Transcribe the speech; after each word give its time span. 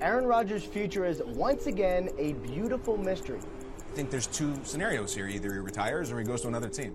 Aaron 0.00 0.26
Rodgers' 0.26 0.64
future 0.64 1.04
is 1.04 1.22
once 1.24 1.66
again 1.66 2.10
a 2.18 2.32
beautiful 2.34 2.96
mystery. 2.96 3.38
I 3.78 3.94
think 3.94 4.10
there's 4.10 4.26
two 4.26 4.54
scenarios 4.64 5.14
here. 5.14 5.28
Either 5.28 5.52
he 5.52 5.58
retires 5.58 6.10
or 6.10 6.18
he 6.18 6.24
goes 6.24 6.42
to 6.42 6.48
another 6.48 6.68
team. 6.68 6.94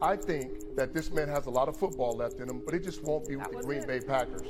I 0.00 0.16
think 0.16 0.74
that 0.76 0.94
this 0.94 1.12
man 1.12 1.28
has 1.28 1.46
a 1.46 1.50
lot 1.50 1.68
of 1.68 1.76
football 1.76 2.16
left 2.16 2.40
in 2.40 2.48
him, 2.48 2.62
but 2.64 2.72
it 2.72 2.82
just 2.82 3.04
won't 3.04 3.28
be 3.28 3.36
with 3.36 3.50
the 3.50 3.62
Green 3.62 3.86
Bay 3.86 4.00
Packers. 4.00 4.48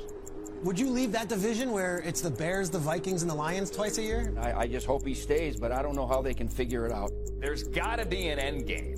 Would 0.63 0.79
you 0.79 0.89
leave 0.89 1.11
that 1.11 1.27
division 1.27 1.71
where 1.71 1.97
it's 1.99 2.21
the 2.21 2.29
Bears, 2.29 2.69
the 2.69 2.79
Vikings, 2.79 3.23
and 3.23 3.31
the 3.31 3.35
Lions 3.35 3.69
twice 3.69 3.97
a 3.97 4.03
year? 4.03 4.33
I, 4.39 4.53
I 4.53 4.67
just 4.67 4.85
hope 4.85 5.05
he 5.05 5.13
stays, 5.13 5.59
but 5.59 5.71
I 5.71 5.81
don't 5.81 5.95
know 5.95 6.07
how 6.07 6.21
they 6.21 6.33
can 6.33 6.47
figure 6.47 6.85
it 6.85 6.91
out. 6.91 7.11
There's 7.39 7.63
got 7.63 7.97
to 7.97 8.05
be 8.05 8.29
an 8.29 8.39
end 8.39 8.67
game. 8.67 8.95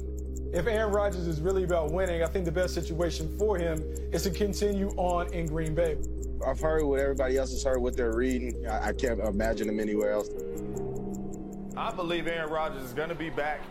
If 0.54 0.68
Aaron 0.68 0.94
Rodgers 0.94 1.26
is 1.26 1.42
really 1.42 1.64
about 1.64 1.92
winning, 1.92 2.22
I 2.22 2.28
think 2.28 2.46
the 2.46 2.52
best 2.52 2.76
situation 2.76 3.36
for 3.40 3.58
him 3.58 3.82
is 4.12 4.22
to 4.22 4.30
continue 4.30 4.90
on 4.98 5.34
in 5.34 5.48
Green 5.48 5.74
Bay. 5.74 5.98
I've 6.46 6.60
heard 6.60 6.84
what 6.84 7.00
everybody 7.00 7.38
else 7.38 7.52
has 7.54 7.64
heard, 7.64 7.82
what 7.82 7.98
they're 7.98 8.16
reading. 8.16 8.68
I, 8.68 8.90
I 8.90 8.94
can't 8.94 9.20
imagine 9.20 9.68
him 9.68 9.80
anywhere 9.80 10.12
else. 10.12 10.30
I 11.76 11.92
believe 11.92 12.28
Aaron 12.28 12.52
Rodgers 12.52 12.84
is 12.84 12.94
going 12.94 13.10
to 13.10 13.16
be 13.16 13.32
back. 13.32 13.62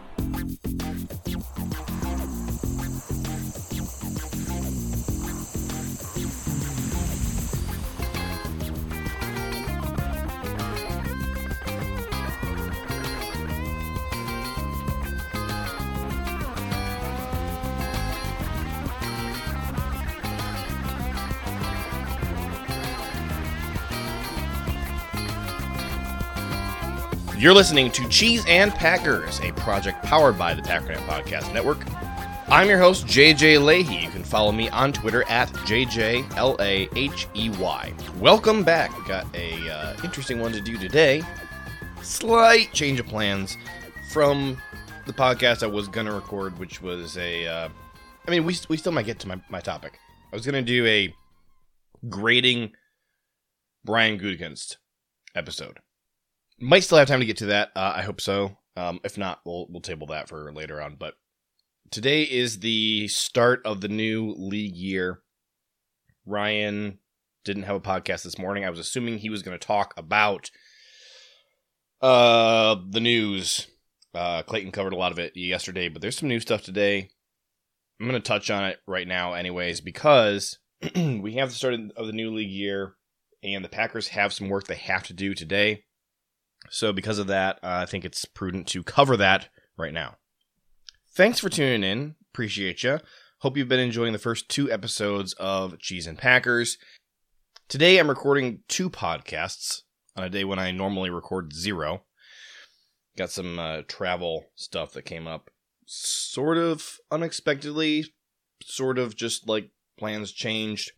You're 27.42 27.54
listening 27.54 27.90
to 27.90 28.08
Cheese 28.08 28.44
and 28.46 28.72
Packers, 28.72 29.40
a 29.40 29.50
project 29.54 30.04
powered 30.04 30.38
by 30.38 30.54
the 30.54 30.62
Packernet 30.62 31.04
Podcast 31.08 31.52
Network. 31.52 31.78
I'm 32.46 32.68
your 32.68 32.78
host, 32.78 33.04
JJ 33.08 33.64
Leahy. 33.64 33.96
You 33.96 34.10
can 34.10 34.22
follow 34.22 34.52
me 34.52 34.68
on 34.68 34.92
Twitter 34.92 35.24
at 35.28 35.48
JJLAHEY. 35.48 36.30
Welcome 38.20 38.62
back. 38.62 38.96
We 38.96 39.04
got 39.08 39.26
a 39.34 39.68
uh, 39.68 39.96
interesting 40.04 40.38
one 40.38 40.52
to 40.52 40.60
do 40.60 40.78
today. 40.78 41.24
Slight 42.00 42.72
change 42.72 43.00
of 43.00 43.08
plans 43.08 43.56
from 44.12 44.56
the 45.06 45.12
podcast 45.12 45.64
I 45.64 45.66
was 45.66 45.88
going 45.88 46.06
to 46.06 46.12
record, 46.12 46.56
which 46.60 46.80
was 46.80 47.18
a. 47.18 47.44
Uh, 47.44 47.68
I 48.24 48.30
mean, 48.30 48.44
we, 48.44 48.56
we 48.68 48.76
still 48.76 48.92
might 48.92 49.06
get 49.06 49.18
to 49.18 49.26
my, 49.26 49.42
my 49.50 49.58
topic. 49.58 49.98
I 50.32 50.36
was 50.36 50.46
going 50.46 50.54
to 50.54 50.62
do 50.62 50.86
a 50.86 51.12
grading 52.08 52.70
Brian 53.84 54.16
Gutekunst 54.16 54.76
episode. 55.34 55.80
Might 56.62 56.84
still 56.84 56.98
have 56.98 57.08
time 57.08 57.18
to 57.18 57.26
get 57.26 57.38
to 57.38 57.46
that. 57.46 57.72
Uh, 57.74 57.92
I 57.96 58.02
hope 58.02 58.20
so. 58.20 58.56
Um, 58.76 59.00
if 59.02 59.18
not, 59.18 59.40
we'll 59.44 59.66
we'll 59.68 59.80
table 59.80 60.06
that 60.06 60.28
for 60.28 60.52
later 60.52 60.80
on. 60.80 60.94
But 60.94 61.14
today 61.90 62.22
is 62.22 62.60
the 62.60 63.08
start 63.08 63.62
of 63.64 63.80
the 63.80 63.88
new 63.88 64.32
league 64.38 64.76
year. 64.76 65.22
Ryan 66.24 67.00
didn't 67.44 67.64
have 67.64 67.74
a 67.74 67.80
podcast 67.80 68.22
this 68.22 68.38
morning. 68.38 68.64
I 68.64 68.70
was 68.70 68.78
assuming 68.78 69.18
he 69.18 69.28
was 69.28 69.42
going 69.42 69.58
to 69.58 69.66
talk 69.66 69.92
about 69.96 70.52
uh 72.00 72.76
the 72.88 73.00
news. 73.00 73.66
Uh, 74.14 74.42
Clayton 74.42 74.70
covered 74.70 74.92
a 74.92 74.98
lot 74.98 75.10
of 75.10 75.18
it 75.18 75.32
yesterday, 75.34 75.88
but 75.88 76.00
there's 76.00 76.16
some 76.16 76.28
new 76.28 76.38
stuff 76.38 76.62
today. 76.62 77.10
I'm 78.00 78.08
going 78.08 78.22
to 78.22 78.28
touch 78.28 78.50
on 78.50 78.66
it 78.66 78.78
right 78.86 79.08
now, 79.08 79.32
anyways, 79.32 79.80
because 79.80 80.58
we 80.94 81.34
have 81.34 81.48
the 81.48 81.56
start 81.56 81.74
of 81.96 82.06
the 82.06 82.12
new 82.12 82.32
league 82.32 82.50
year, 82.50 82.94
and 83.42 83.64
the 83.64 83.68
Packers 83.68 84.08
have 84.08 84.32
some 84.32 84.48
work 84.48 84.68
they 84.68 84.76
have 84.76 85.02
to 85.04 85.12
do 85.12 85.34
today. 85.34 85.82
So, 86.72 86.90
because 86.90 87.18
of 87.18 87.26
that, 87.26 87.56
uh, 87.62 87.82
I 87.82 87.86
think 87.86 88.06
it's 88.06 88.24
prudent 88.24 88.66
to 88.68 88.82
cover 88.82 89.14
that 89.18 89.50
right 89.76 89.92
now. 89.92 90.16
Thanks 91.14 91.38
for 91.38 91.50
tuning 91.50 91.84
in. 91.84 92.14
Appreciate 92.32 92.82
you. 92.82 92.98
Hope 93.40 93.58
you've 93.58 93.68
been 93.68 93.78
enjoying 93.78 94.14
the 94.14 94.18
first 94.18 94.48
two 94.48 94.72
episodes 94.72 95.34
of 95.34 95.78
Cheese 95.78 96.06
and 96.06 96.16
Packers. 96.16 96.78
Today, 97.68 97.98
I'm 97.98 98.08
recording 98.08 98.60
two 98.68 98.88
podcasts 98.88 99.82
on 100.16 100.24
a 100.24 100.30
day 100.30 100.44
when 100.44 100.58
I 100.58 100.70
normally 100.70 101.10
record 101.10 101.52
zero. 101.52 102.04
Got 103.18 103.30
some 103.30 103.58
uh, 103.58 103.82
travel 103.86 104.46
stuff 104.54 104.94
that 104.94 105.02
came 105.02 105.26
up 105.26 105.50
sort 105.84 106.56
of 106.56 106.96
unexpectedly, 107.10 108.06
sort 108.64 108.98
of 108.98 109.14
just 109.14 109.46
like 109.46 109.72
plans 109.98 110.32
changed. 110.32 110.92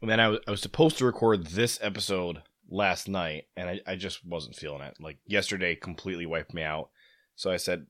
And 0.00 0.10
then 0.10 0.18
I, 0.18 0.24
w- 0.24 0.40
I 0.48 0.50
was 0.50 0.62
supposed 0.62 0.96
to 0.96 1.04
record 1.04 1.48
this 1.48 1.78
episode 1.82 2.40
last 2.68 3.08
night 3.08 3.44
and 3.56 3.68
I, 3.68 3.80
I 3.86 3.96
just 3.96 4.24
wasn't 4.24 4.56
feeling 4.56 4.82
it. 4.82 4.96
Like 5.00 5.18
yesterday 5.26 5.74
completely 5.74 6.26
wiped 6.26 6.54
me 6.54 6.62
out. 6.62 6.90
So 7.36 7.50
I 7.50 7.56
said, 7.56 7.86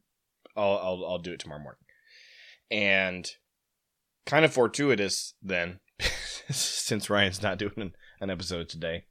I'll, 0.56 0.78
I'll, 0.78 1.04
I'll 1.06 1.18
do 1.18 1.32
it 1.32 1.40
tomorrow 1.40 1.62
morning. 1.62 1.80
And 2.70 3.28
kind 4.26 4.44
of 4.44 4.52
fortuitous 4.52 5.34
then, 5.42 5.80
since 6.50 7.10
Ryan's 7.10 7.42
not 7.42 7.58
doing 7.58 7.92
an, 8.20 8.30
episode 8.30 8.70
today. 8.70 9.04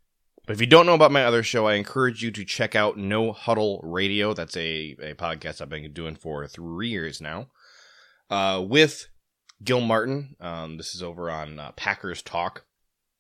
But 0.48 0.54
if 0.54 0.60
you 0.60 0.66
don't 0.66 0.88
know 0.88 0.96
about 0.96 1.12
my 1.12 1.24
other 1.24 1.44
show, 1.44 1.68
I 1.68 1.76
encourage 1.76 2.24
you 2.24 2.32
to 2.32 2.44
check 2.44 2.76
out 2.76 2.98
No 2.98 3.32
Huddle 3.32 3.80
Radio. 3.84 4.34
That's 4.34 4.58
a, 4.58 4.96
a 5.00 5.14
podcast 5.14 5.62
I've 5.62 5.70
been 5.70 5.94
doing 5.94 6.16
for 6.16 6.48
three 6.48 6.90
years 6.90 7.22
now. 7.22 7.48
Uh, 8.30 8.60
with 8.68 9.08
Gil 9.64 9.82
Martin. 9.82 10.36
Um, 10.40 10.78
this 10.78 10.96
is 10.96 11.04
over 11.04 11.30
on 11.30 11.60
uh, 11.60 11.72
Packers 11.74 12.22
Talk. 12.22 12.66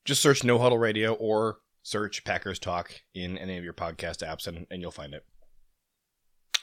Just 0.05 0.21
search 0.21 0.43
No 0.43 0.59
Huddle 0.59 0.77
Radio 0.77 1.13
or 1.13 1.57
search 1.83 2.23
Packers 2.23 2.59
Talk 2.59 3.01
in 3.13 3.37
any 3.37 3.57
of 3.57 3.63
your 3.63 3.73
podcast 3.73 4.25
apps 4.25 4.47
and, 4.47 4.65
and 4.71 4.81
you'll 4.81 4.91
find 4.91 5.13
it. 5.13 5.25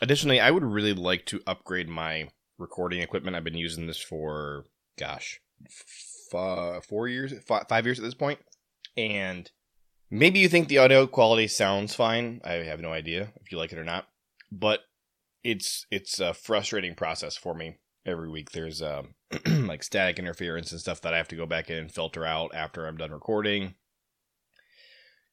Additionally, 0.02 0.40
I 0.40 0.50
would 0.50 0.64
really 0.64 0.94
like 0.94 1.26
to 1.26 1.42
upgrade 1.46 1.88
my 1.88 2.28
recording 2.58 3.02
equipment. 3.02 3.36
I've 3.36 3.44
been 3.44 3.54
using 3.54 3.86
this 3.86 4.00
for, 4.00 4.64
gosh, 4.98 5.40
f- 5.66 6.84
four 6.88 7.06
years, 7.06 7.34
f- 7.48 7.68
five 7.68 7.84
years 7.84 7.98
at 7.98 8.04
this 8.04 8.14
point. 8.14 8.38
And 8.96 9.50
maybe 10.10 10.38
you 10.38 10.48
think 10.48 10.68
the 10.68 10.78
audio 10.78 11.06
quality 11.06 11.48
sounds 11.48 11.94
fine. 11.94 12.40
I 12.42 12.52
have 12.52 12.80
no 12.80 12.92
idea 12.92 13.32
if 13.42 13.52
you 13.52 13.58
like 13.58 13.72
it 13.72 13.78
or 13.78 13.84
not. 13.84 14.06
But 14.50 14.80
it's 15.44 15.86
it's 15.90 16.18
a 16.18 16.34
frustrating 16.34 16.94
process 16.94 17.36
for 17.36 17.54
me 17.54 17.76
every 18.06 18.28
week. 18.28 18.52
There's 18.52 18.82
um, 18.82 19.14
like 19.46 19.82
static 19.82 20.18
interference 20.18 20.72
and 20.72 20.80
stuff 20.80 21.02
that 21.02 21.14
I 21.14 21.18
have 21.18 21.28
to 21.28 21.36
go 21.36 21.46
back 21.46 21.70
in 21.70 21.76
and 21.76 21.92
filter 21.92 22.24
out 22.24 22.54
after 22.54 22.86
I'm 22.86 22.96
done 22.96 23.12
recording 23.12 23.74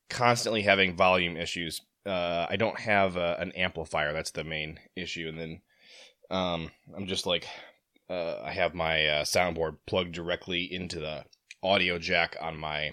constantly 0.10 0.64
having 0.64 0.96
volume 0.96 1.38
issues. 1.38 1.82
Uh, 2.06 2.46
I 2.50 2.56
don't 2.56 2.80
have 2.80 3.18
a, 3.18 3.38
an 3.40 3.52
amplifier. 3.54 4.14
That's 4.14 4.32
the 4.32 4.44
main 4.44 4.80
issue. 4.96 5.28
And 5.28 5.40
then 5.40 5.62
um, 6.30 6.72
I'm 6.96 7.08
just 7.08 7.26
like, 7.26 7.48
uh, 8.10 8.42
I 8.44 8.52
have 8.52 8.74
my 8.74 9.06
uh, 9.06 9.24
soundboard 9.24 9.78
plugged 9.86 10.14
directly 10.14 10.64
into 10.64 11.00
the 11.00 11.26
audio 11.62 12.00
jack 12.00 12.38
on 12.40 12.58
my 12.58 12.92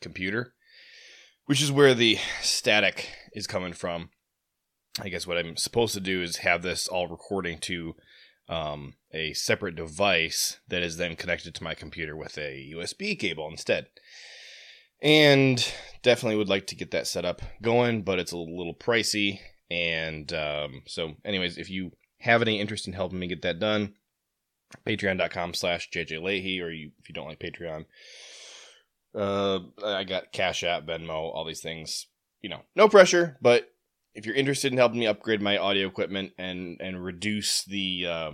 computer, 0.00 0.54
which 1.46 1.62
is 1.62 1.70
where 1.70 1.94
the 1.94 2.18
static 2.42 3.10
is 3.32 3.46
coming 3.46 3.72
from. 3.72 4.10
I 5.00 5.08
guess 5.08 5.26
what 5.26 5.36
I'm 5.36 5.56
supposed 5.56 5.94
to 5.94 6.00
do 6.00 6.22
is 6.22 6.38
have 6.38 6.62
this 6.62 6.88
all 6.88 7.06
recording 7.06 7.58
to 7.60 7.94
um, 8.48 8.94
a 9.12 9.34
separate 9.34 9.76
device 9.76 10.58
that 10.68 10.82
is 10.82 10.96
then 10.96 11.16
connected 11.16 11.54
to 11.54 11.64
my 11.64 11.74
computer 11.74 12.16
with 12.16 12.38
a 12.38 12.72
USB 12.74 13.18
cable 13.18 13.48
instead 13.48 13.86
and 15.02 15.72
definitely 16.02 16.36
would 16.36 16.48
like 16.48 16.66
to 16.68 16.76
get 16.76 16.92
that 16.92 17.06
set 17.06 17.24
up 17.24 17.42
going, 17.62 18.02
but 18.02 18.18
it's 18.18 18.32
a 18.32 18.36
little 18.36 18.74
pricey. 18.74 19.40
And 19.70 20.32
um, 20.32 20.82
so, 20.86 21.14
anyways, 21.24 21.58
if 21.58 21.70
you 21.70 21.92
have 22.20 22.42
any 22.42 22.60
interest 22.60 22.86
in 22.86 22.92
helping 22.92 23.18
me 23.18 23.26
get 23.26 23.42
that 23.42 23.58
done, 23.58 23.94
patreon.com 24.86 25.54
slash 25.54 25.90
JJ 25.90 26.20
Lahey, 26.20 26.62
or 26.62 26.70
you, 26.70 26.92
if 26.98 27.08
you 27.08 27.14
don't 27.14 27.28
like 27.28 27.40
Patreon, 27.40 27.86
uh, 29.14 29.60
I 29.84 30.04
got 30.04 30.32
Cash 30.32 30.62
App, 30.62 30.86
Venmo, 30.86 31.10
all 31.10 31.44
these 31.44 31.62
things. 31.62 32.06
You 32.42 32.50
know, 32.50 32.60
no 32.76 32.88
pressure, 32.88 33.38
but 33.40 33.72
if 34.14 34.24
you're 34.24 34.34
interested 34.34 34.70
in 34.70 34.78
helping 34.78 35.00
me 35.00 35.06
upgrade 35.06 35.42
my 35.42 35.58
audio 35.58 35.86
equipment 35.86 36.32
and 36.38 36.80
and 36.80 37.02
reduce 37.02 37.64
the 37.64 38.06
uh, 38.06 38.30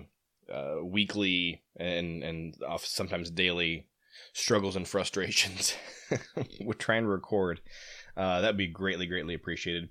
uh, 0.53 0.85
weekly 0.85 1.63
and 1.77 2.23
and 2.23 2.57
sometimes 2.79 3.31
daily 3.31 3.87
struggles 4.33 4.77
and 4.77 4.87
frustrations 4.87 5.75
with 6.65 6.79
trying 6.79 7.03
to 7.03 7.09
record, 7.09 7.61
uh, 8.17 8.41
that'd 8.41 8.57
be 8.57 8.67
greatly 8.67 9.07
greatly 9.07 9.35
appreciated. 9.35 9.91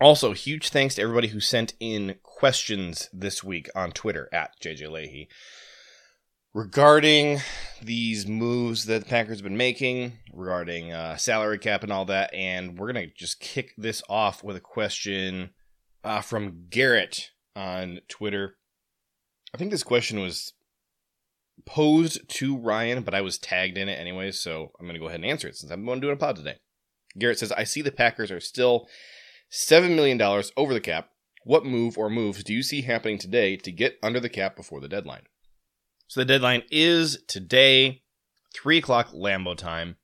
Also, 0.00 0.32
huge 0.32 0.68
thanks 0.68 0.94
to 0.96 1.02
everybody 1.02 1.28
who 1.28 1.40
sent 1.40 1.74
in 1.80 2.16
questions 2.22 3.08
this 3.12 3.42
week 3.42 3.68
on 3.74 3.90
Twitter 3.90 4.28
at 4.32 4.52
JJ 4.60 4.90
Leahy 4.90 5.28
regarding 6.54 7.40
these 7.82 8.26
moves 8.26 8.86
that 8.86 9.04
the 9.04 9.08
Packers 9.08 9.38
have 9.38 9.44
been 9.44 9.56
making, 9.56 10.12
regarding 10.32 10.92
uh, 10.92 11.16
salary 11.16 11.58
cap 11.58 11.82
and 11.82 11.92
all 11.92 12.04
that. 12.06 12.32
And 12.34 12.78
we're 12.78 12.92
going 12.92 13.08
to 13.08 13.14
just 13.14 13.40
kick 13.40 13.74
this 13.76 14.02
off 14.08 14.42
with 14.42 14.56
a 14.56 14.60
question 14.60 15.50
uh, 16.04 16.20
from 16.20 16.66
Garrett 16.68 17.30
on 17.54 18.00
Twitter. 18.08 18.56
I 19.54 19.58
think 19.58 19.70
this 19.70 19.84
question 19.84 20.20
was 20.20 20.52
posed 21.68 22.26
to 22.28 22.56
Ryan, 22.56 23.02
but 23.02 23.14
I 23.14 23.20
was 23.20 23.36
tagged 23.36 23.76
in 23.76 23.90
it 23.90 24.00
anyway, 24.00 24.32
so 24.32 24.72
I'm 24.80 24.86
going 24.86 24.94
to 24.94 25.00
go 25.00 25.08
ahead 25.08 25.20
and 25.20 25.30
answer 25.30 25.48
it 25.48 25.56
since 25.56 25.70
I'm 25.70 25.84
going 25.84 26.00
to 26.00 26.06
do 26.06 26.10
a 26.10 26.16
pod 26.16 26.36
today. 26.36 26.56
Garrett 27.18 27.38
says, 27.38 27.52
I 27.52 27.64
see 27.64 27.82
the 27.82 27.92
Packers 27.92 28.30
are 28.30 28.40
still 28.40 28.88
$7 29.52 29.94
million 29.94 30.20
over 30.56 30.72
the 30.72 30.80
cap. 30.80 31.10
What 31.44 31.66
move 31.66 31.98
or 31.98 32.08
moves 32.08 32.42
do 32.42 32.54
you 32.54 32.62
see 32.62 32.82
happening 32.82 33.18
today 33.18 33.56
to 33.58 33.70
get 33.70 33.98
under 34.02 34.18
the 34.18 34.30
cap 34.30 34.56
before 34.56 34.80
the 34.80 34.88
deadline? 34.88 35.24
So 36.06 36.20
the 36.20 36.24
deadline 36.24 36.62
is 36.70 37.22
today, 37.28 38.02
3 38.54 38.78
o'clock 38.78 39.12
Lambeau 39.12 39.56
time. 39.56 39.96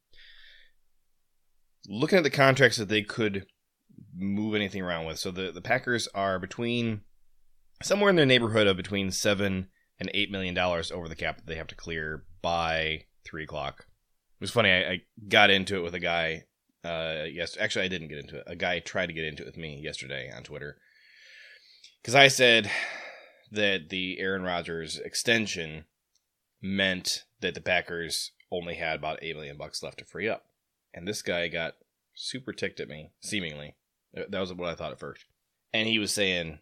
Looking 1.88 2.18
at 2.18 2.24
the 2.24 2.30
contracts 2.30 2.76
that 2.76 2.88
they 2.90 3.02
could 3.02 3.46
move 4.14 4.54
anything 4.54 4.82
around 4.82 5.06
with. 5.06 5.18
So 5.18 5.30
the, 5.30 5.50
the 5.50 5.62
Packers 5.62 6.08
are 6.14 6.38
between 6.38 7.02
somewhere 7.82 8.10
in 8.10 8.16
their 8.16 8.26
neighborhood 8.26 8.66
of 8.66 8.76
between 8.76 9.10
seven 9.10 9.68
and 10.04 10.10
eight 10.14 10.30
million 10.30 10.54
dollars 10.54 10.92
over 10.92 11.08
the 11.08 11.16
cap 11.16 11.38
that 11.38 11.46
they 11.46 11.56
have 11.56 11.66
to 11.68 11.74
clear 11.74 12.24
by 12.42 13.04
three 13.24 13.44
o'clock. 13.44 13.86
It 14.38 14.40
was 14.40 14.50
funny. 14.50 14.70
I, 14.70 14.78
I 14.78 15.00
got 15.28 15.50
into 15.50 15.76
it 15.76 15.82
with 15.82 15.94
a 15.94 16.00
guy. 16.00 16.44
Uh, 16.84 17.24
yes, 17.30 17.56
actually, 17.58 17.86
I 17.86 17.88
didn't 17.88 18.08
get 18.08 18.18
into 18.18 18.36
it. 18.36 18.44
A 18.46 18.54
guy 18.56 18.78
tried 18.78 19.06
to 19.06 19.14
get 19.14 19.24
into 19.24 19.42
it 19.42 19.46
with 19.46 19.56
me 19.56 19.80
yesterday 19.82 20.30
on 20.34 20.42
Twitter 20.42 20.76
because 22.02 22.14
I 22.14 22.28
said 22.28 22.70
that 23.50 23.88
the 23.88 24.18
Aaron 24.20 24.42
Rodgers 24.42 24.98
extension 24.98 25.86
meant 26.60 27.24
that 27.40 27.54
the 27.54 27.62
Packers 27.62 28.32
only 28.52 28.74
had 28.74 28.96
about 28.96 29.20
eight 29.22 29.34
million 29.34 29.56
bucks 29.56 29.82
left 29.82 29.98
to 29.98 30.04
free 30.04 30.28
up, 30.28 30.44
and 30.92 31.08
this 31.08 31.22
guy 31.22 31.48
got 31.48 31.74
super 32.14 32.52
ticked 32.52 32.80
at 32.80 32.88
me. 32.88 33.12
Seemingly, 33.20 33.76
that 34.12 34.38
was 34.38 34.52
what 34.52 34.68
I 34.68 34.74
thought 34.74 34.92
at 34.92 35.00
first, 35.00 35.24
and 35.72 35.88
he 35.88 35.98
was 35.98 36.12
saying, 36.12 36.58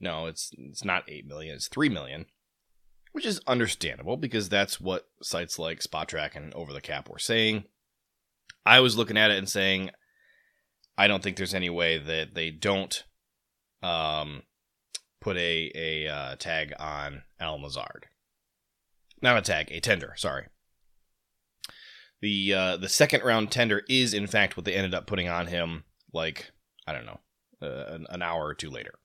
"No, 0.00 0.24
it's 0.24 0.50
it's 0.56 0.84
not 0.84 1.04
eight 1.08 1.26
million; 1.26 1.56
it's 1.56 1.68
three 1.68 1.90
million 1.90 2.24
which 3.16 3.24
is 3.24 3.40
understandable 3.46 4.18
because 4.18 4.50
that's 4.50 4.78
what 4.78 5.08
sites 5.22 5.58
like 5.58 5.80
Spotrac 5.80 6.36
and 6.36 6.52
Over 6.52 6.74
the 6.74 6.82
Cap 6.82 7.08
were 7.08 7.18
saying. 7.18 7.64
I 8.66 8.80
was 8.80 8.98
looking 8.98 9.16
at 9.16 9.30
it 9.30 9.38
and 9.38 9.48
saying, 9.48 9.90
I 10.98 11.08
don't 11.08 11.22
think 11.22 11.38
there's 11.38 11.54
any 11.54 11.70
way 11.70 11.96
that 11.96 12.34
they 12.34 12.50
don't 12.50 13.04
um, 13.82 14.42
put 15.22 15.38
a 15.38 15.72
a 15.74 16.08
uh, 16.08 16.36
tag 16.36 16.74
on 16.78 17.22
Allen 17.40 17.62
Lazard. 17.62 18.04
Not 19.22 19.38
a 19.38 19.40
tag, 19.40 19.68
a 19.70 19.80
tender. 19.80 20.12
Sorry. 20.18 20.48
The 22.20 22.52
uh, 22.52 22.76
the 22.76 22.90
second 22.90 23.24
round 23.24 23.50
tender 23.50 23.82
is 23.88 24.12
in 24.12 24.26
fact 24.26 24.58
what 24.58 24.66
they 24.66 24.74
ended 24.74 24.92
up 24.92 25.06
putting 25.06 25.30
on 25.30 25.46
him. 25.46 25.84
Like 26.12 26.50
I 26.86 26.92
don't 26.92 27.06
know, 27.06 27.20
uh, 27.62 27.94
an, 27.94 28.06
an 28.10 28.20
hour 28.20 28.44
or 28.44 28.54
two 28.54 28.68
later, 28.68 28.98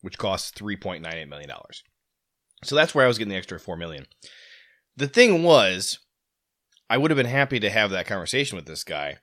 which 0.00 0.18
costs 0.18 0.50
three 0.50 0.76
point 0.76 1.04
nine 1.04 1.14
eight 1.14 1.28
million 1.28 1.48
dollars. 1.48 1.84
So 2.64 2.76
that's 2.76 2.94
where 2.94 3.04
I 3.04 3.08
was 3.08 3.18
getting 3.18 3.30
the 3.30 3.36
extra 3.36 3.58
four 3.58 3.76
million. 3.76 4.06
The 4.96 5.08
thing 5.08 5.42
was, 5.42 5.98
I 6.88 6.98
would 6.98 7.10
have 7.10 7.16
been 7.16 7.26
happy 7.26 7.58
to 7.60 7.70
have 7.70 7.90
that 7.90 8.06
conversation 8.06 8.56
with 8.56 8.66
this 8.66 8.84
guy, 8.84 9.18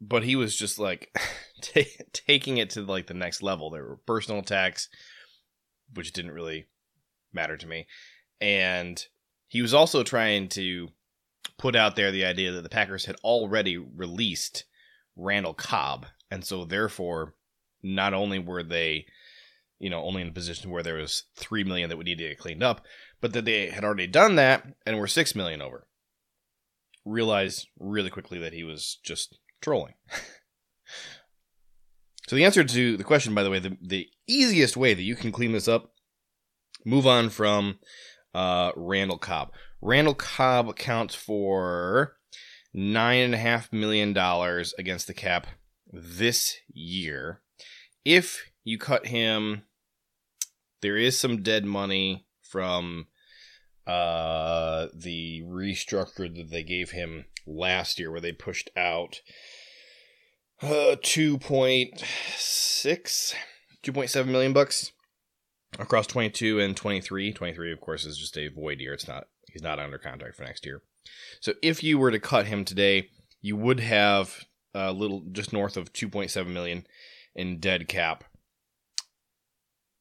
but 0.00 0.22
he 0.22 0.36
was 0.36 0.56
just 0.56 0.78
like 0.78 1.14
t- 1.60 1.96
taking 2.12 2.56
it 2.56 2.70
to 2.70 2.82
like 2.82 3.06
the 3.06 3.14
next 3.14 3.42
level. 3.42 3.70
There 3.70 3.84
were 3.84 3.98
personal 4.06 4.40
attacks, 4.40 4.88
which 5.92 6.12
didn't 6.12 6.32
really 6.32 6.66
matter 7.32 7.56
to 7.56 7.66
me, 7.66 7.86
and 8.40 9.04
he 9.48 9.62
was 9.62 9.74
also 9.74 10.02
trying 10.02 10.48
to 10.50 10.88
put 11.58 11.74
out 11.76 11.96
there 11.96 12.12
the 12.12 12.24
idea 12.24 12.52
that 12.52 12.62
the 12.62 12.68
Packers 12.68 13.04
had 13.04 13.16
already 13.24 13.76
released 13.76 14.64
Randall 15.16 15.54
Cobb, 15.54 16.06
and 16.30 16.44
so 16.44 16.64
therefore, 16.64 17.34
not 17.82 18.14
only 18.14 18.38
were 18.38 18.62
they 18.62 19.06
you 19.80 19.90
know, 19.90 20.02
only 20.04 20.22
in 20.22 20.28
a 20.28 20.32
position 20.32 20.70
where 20.70 20.82
there 20.82 20.96
was 20.96 21.24
three 21.36 21.64
million 21.64 21.88
that 21.88 21.96
would 21.96 22.06
need 22.06 22.18
to 22.18 22.28
get 22.28 22.38
cleaned 22.38 22.62
up, 22.62 22.84
but 23.20 23.32
that 23.32 23.46
they 23.46 23.70
had 23.70 23.82
already 23.82 24.06
done 24.06 24.36
that 24.36 24.64
and 24.86 24.98
were 24.98 25.08
six 25.08 25.34
million 25.34 25.60
over. 25.62 25.86
Realized 27.04 27.66
really 27.78 28.10
quickly 28.10 28.38
that 28.38 28.52
he 28.52 28.62
was 28.62 28.98
just 29.02 29.38
trolling. 29.62 29.94
so 32.28 32.36
the 32.36 32.44
answer 32.44 32.62
to 32.62 32.96
the 32.96 33.04
question, 33.04 33.34
by 33.34 33.42
the 33.42 33.50
way, 33.50 33.58
the, 33.58 33.76
the 33.80 34.06
easiest 34.28 34.76
way 34.76 34.92
that 34.92 35.02
you 35.02 35.16
can 35.16 35.32
clean 35.32 35.52
this 35.52 35.66
up, 35.66 35.92
move 36.84 37.06
on 37.06 37.30
from 37.30 37.78
uh, 38.34 38.72
Randall 38.76 39.18
Cobb. 39.18 39.50
Randall 39.80 40.14
Cobb 40.14 40.68
accounts 40.68 41.14
for 41.14 42.16
nine 42.74 43.20
and 43.22 43.34
a 43.34 43.38
half 43.38 43.72
million 43.72 44.12
dollars 44.12 44.74
against 44.78 45.06
the 45.06 45.14
cap 45.14 45.46
this 45.90 46.56
year. 46.70 47.40
If 48.04 48.50
you 48.62 48.78
cut 48.78 49.06
him 49.06 49.62
there 50.80 50.96
is 50.96 51.18
some 51.18 51.42
dead 51.42 51.64
money 51.64 52.26
from 52.42 53.06
uh, 53.86 54.86
the 54.94 55.42
restructure 55.46 56.34
that 56.34 56.50
they 56.50 56.62
gave 56.62 56.90
him 56.90 57.26
last 57.46 57.98
year, 57.98 58.10
where 58.10 58.20
they 58.20 58.32
pushed 58.32 58.70
out 58.76 59.20
uh, 60.62 60.96
2.6, 61.02 63.34
2.7 63.82 64.26
million 64.26 64.52
bucks 64.52 64.92
across 65.78 66.06
22 66.06 66.60
and 66.60 66.76
23. 66.76 67.32
23, 67.32 67.72
of 67.72 67.80
course, 67.80 68.04
is 68.04 68.18
just 68.18 68.36
a 68.36 68.48
void 68.48 68.80
year. 68.80 68.92
It's 68.92 69.08
not, 69.08 69.28
he's 69.52 69.62
not 69.62 69.78
under 69.78 69.98
contract 69.98 70.36
for 70.36 70.44
next 70.44 70.66
year. 70.66 70.82
So 71.40 71.54
if 71.62 71.82
you 71.82 71.98
were 71.98 72.10
to 72.10 72.20
cut 72.20 72.46
him 72.46 72.64
today, 72.64 73.08
you 73.40 73.56
would 73.56 73.80
have 73.80 74.44
a 74.74 74.92
little 74.92 75.22
just 75.32 75.52
north 75.52 75.76
of 75.76 75.92
2.7 75.92 76.46
million 76.46 76.86
in 77.34 77.58
dead 77.58 77.88
cap 77.88 78.24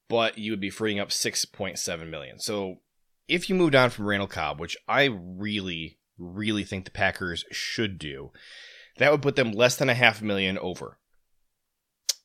but 0.09 0.37
you 0.37 0.51
would 0.51 0.59
be 0.59 0.69
freeing 0.69 0.99
up 0.99 1.09
6.7 1.09 2.09
million. 2.09 2.39
So 2.39 2.79
if 3.27 3.49
you 3.49 3.55
moved 3.55 3.75
on 3.75 3.91
from 3.91 4.07
Randall 4.07 4.27
Cobb, 4.27 4.59
which 4.59 4.75
I 4.87 5.05
really, 5.05 5.99
really 6.17 6.63
think 6.63 6.83
the 6.85 6.91
Packers 6.91 7.45
should 7.51 7.97
do, 7.97 8.31
that 8.97 9.11
would 9.11 9.21
put 9.21 9.35
them 9.35 9.51
less 9.51 9.77
than 9.77 9.89
a 9.89 9.93
half 9.93 10.21
million 10.21 10.57
over. 10.57 10.97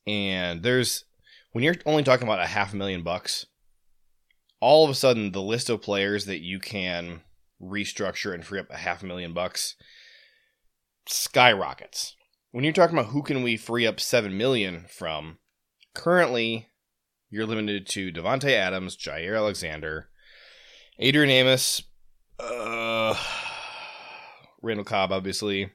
And 0.07 0.63
there's 0.63 1.05
when 1.53 1.63
you're 1.63 1.77
only 1.87 2.03
talking 2.03 2.27
about 2.27 2.41
a 2.41 2.47
half 2.47 2.75
million 2.75 3.03
bucks, 3.03 3.47
all 4.61 4.85
of 4.85 4.91
a 4.91 4.95
sudden 4.95 5.33
the 5.33 5.43
list 5.43 5.71
of 5.71 5.83
players 5.83 6.25
that 6.25 6.41
you 6.41 6.59
can 6.59 7.21
restructure 7.63 8.35
and 8.35 8.45
free 8.45 8.59
up 8.59 8.67
a 8.71 8.79
half 8.79 9.03
million 9.03 9.33
bucks 9.33 9.77
skyrockets. 11.07 12.17
When 12.51 12.65
you're 12.65 12.73
talking 12.73 12.97
about 12.97 13.11
who 13.11 13.23
can 13.23 13.43
we 13.43 13.57
free 13.57 13.87
up 13.87 14.01
7 14.01 14.37
million 14.37 14.87
from, 14.89 15.39
currently 15.95 16.69
you're 17.35 17.47
limited 17.47 17.85
to 17.89 18.13
Davante 18.13 18.53
Adams, 18.53 18.97
Jaire 18.97 19.37
Alexander, 19.37 20.09
Adrian 21.01 21.31
Amos, 21.31 21.83
uh, 22.39 23.13
Randall 24.63 24.85
Cobb, 24.85 25.11
obviously. 25.11 25.73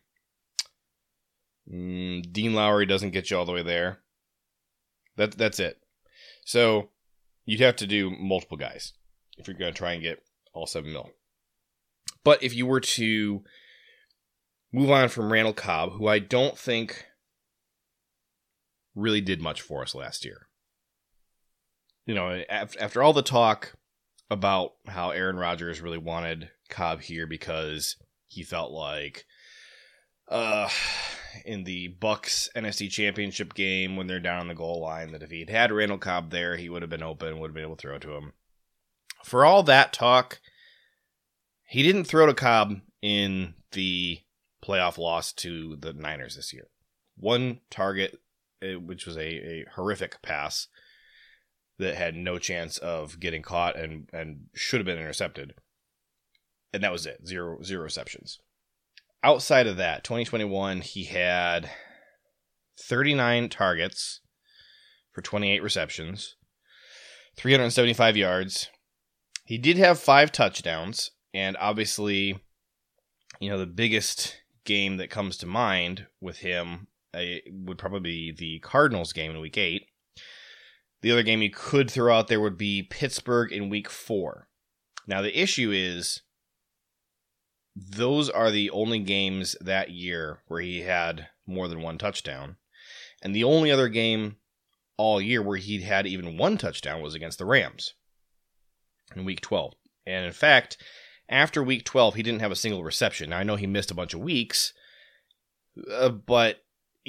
Mm, 1.70 2.32
Dean 2.32 2.54
Lowry 2.54 2.86
doesn't 2.86 3.12
get 3.12 3.30
you 3.30 3.38
all 3.38 3.46
the 3.46 3.52
way 3.52 3.62
there. 3.62 4.00
That 5.18 5.38
that's 5.38 5.60
it. 5.60 5.82
So 6.46 6.92
you'd 7.46 7.60
have 7.60 7.76
to 7.76 7.88
do 7.88 8.10
multiple 8.10 8.58
guys 8.58 8.94
if 9.38 9.46
you're 9.46 9.58
going 9.58 9.74
to 9.74 9.78
try 9.78 9.92
and 9.92 10.02
get 10.02 10.24
all 10.54 10.66
seven 10.66 10.94
mil. 10.94 11.10
But 12.24 12.42
if 12.42 12.56
you 12.56 12.66
were 12.66 12.80
to 12.80 13.44
move 14.72 14.90
on 14.90 15.10
from 15.10 15.32
Randall 15.32 15.54
Cobb, 15.54 15.92
who 15.92 16.08
I 16.08 16.20
don't 16.20 16.58
think 16.58 17.06
really 18.96 19.20
did 19.20 19.42
much 19.42 19.62
for 19.62 19.82
us 19.82 19.94
last 19.94 20.24
year, 20.24 20.49
you 22.10 22.16
know, 22.16 22.42
after 22.50 23.04
all 23.04 23.14
the 23.14 23.22
talk 23.22 23.76
about 24.32 24.72
how 24.88 25.12
Aaron 25.12 25.38
Rodgers 25.38 25.80
really 25.80 26.00
wanted 26.00 26.50
Cobb 26.68 27.02
here 27.02 27.28
because 27.28 27.98
he 28.26 28.42
felt 28.42 28.72
like 28.72 29.26
uh 30.28 30.68
in 31.46 31.66
the 31.66 31.96
Bucs 32.02 32.50
NFC 32.56 32.90
Championship 32.90 33.54
game 33.54 33.96
when 33.96 34.08
they're 34.08 34.20
down 34.20 34.40
on 34.40 34.48
the 34.48 34.56
goal 34.56 34.82
line 34.82 35.12
that 35.12 35.22
if 35.22 35.30
he'd 35.30 35.52
had 35.52 35.72
Randall 35.72 36.00
Cobb 36.00 36.32
there, 36.32 36.58
he 36.58 36.68
would 36.68 36.82
have 36.82 36.90
been 36.90 37.04
open, 37.04 37.38
would 37.38 37.50
have 37.50 37.54
been 37.54 37.64
able 37.64 37.76
to 37.76 37.82
throw 37.82 38.00
to 38.00 38.16
him. 38.16 38.34
For 39.24 39.46
all 39.46 39.62
that 39.62 39.94
talk, 39.94 40.40
he 41.62 41.84
didn't 41.84 42.06
throw 42.06 42.26
to 42.26 42.34
Cobb 42.34 42.80
in 43.04 43.54
the 43.74 44.22
playoff 44.66 44.98
loss 44.98 45.32
to 45.34 45.76
the 45.76 45.94
Niners 45.94 46.38
this 46.38 46.54
year. 46.54 46.70
One 47.18 47.60
target 47.70 48.18
which 48.64 49.06
was 49.06 49.16
a, 49.16 49.22
a 49.22 49.66
horrific 49.76 50.24
pass 50.24 50.70
that 51.80 51.96
had 51.96 52.16
no 52.16 52.38
chance 52.38 52.78
of 52.78 53.20
getting 53.20 53.42
caught 53.42 53.78
and 53.78 54.10
and 54.14 54.48
should 54.54 54.80
have 54.80 54.86
been 54.86 55.00
intercepted. 55.00 55.56
And 56.74 56.84
that 56.84 56.92
was 56.92 57.06
it. 57.06 57.26
Zero 57.26 57.62
zero 57.64 57.84
receptions. 57.84 58.40
Outside 59.24 59.68
of 59.68 59.78
that, 59.78 60.04
2021 60.04 60.82
he 60.82 61.06
had 61.06 61.70
39 62.82 63.50
targets 63.50 64.22
for 65.12 65.22
28 65.22 65.62
receptions, 65.62 66.36
375 67.36 68.16
yards. 68.16 68.70
He 69.44 69.58
did 69.58 69.78
have 69.78 70.00
5 70.00 70.32
touchdowns 70.32 71.12
and 71.34 71.58
obviously 71.60 72.40
you 73.40 73.50
know 73.50 73.58
the 73.58 73.66
biggest 73.66 74.38
game 74.66 74.98
that 74.98 75.10
comes 75.10 75.38
to 75.38 75.46
mind 75.46 76.06
with 76.22 76.38
him 76.40 76.88
uh, 77.14 77.22
would 77.52 77.78
probably 77.78 78.00
be 78.00 78.32
the 78.32 78.60
Cardinals 78.60 79.14
game 79.14 79.32
in 79.32 79.40
week 79.40 79.58
8 79.58 79.89
the 81.02 81.12
other 81.12 81.24
game 81.24 81.42
you 81.42 81.50
could 81.50 81.90
throw 81.90 82.16
out 82.16 82.28
there 82.28 82.42
would 82.42 82.58
be 82.58 82.84
Pittsburgh 82.84 83.52
in 83.52 83.70
week 83.70 83.90
four. 83.90 84.48
Now, 85.08 85.22
the 85.22 85.40
issue 85.40 85.72
is 85.72 86.22
those 87.76 88.30
are 88.30 88.52
the 88.52 88.70
only 88.72 89.00
games 89.00 89.56
that 89.62 89.92
year 89.92 90.40
where 90.48 90.62
he 90.62 90.82
had 90.82 91.28
more 91.48 91.68
than 91.68 91.82
one 91.82 91.98
touchdown. 91.98 92.58
And 93.22 93.36
the 93.36 93.44
only 93.44 93.72
other 93.72 93.90
game 93.90 94.38
all 94.98 95.22
year 95.22 95.42
where 95.42 95.58
he'd 95.58 95.84
had 95.84 96.06
even 96.06 96.38
one 96.38 96.58
touchdown 96.58 97.02
was 97.02 97.16
against 97.16 97.38
the 97.38 97.46
Rams 97.46 97.94
in 99.16 99.26
week 99.26 99.42
12. 99.42 99.74
And 100.06 100.26
in 100.26 100.34
fact, 100.34 100.78
after 101.30 101.64
week 101.64 101.86
12, 101.86 102.16
he 102.16 102.24
didn't 102.24 102.42
have 102.42 102.52
a 102.52 102.56
single 102.56 102.84
reception. 102.84 103.30
Now, 103.30 103.38
I 103.38 103.44
know 103.44 103.56
he 103.56 103.68
missed 103.68 103.92
a 103.92 103.96
bunch 103.96 104.14
of 104.14 104.20
weeks, 104.20 104.74
uh, 105.92 106.10
but 106.10 106.58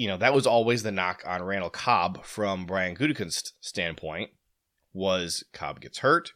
you 0.01 0.09
know, 0.09 0.17
that 0.17 0.33
was 0.33 0.47
always 0.47 0.83
the 0.83 0.91
knock 0.91 1.23
on 1.27 1.43
Randall 1.43 1.69
Cobb 1.69 2.25
from 2.25 2.65
Brian 2.65 2.97
Gutekunst's 2.97 3.53
standpoint 3.61 4.31
was 4.95 5.45
Cobb 5.53 5.79
gets 5.79 5.99
hurt. 5.99 6.33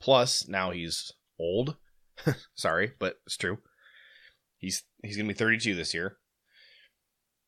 Plus, 0.00 0.48
now 0.48 0.70
he's 0.70 1.12
old. 1.38 1.76
Sorry, 2.54 2.92
but 2.98 3.16
it's 3.26 3.36
true. 3.36 3.58
He's 4.56 4.84
he's 5.02 5.18
gonna 5.18 5.28
be 5.28 5.34
32 5.34 5.74
this 5.74 5.92
year. 5.92 6.16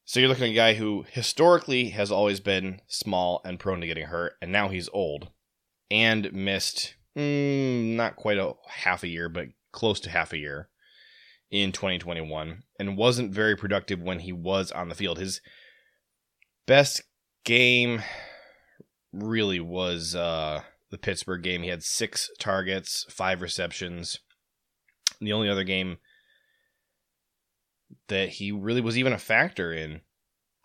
So 0.04 0.20
you're 0.20 0.28
looking 0.28 0.44
at 0.44 0.50
a 0.50 0.54
guy 0.54 0.74
who 0.74 1.06
historically 1.10 1.88
has 1.88 2.12
always 2.12 2.40
been 2.40 2.82
small 2.86 3.40
and 3.42 3.58
prone 3.58 3.80
to 3.80 3.86
getting 3.86 4.08
hurt, 4.08 4.34
and 4.42 4.52
now 4.52 4.68
he's 4.68 4.90
old 4.92 5.30
and 5.90 6.34
missed 6.34 6.96
mm, 7.16 7.96
not 7.96 8.16
quite 8.16 8.36
a 8.36 8.52
half 8.68 9.02
a 9.02 9.08
year, 9.08 9.30
but 9.30 9.46
close 9.72 10.00
to 10.00 10.10
half 10.10 10.34
a 10.34 10.38
year 10.38 10.68
in 11.50 11.72
2021 11.72 12.62
and 12.78 12.96
wasn't 12.96 13.32
very 13.32 13.56
productive 13.56 14.00
when 14.00 14.20
he 14.20 14.32
was 14.32 14.72
on 14.72 14.88
the 14.88 14.94
field. 14.94 15.18
His 15.18 15.40
best 16.66 17.02
game 17.44 18.02
really 19.12 19.60
was 19.60 20.14
uh, 20.14 20.62
the 20.90 20.98
Pittsburgh 20.98 21.42
game. 21.42 21.62
He 21.62 21.68
had 21.68 21.82
six 21.82 22.30
targets, 22.38 23.04
five 23.08 23.42
receptions. 23.42 24.18
The 25.20 25.32
only 25.32 25.48
other 25.48 25.64
game 25.64 25.98
that 28.08 28.30
he 28.30 28.52
really 28.52 28.80
was 28.80 28.98
even 28.98 29.12
a 29.12 29.18
factor 29.18 29.72
in 29.72 30.00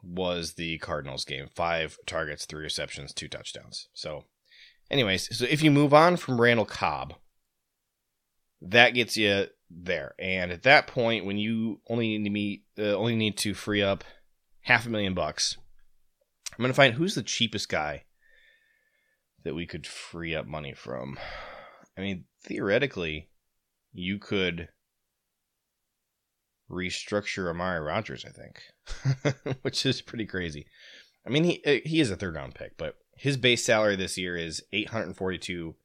was 0.04 0.54
the 0.54 0.80
Cardinals 0.80 1.26
game. 1.26 1.48
Five 1.56 1.98
targets, 2.06 2.46
three 2.46 2.64
receptions, 2.64 3.14
two 3.14 3.28
touchdowns. 3.28 3.88
So, 3.94 4.26
anyways, 4.90 5.38
so 5.38 5.46
if 5.50 5.62
you 5.62 5.72
move 5.72 5.94
on 5.94 6.18
from 6.18 6.42
Randall 6.42 6.66
Cobb, 6.66 7.14
that 8.62 8.92
gets 8.92 9.18
you 9.18 9.48
there. 9.70 10.14
And 10.20 10.52
at 10.52 10.64
that 10.64 10.88
point, 10.88 11.26
when 11.26 11.38
you 11.38 11.82
only 11.90 12.18
need 12.18 12.24
to 12.24 12.30
meet, 12.30 12.64
uh, 12.78 12.96
only 12.96 13.16
need 13.16 13.38
to 13.38 13.54
free 13.54 13.82
up 13.82 14.04
half 14.62 14.86
a 14.86 14.90
million 14.90 15.14
bucks, 15.14 15.58
I'm 16.58 16.64
gonna 16.64 16.74
find 16.74 16.94
who's 16.94 17.16
the 17.16 17.24
cheapest 17.24 17.70
guy 17.70 18.04
that 19.44 19.56
we 19.56 19.66
could 19.66 19.88
free 19.88 20.36
up 20.36 20.46
money 20.46 20.74
from. 20.74 21.18
I 21.98 22.02
mean, 22.02 22.26
theoretically, 22.44 23.30
you 23.94 24.20
could 24.20 24.70
restructure 26.70 27.50
Amari 27.50 27.82
Rodgers, 27.82 28.26
I 28.26 28.30
think, 28.30 29.56
which 29.62 29.86
is 29.86 30.02
pretty 30.02 30.26
crazy. 30.26 30.66
I 31.26 31.30
mean, 31.30 31.44
he 31.44 31.64
uh, 31.66 31.88
he 31.88 32.00
is 32.00 32.12
a 32.12 32.16
third 32.16 32.36
round 32.36 32.56
pick, 32.56 32.78
but 32.78 32.96
his 33.16 33.38
base 33.38 33.64
salary 33.64 33.96
this 33.96 34.18
year 34.18 34.36
is 34.36 34.64
eight 34.72 34.90
hundred 34.90 35.16
forty 35.16 35.38
two 35.38 35.76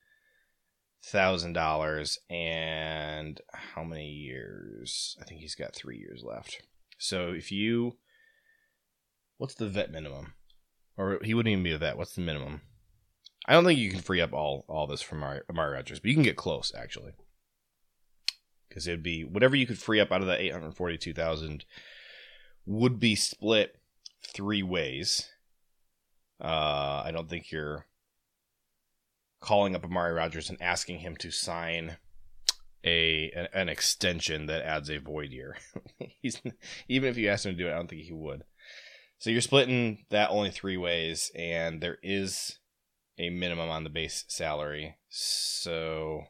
thousand 1.08 1.52
dollars 1.52 2.18
and 2.28 3.40
how 3.52 3.84
many 3.84 4.08
years? 4.08 5.16
I 5.20 5.24
think 5.24 5.40
he's 5.40 5.54
got 5.54 5.74
three 5.74 5.98
years 5.98 6.24
left. 6.24 6.62
So 6.98 7.30
if 7.30 7.52
you, 7.52 7.96
what's 9.36 9.54
the 9.54 9.68
vet 9.68 9.90
minimum? 9.90 10.34
Or 10.96 11.20
he 11.22 11.34
wouldn't 11.34 11.52
even 11.52 11.62
be 11.62 11.72
a 11.72 11.78
vet. 11.78 11.96
What's 11.98 12.14
the 12.14 12.22
minimum? 12.22 12.62
I 13.46 13.52
don't 13.52 13.64
think 13.64 13.78
you 13.78 13.90
can 13.90 14.00
free 14.00 14.20
up 14.20 14.32
all 14.32 14.64
all 14.68 14.86
this 14.86 15.02
from 15.02 15.22
Amari 15.22 15.74
Rodgers, 15.74 16.00
but 16.00 16.08
you 16.08 16.14
can 16.14 16.24
get 16.24 16.36
close 16.36 16.72
actually, 16.76 17.12
because 18.68 18.88
it'd 18.88 19.02
be 19.02 19.22
whatever 19.22 19.54
you 19.54 19.66
could 19.66 19.78
free 19.78 20.00
up 20.00 20.10
out 20.10 20.22
of 20.22 20.26
that 20.26 20.40
eight 20.40 20.52
hundred 20.52 20.74
forty-two 20.74 21.12
thousand 21.12 21.64
would 22.64 22.98
be 22.98 23.14
split 23.14 23.76
three 24.26 24.62
ways. 24.62 25.28
Uh, 26.40 27.02
I 27.04 27.10
don't 27.12 27.28
think 27.28 27.52
you're 27.52 27.86
calling 29.46 29.76
up 29.76 29.84
Amari 29.84 30.12
Rodgers 30.12 30.50
and 30.50 30.60
asking 30.60 30.98
him 30.98 31.16
to 31.18 31.30
sign 31.30 31.98
a 32.84 33.30
an, 33.54 33.68
extension 33.68 34.46
that 34.46 34.66
adds 34.66 34.90
a 34.90 34.98
void 34.98 35.30
year. 35.30 35.56
He's 36.20 36.42
even 36.88 37.08
if 37.08 37.16
you 37.16 37.28
asked 37.28 37.46
him 37.46 37.52
to 37.52 37.58
do 37.58 37.68
it, 37.68 37.72
I 37.72 37.76
don't 37.76 37.88
think 37.88 38.02
he 38.02 38.12
would. 38.12 38.42
So 39.18 39.30
you're 39.30 39.40
splitting 39.40 40.04
that 40.10 40.30
only 40.30 40.50
three 40.50 40.76
ways, 40.76 41.30
and 41.36 41.80
there 41.80 41.98
is 42.02 42.58
a 43.18 43.30
minimum 43.30 43.70
on 43.70 43.84
the 43.84 43.90
base 43.90 44.24
salary. 44.28 44.96
So 45.08 46.22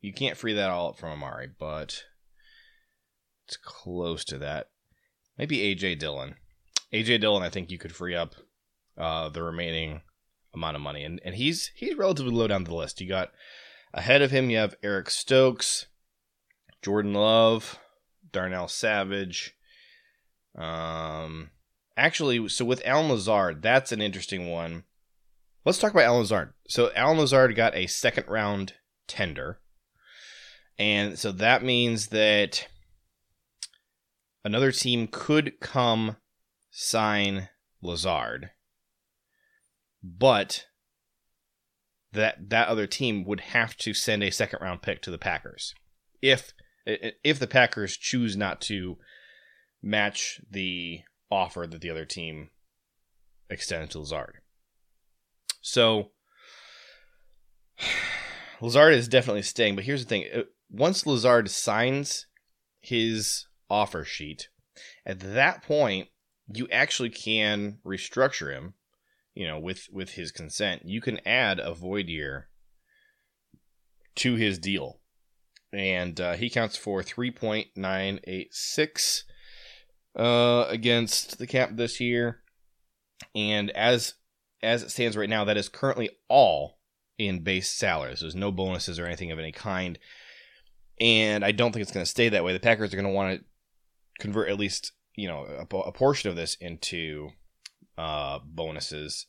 you 0.00 0.14
can't 0.14 0.38
free 0.38 0.54
that 0.54 0.70
all 0.70 0.88
up 0.88 0.98
from 0.98 1.10
Amari, 1.10 1.50
but 1.58 2.04
it's 3.46 3.58
close 3.58 4.24
to 4.24 4.38
that. 4.38 4.70
Maybe 5.36 5.58
AJ 5.58 5.98
Dillon. 5.98 6.36
AJ 6.92 7.20
Dillon, 7.20 7.42
I 7.42 7.50
think 7.50 7.70
you 7.70 7.78
could 7.78 7.94
free 7.94 8.16
up 8.16 8.34
uh, 8.96 9.28
the 9.28 9.42
remaining 9.42 10.00
amount 10.54 10.76
of 10.76 10.82
money, 10.82 11.04
and 11.04 11.20
and 11.24 11.34
he's 11.34 11.70
he's 11.74 11.96
relatively 11.96 12.32
low 12.32 12.48
down 12.48 12.64
the 12.64 12.74
list. 12.74 13.00
You 13.00 13.08
got 13.08 13.32
ahead 13.94 14.22
of 14.22 14.30
him, 14.30 14.50
you 14.50 14.58
have 14.58 14.76
Eric 14.82 15.10
Stokes, 15.10 15.86
Jordan 16.82 17.14
Love, 17.14 17.78
Darnell 18.30 18.68
Savage. 18.68 19.56
Um, 20.56 21.50
actually, 21.96 22.48
so 22.48 22.64
with 22.64 22.82
Allen 22.84 23.08
Lazard, 23.08 23.62
that's 23.62 23.92
an 23.92 24.02
interesting 24.02 24.50
one. 24.50 24.84
Let's 25.64 25.78
talk 25.78 25.92
about 25.92 26.04
Allen 26.04 26.20
Lazard. 26.20 26.52
So 26.68 26.90
Allen 26.94 27.18
Lazard 27.18 27.54
got 27.54 27.74
a 27.74 27.86
second 27.86 28.26
round 28.28 28.74
tender, 29.06 29.60
and 30.78 31.18
so 31.18 31.32
that 31.32 31.62
means 31.62 32.08
that 32.08 32.66
another 34.44 34.72
team 34.72 35.06
could 35.06 35.60
come 35.60 36.16
sign 36.70 37.48
Lazard 37.80 38.50
but 40.02 40.66
that 42.12 42.50
that 42.50 42.68
other 42.68 42.86
team 42.86 43.24
would 43.24 43.40
have 43.40 43.76
to 43.78 43.94
send 43.94 44.22
a 44.22 44.30
second 44.30 44.60
round 44.60 44.82
pick 44.82 45.00
to 45.02 45.10
the 45.10 45.18
Packers 45.18 45.74
if 46.20 46.52
if 46.86 47.38
the 47.38 47.46
Packers 47.46 47.96
choose 47.96 48.36
not 48.36 48.60
to 48.62 48.98
match 49.82 50.40
the 50.50 51.00
offer 51.30 51.66
that 51.66 51.80
the 51.80 51.90
other 51.90 52.04
team 52.04 52.50
extended 53.48 53.90
to 53.90 54.00
Lazard. 54.00 54.38
So 55.60 56.10
Lazard 58.60 58.94
is 58.94 59.08
definitely 59.08 59.42
staying, 59.42 59.76
but 59.76 59.84
here's 59.84 60.04
the 60.04 60.08
thing: 60.08 60.44
once 60.70 61.06
Lazard 61.06 61.50
signs 61.50 62.26
his 62.80 63.46
offer 63.70 64.04
sheet, 64.04 64.48
at 65.06 65.20
that 65.20 65.62
point 65.62 66.08
you 66.52 66.68
actually 66.70 67.10
can 67.10 67.78
restructure 67.86 68.52
him 68.52 68.74
you 69.34 69.46
know, 69.46 69.58
with 69.58 69.88
with 69.90 70.10
his 70.10 70.30
consent, 70.30 70.82
you 70.84 71.00
can 71.00 71.20
add 71.26 71.58
a 71.58 71.74
void 71.74 72.08
year 72.08 72.48
to 74.16 74.34
his 74.34 74.58
deal, 74.58 75.00
and 75.72 76.20
uh, 76.20 76.34
he 76.34 76.50
counts 76.50 76.76
for 76.76 77.02
three 77.02 77.30
point 77.30 77.68
nine 77.76 78.20
eight 78.24 78.52
six 78.52 79.24
uh, 80.18 80.66
against 80.68 81.38
the 81.38 81.46
cap 81.46 81.70
this 81.74 82.00
year, 82.00 82.42
and 83.34 83.70
as 83.70 84.14
as 84.62 84.82
it 84.82 84.90
stands 84.90 85.16
right 85.16 85.30
now, 85.30 85.44
that 85.44 85.56
is 85.56 85.68
currently 85.68 86.10
all 86.28 86.78
in 87.18 87.42
base 87.42 87.70
salaries. 87.70 88.20
There's 88.20 88.34
no 88.34 88.52
bonuses 88.52 88.98
or 88.98 89.06
anything 89.06 89.30
of 89.30 89.38
any 89.38 89.52
kind, 89.52 89.98
and 91.00 91.44
I 91.44 91.52
don't 91.52 91.72
think 91.72 91.82
it's 91.82 91.92
going 91.92 92.04
to 92.04 92.10
stay 92.10 92.28
that 92.28 92.44
way. 92.44 92.52
The 92.52 92.60
Packers 92.60 92.92
are 92.92 92.96
going 92.96 93.08
to 93.08 93.12
want 93.12 93.40
to 93.40 93.44
convert 94.20 94.50
at 94.50 94.58
least 94.58 94.92
you 95.16 95.26
know 95.26 95.44
a, 95.44 95.76
a 95.76 95.92
portion 95.92 96.28
of 96.28 96.36
this 96.36 96.54
into 96.60 97.30
uh, 98.02 98.40
bonuses, 98.44 99.26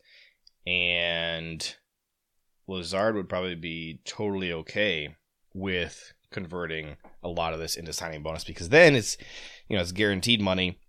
and 0.66 1.76
Lazard 2.68 3.16
would 3.16 3.30
probably 3.30 3.54
be 3.54 4.02
totally 4.04 4.52
okay 4.52 5.16
with 5.54 6.14
converting 6.32 6.98
a 7.22 7.30
lot 7.30 7.54
of 7.54 7.60
this 7.60 7.76
into 7.76 7.94
signing 7.94 8.24
bonus 8.24 8.44
because 8.44 8.70
then 8.70 8.96
it's 8.96 9.16
you 9.68 9.76
know 9.76 9.82
it's 9.82 9.92
guaranteed 9.92 10.42
money 10.42 10.80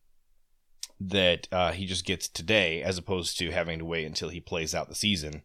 that 0.99 1.47
uh, 1.53 1.73
he 1.73 1.85
just 1.85 2.07
gets 2.07 2.27
today, 2.27 2.83
as 2.83 2.97
opposed 2.97 3.39
to 3.39 3.51
having 3.51 3.79
to 3.79 3.85
wait 3.85 4.07
until 4.07 4.31
he 4.31 4.41
plays 4.41 4.75
out 4.75 4.89
the 4.89 4.95
season 4.95 5.43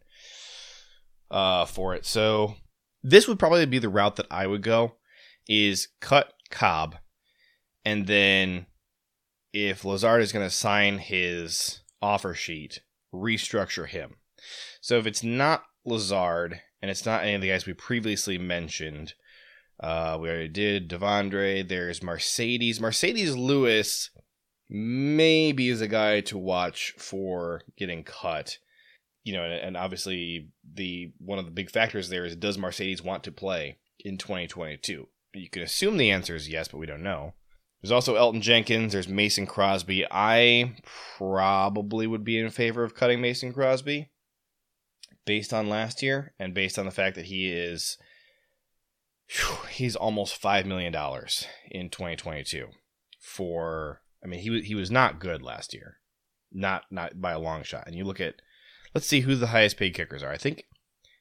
uh, 1.30 1.66
for 1.66 1.94
it. 1.94 2.06
So 2.06 2.54
this 3.02 3.28
would 3.28 3.38
probably 3.38 3.66
be 3.66 3.78
the 3.78 3.90
route 3.90 4.16
that 4.16 4.28
I 4.30 4.46
would 4.46 4.62
go: 4.62 4.94
is 5.46 5.88
cut 6.00 6.32
Cobb, 6.50 6.96
and 7.84 8.06
then 8.06 8.64
if 9.52 9.84
Lazard 9.84 10.22
is 10.22 10.32
going 10.32 10.46
to 10.46 10.54
sign 10.54 10.96
his 10.96 11.80
offer 12.02 12.34
sheet, 12.34 12.80
restructure 13.12 13.86
him. 13.86 14.16
So 14.80 14.98
if 14.98 15.06
it's 15.06 15.22
not 15.22 15.64
Lazard 15.84 16.60
and 16.80 16.90
it's 16.90 17.06
not 17.06 17.22
any 17.22 17.34
of 17.34 17.40
the 17.40 17.48
guys 17.48 17.66
we 17.66 17.74
previously 17.74 18.38
mentioned, 18.38 19.14
uh, 19.80 20.18
we 20.20 20.28
already 20.28 20.48
did 20.48 20.88
Davante. 20.88 21.66
There's 21.66 22.00
Marcedes. 22.00 22.80
Marcedes 22.80 23.36
Lewis 23.36 24.10
maybe 24.68 25.68
is 25.68 25.80
a 25.80 25.88
guy 25.88 26.20
to 26.22 26.38
watch 26.38 26.94
for 26.98 27.62
getting 27.76 28.04
cut. 28.04 28.58
You 29.24 29.34
know, 29.34 29.44
and, 29.44 29.52
and 29.52 29.76
obviously 29.76 30.48
the 30.74 31.12
one 31.18 31.38
of 31.38 31.44
the 31.44 31.50
big 31.50 31.70
factors 31.70 32.08
there 32.08 32.24
is 32.24 32.36
does 32.36 32.56
Marcedes 32.56 33.04
want 33.04 33.24
to 33.24 33.32
play 33.32 33.78
in 33.98 34.16
2022? 34.16 35.08
You 35.34 35.50
can 35.50 35.62
assume 35.62 35.96
the 35.96 36.10
answer 36.10 36.34
is 36.34 36.48
yes, 36.48 36.68
but 36.68 36.78
we 36.78 36.86
don't 36.86 37.02
know. 37.02 37.34
There's 37.80 37.92
also 37.92 38.16
Elgton 38.16 38.42
Jenkins. 38.42 38.92
There's 38.92 39.08
Mason 39.08 39.46
Crosby. 39.46 40.06
I 40.10 40.74
probably 41.16 42.06
would 42.06 42.24
be 42.24 42.38
in 42.38 42.50
favor 42.50 42.84
of 42.84 42.94
cutting 42.94 43.20
Mason 43.20 43.52
Crosby 43.52 44.10
based 45.24 45.52
on 45.52 45.68
last 45.68 46.02
year 46.02 46.34
and 46.38 46.54
based 46.54 46.78
on 46.78 46.84
the 46.84 46.90
fact 46.90 47.16
that 47.16 47.26
he 47.26 47.50
is 47.50 47.96
whew, 49.28 49.56
he's 49.70 49.96
almost 49.96 50.36
five 50.36 50.66
million 50.66 50.92
dollars 50.92 51.46
in 51.70 51.88
2022 51.88 52.66
for 53.20 54.00
I 54.24 54.26
mean 54.26 54.40
he 54.40 54.60
he 54.62 54.74
was 54.74 54.90
not 54.90 55.20
good 55.20 55.42
last 55.42 55.74
year 55.74 55.98
not 56.50 56.84
not 56.90 57.20
by 57.20 57.32
a 57.32 57.38
long 57.38 57.62
shot 57.62 57.84
and 57.86 57.94
you 57.94 58.04
look 58.04 58.20
at 58.20 58.36
let's 58.94 59.06
see 59.06 59.20
who 59.20 59.36
the 59.36 59.48
highest 59.48 59.76
paid 59.76 59.94
kickers 59.94 60.22
are 60.22 60.32
I 60.32 60.38
think 60.38 60.64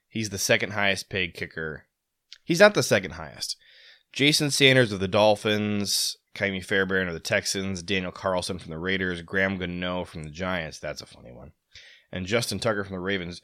he's 0.08 0.30
the 0.30 0.38
second 0.38 0.72
highest 0.72 1.10
paid 1.10 1.34
kicker 1.34 1.86
he's 2.44 2.60
not 2.60 2.74
the 2.74 2.84
second 2.84 3.12
highest 3.12 3.58
Jason 4.12 4.50
Sanders 4.50 4.92
of 4.92 5.00
the 5.00 5.08
Dolphins 5.08 6.18
Ka'imi 6.40 6.64
Fairbairn 6.64 7.08
of 7.08 7.14
the 7.14 7.20
Texans 7.20 7.84
Daniel 7.84 8.12
Carlson 8.12 8.60
from 8.60 8.72
the 8.72 8.80
Raiders 8.80 9.22
Graham 9.22 9.58
Gano 9.58 10.06
from 10.06 10.24
the 10.24 10.32
Giants 10.32 10.80
that's 10.80 11.02
a 11.02 11.06
funny 11.06 11.32
one 11.32 11.52
and 12.12 12.26
Justin 12.26 12.60
Tucker 12.60 12.84
from 12.84 12.94
the 12.94 13.00
Ravens 13.00 13.42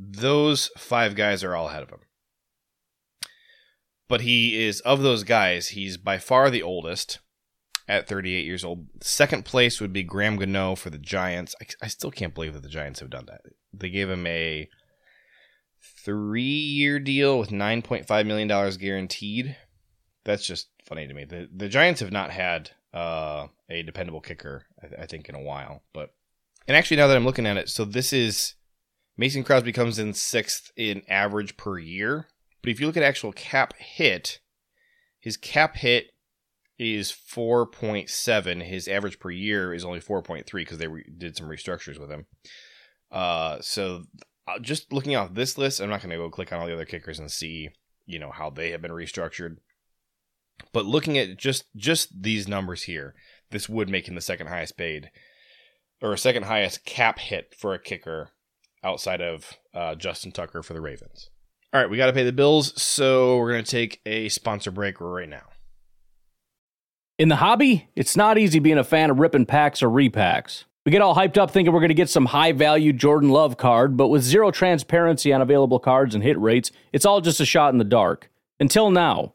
those 0.00 0.70
five 0.78 1.14
guys 1.14 1.44
are 1.44 1.54
all 1.54 1.68
ahead 1.68 1.82
of 1.82 1.90
him. 1.90 2.00
But 4.08 4.22
he 4.22 4.64
is, 4.64 4.80
of 4.80 5.02
those 5.02 5.24
guys, 5.24 5.68
he's 5.68 5.96
by 5.96 6.18
far 6.18 6.50
the 6.50 6.62
oldest 6.62 7.20
at 7.86 8.08
38 8.08 8.44
years 8.44 8.64
old. 8.64 8.86
Second 9.02 9.44
place 9.44 9.80
would 9.80 9.92
be 9.92 10.02
Graham 10.02 10.36
Gano 10.36 10.74
for 10.74 10.90
the 10.90 10.98
Giants. 10.98 11.54
I, 11.60 11.66
I 11.82 11.88
still 11.88 12.10
can't 12.10 12.34
believe 12.34 12.54
that 12.54 12.62
the 12.62 12.68
Giants 12.68 13.00
have 13.00 13.10
done 13.10 13.26
that. 13.26 13.42
They 13.72 13.90
gave 13.90 14.08
him 14.08 14.26
a 14.26 14.68
three 16.04 16.42
year 16.42 16.98
deal 16.98 17.38
with 17.38 17.50
$9.5 17.50 18.26
million 18.26 18.78
guaranteed. 18.78 19.56
That's 20.24 20.46
just 20.46 20.68
funny 20.90 21.06
to 21.06 21.14
me. 21.14 21.24
The, 21.24 21.48
the 21.54 21.68
Giants 21.68 22.00
have 22.00 22.12
not 22.12 22.30
had 22.30 22.72
uh, 22.92 23.46
a 23.70 23.82
dependable 23.82 24.20
kicker, 24.20 24.66
I, 24.82 25.04
I 25.04 25.06
think, 25.06 25.30
in 25.30 25.34
a 25.34 25.40
while. 25.40 25.82
But 25.94 26.10
And 26.68 26.76
actually, 26.76 26.98
now 26.98 27.06
that 27.06 27.16
I'm 27.16 27.24
looking 27.24 27.46
at 27.46 27.56
it, 27.56 27.70
so 27.70 27.86
this 27.86 28.12
is 28.12 28.54
Mason 29.16 29.44
Crosby 29.44 29.72
comes 29.72 29.98
in 29.98 30.12
sixth 30.12 30.72
in 30.76 31.02
average 31.08 31.56
per 31.56 31.78
year. 31.78 32.26
But 32.60 32.70
if 32.70 32.80
you 32.80 32.86
look 32.86 32.96
at 32.96 33.02
actual 33.02 33.32
cap 33.32 33.72
hit, 33.78 34.40
his 35.20 35.38
cap 35.38 35.76
hit 35.76 36.10
is 36.78 37.12
4.7. 37.12 38.62
His 38.62 38.88
average 38.88 39.18
per 39.18 39.30
year 39.30 39.72
is 39.72 39.84
only 39.84 40.00
4.3 40.00 40.44
because 40.52 40.78
they 40.78 40.88
re- 40.88 41.04
did 41.16 41.36
some 41.36 41.48
restructures 41.48 41.98
with 41.98 42.10
him. 42.10 42.26
Uh, 43.12 43.58
so 43.60 44.04
uh, 44.48 44.58
just 44.58 44.92
looking 44.92 45.14
off 45.14 45.34
this 45.34 45.56
list, 45.56 45.80
I'm 45.80 45.90
not 45.90 46.00
going 46.00 46.10
to 46.10 46.16
go 46.16 46.30
click 46.30 46.52
on 46.52 46.58
all 46.58 46.66
the 46.66 46.74
other 46.74 46.84
kickers 46.84 47.18
and 47.18 47.30
see, 47.30 47.70
you 48.06 48.18
know, 48.18 48.30
how 48.30 48.50
they 48.50 48.70
have 48.70 48.82
been 48.82 48.90
restructured. 48.90 49.56
But 50.72 50.86
looking 50.86 51.18
at 51.18 51.36
just 51.36 51.64
just 51.76 52.22
these 52.22 52.48
numbers 52.48 52.84
here, 52.84 53.14
this 53.50 53.68
would 53.68 53.88
make 53.88 54.08
him 54.08 54.14
the 54.14 54.20
second 54.20 54.48
highest 54.48 54.76
paid 54.76 55.10
or 56.02 56.16
second 56.16 56.44
highest 56.44 56.84
cap 56.84 57.18
hit 57.18 57.54
for 57.56 57.74
a 57.74 57.78
kicker 57.78 58.30
outside 58.82 59.20
of 59.20 59.52
uh, 59.74 59.94
Justin 59.94 60.32
Tucker 60.32 60.62
for 60.62 60.72
the 60.72 60.80
Ravens. 60.80 61.30
All 61.72 61.80
right, 61.80 61.90
we 61.90 61.96
got 61.96 62.06
to 62.06 62.12
pay 62.12 62.24
the 62.24 62.32
bills, 62.32 62.80
so 62.80 63.36
we're 63.36 63.52
going 63.52 63.64
to 63.64 63.70
take 63.70 64.00
a 64.04 64.28
sponsor 64.28 64.70
break 64.70 65.00
right 65.00 65.28
now. 65.28 65.44
In 67.18 67.28
the 67.28 67.36
hobby, 67.36 67.88
it's 67.94 68.16
not 68.16 68.38
easy 68.38 68.58
being 68.58 68.78
a 68.78 68.84
fan 68.84 69.10
of 69.10 69.20
ripping 69.20 69.46
packs 69.46 69.82
or 69.82 69.88
repacks. 69.88 70.64
We 70.84 70.92
get 70.92 71.02
all 71.02 71.14
hyped 71.14 71.36
up 71.36 71.50
thinking 71.50 71.72
we're 71.72 71.80
going 71.80 71.88
to 71.90 71.94
get 71.94 72.08
some 72.08 72.26
high 72.26 72.52
value 72.52 72.92
Jordan 72.92 73.28
Love 73.28 73.58
card, 73.58 73.96
but 73.96 74.08
with 74.08 74.22
zero 74.22 74.50
transparency 74.50 75.32
on 75.32 75.42
available 75.42 75.78
cards 75.78 76.14
and 76.14 76.24
hit 76.24 76.40
rates, 76.40 76.72
it's 76.92 77.04
all 77.04 77.20
just 77.20 77.40
a 77.40 77.44
shot 77.44 77.72
in 77.72 77.78
the 77.78 77.84
dark. 77.84 78.30
Until 78.58 78.90
now, 78.90 79.34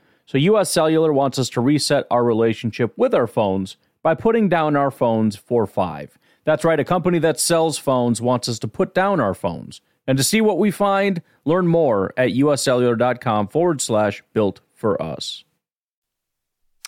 So 0.31 0.37
US 0.37 0.71
Cellular 0.71 1.11
wants 1.11 1.37
us 1.37 1.49
to 1.49 1.59
reset 1.59 2.07
our 2.09 2.23
relationship 2.23 2.93
with 2.95 3.13
our 3.13 3.27
phones 3.27 3.75
by 4.01 4.15
putting 4.15 4.47
down 4.47 4.77
our 4.77 4.89
phones 4.89 5.35
for 5.35 5.67
five. 5.67 6.17
That's 6.45 6.63
right, 6.63 6.79
a 6.79 6.85
company 6.85 7.19
that 7.19 7.37
sells 7.37 7.77
phones 7.77 8.21
wants 8.21 8.47
us 8.47 8.57
to 8.59 8.69
put 8.69 8.93
down 8.93 9.19
our 9.19 9.33
phones. 9.33 9.81
And 10.07 10.17
to 10.17 10.23
see 10.23 10.39
what 10.39 10.57
we 10.57 10.71
find, 10.71 11.21
learn 11.43 11.67
more 11.67 12.13
at 12.15 12.29
uscellular.com 12.29 13.49
forward 13.49 13.81
slash 13.81 14.23
built 14.31 14.61
for 14.73 15.01
us. 15.01 15.43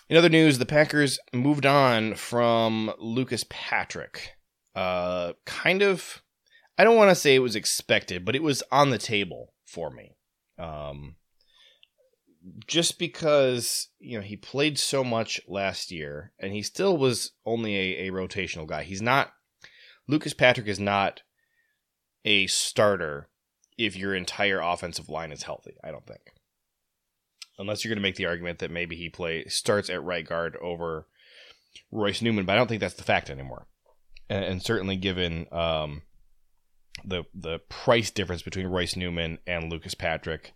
In 0.08 0.16
other 0.16 0.30
news, 0.30 0.58
the 0.58 0.66
Packers 0.66 1.20
moved 1.34 1.66
on 1.66 2.16
from 2.16 2.94
Lucas 2.98 3.44
Patrick. 3.50 4.38
Uh, 4.74 5.34
kind 5.46 5.82
of, 5.82 6.24
I 6.78 6.86
don't 6.86 6.96
want 6.96 7.10
to 7.12 7.16
say 7.16 7.36
it 7.36 7.40
was 7.40 7.58
expected, 7.58 8.24
but 8.24 8.38
it 8.38 8.42
was 8.42 8.64
on 8.72 8.90
the 8.90 8.98
table 8.98 9.52
for 9.66 9.90
me. 9.90 10.16
Um, 10.58 11.18
just 12.68 13.00
because 13.00 13.88
you 14.00 14.18
know 14.18 14.24
he 14.24 14.36
played 14.36 14.78
so 14.78 15.04
much 15.04 15.40
last 15.48 15.92
year 15.92 16.34
and 16.40 16.54
he 16.54 16.62
still 16.62 16.98
was 16.98 17.32
only 17.46 17.76
a, 17.76 18.08
a 18.08 18.12
rotational 18.12 18.68
guy. 18.68 18.84
He's 18.84 19.02
not 19.02 19.34
lucas 20.08 20.34
patrick 20.34 20.68
is 20.68 20.80
not 20.80 21.22
a 22.26 22.48
starter 22.48 23.30
if 23.78 23.96
your 23.96 24.16
entire 24.16 24.60
offensive 24.60 25.10
line 25.10 25.32
is 25.32 25.44
healthy 25.44 25.76
i 25.84 25.92
don't 25.92 26.06
think. 26.06 26.22
Unless 27.60 27.84
you're 27.84 27.90
going 27.90 28.02
to 28.02 28.08
make 28.08 28.16
the 28.16 28.26
argument 28.26 28.60
that 28.60 28.72
maybe 28.72 28.96
he 28.96 29.10
play 29.10 29.46
starts 29.46 29.90
at 29.90 30.04
right 30.04 30.28
guard 30.28 30.58
over 30.62 31.08
royce 31.92 32.22
newman 32.22 32.46
but 32.46 32.54
i 32.54 32.56
don't 32.56 32.68
think 32.68 32.82
that's 32.82 32.96
the 32.96 33.04
fact 33.04 33.30
anymore. 33.30 33.68
And, 34.30 34.44
and 34.46 34.64
certainly 34.64 34.96
given 34.96 35.48
um, 35.52 36.04
the 37.06 37.24
the 37.34 37.60
price 37.70 38.12
difference 38.12 38.42
between 38.42 38.68
royce 38.68 38.96
newman 38.96 39.40
and 39.48 39.72
lucas 39.72 39.94
patrick 39.94 40.54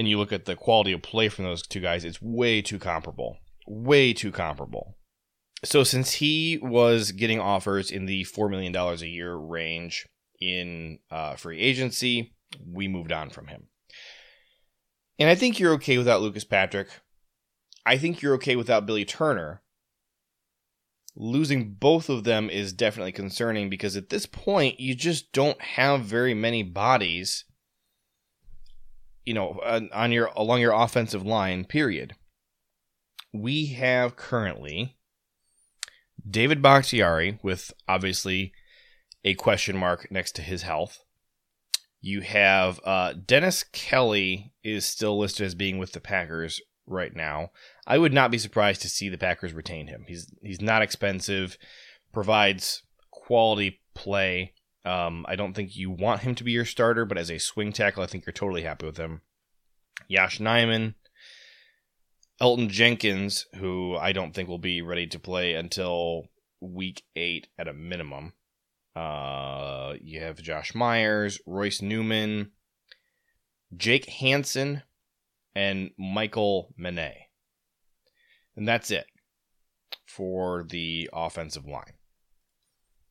and 0.00 0.08
you 0.08 0.16
look 0.16 0.32
at 0.32 0.46
the 0.46 0.56
quality 0.56 0.92
of 0.92 1.02
play 1.02 1.28
from 1.28 1.44
those 1.44 1.60
two 1.60 1.78
guys, 1.78 2.06
it's 2.06 2.22
way 2.22 2.62
too 2.62 2.78
comparable. 2.78 3.36
Way 3.66 4.14
too 4.14 4.32
comparable. 4.32 4.96
So 5.62 5.84
since 5.84 6.12
he 6.12 6.58
was 6.62 7.12
getting 7.12 7.38
offers 7.38 7.90
in 7.90 8.06
the 8.06 8.24
$4 8.24 8.48
million 8.48 8.74
a 8.74 8.94
year 9.04 9.34
range 9.34 10.08
in 10.40 11.00
uh, 11.10 11.36
free 11.36 11.60
agency, 11.60 12.34
we 12.66 12.88
moved 12.88 13.12
on 13.12 13.28
from 13.28 13.48
him. 13.48 13.64
And 15.18 15.28
I 15.28 15.34
think 15.34 15.58
you're 15.60 15.74
okay 15.74 15.98
without 15.98 16.22
Lucas 16.22 16.44
Patrick. 16.44 16.88
I 17.84 17.98
think 17.98 18.22
you're 18.22 18.36
okay 18.36 18.56
without 18.56 18.86
Billy 18.86 19.04
Turner. 19.04 19.60
losing 21.14 21.74
both 21.74 22.08
of 22.08 22.24
them 22.24 22.48
is 22.48 22.72
definitely 22.72 23.12
concerning 23.12 23.68
because 23.68 23.98
at 23.98 24.08
this 24.08 24.24
point 24.24 24.80
you 24.80 24.94
just 24.94 25.30
don't 25.32 25.60
have 25.60 26.00
very 26.00 26.32
many 26.32 26.62
bodies 26.62 27.44
you 29.24 29.34
know 29.34 29.60
on 29.92 30.12
your 30.12 30.26
along 30.36 30.60
your 30.60 30.72
offensive 30.72 31.24
line 31.24 31.64
period 31.64 32.14
we 33.32 33.66
have 33.66 34.16
currently 34.16 34.96
David 36.28 36.60
Bakhtiari 36.60 37.38
with 37.42 37.72
obviously 37.88 38.52
a 39.24 39.34
question 39.34 39.76
mark 39.76 40.10
next 40.10 40.32
to 40.36 40.42
his 40.42 40.62
health 40.62 41.02
you 42.00 42.22
have 42.22 42.80
uh, 42.84 43.12
Dennis 43.12 43.62
Kelly 43.62 44.52
is 44.64 44.86
still 44.86 45.18
listed 45.18 45.46
as 45.46 45.54
being 45.54 45.78
with 45.78 45.92
the 45.92 46.00
Packers 46.00 46.60
right 46.86 47.14
now. 47.14 47.50
I 47.86 47.98
would 47.98 48.12
not 48.12 48.30
be 48.30 48.38
surprised 48.38 48.82
to 48.82 48.88
see 48.88 49.08
the 49.08 49.18
Packers 49.18 49.52
retain 49.52 49.86
him. 49.86 50.04
He's 50.08 50.32
he's 50.42 50.60
not 50.60 50.82
expensive, 50.82 51.58
provides 52.12 52.82
quality 53.10 53.80
play. 53.94 54.54
Um, 54.84 55.26
I 55.28 55.36
don't 55.36 55.52
think 55.52 55.76
you 55.76 55.90
want 55.90 56.22
him 56.22 56.34
to 56.36 56.44
be 56.44 56.52
your 56.52 56.64
starter, 56.64 57.04
but 57.04 57.18
as 57.18 57.30
a 57.30 57.38
swing 57.38 57.72
tackle, 57.72 58.02
I 58.02 58.06
think 58.06 58.24
you're 58.24 58.32
totally 58.32 58.62
happy 58.62 58.86
with 58.86 58.96
him. 58.96 59.20
Yosh 60.08 60.38
Nijman, 60.38 60.94
Elgton 62.40 62.68
Jenkins, 62.68 63.46
who 63.56 63.96
I 63.96 64.12
don't 64.12 64.34
think 64.34 64.48
will 64.48 64.58
be 64.58 64.80
ready 64.80 65.06
to 65.08 65.18
play 65.18 65.54
until 65.54 66.28
week 66.60 67.02
eight 67.14 67.48
at 67.58 67.68
a 67.68 67.74
minimum. 67.74 68.32
Uh, 68.96 69.94
you 70.00 70.20
have 70.20 70.42
Josh 70.42 70.74
Myers, 70.74 71.38
Royce 71.46 71.82
Newman, 71.82 72.52
Jake 73.76 74.08
Hanson, 74.08 74.82
and 75.54 75.90
Michal 75.98 76.74
Menet. 76.78 77.14
And 78.56 78.66
that's 78.66 78.90
it 78.90 79.06
for 80.06 80.64
the 80.68 81.08
offensive 81.12 81.66
line. 81.66 81.94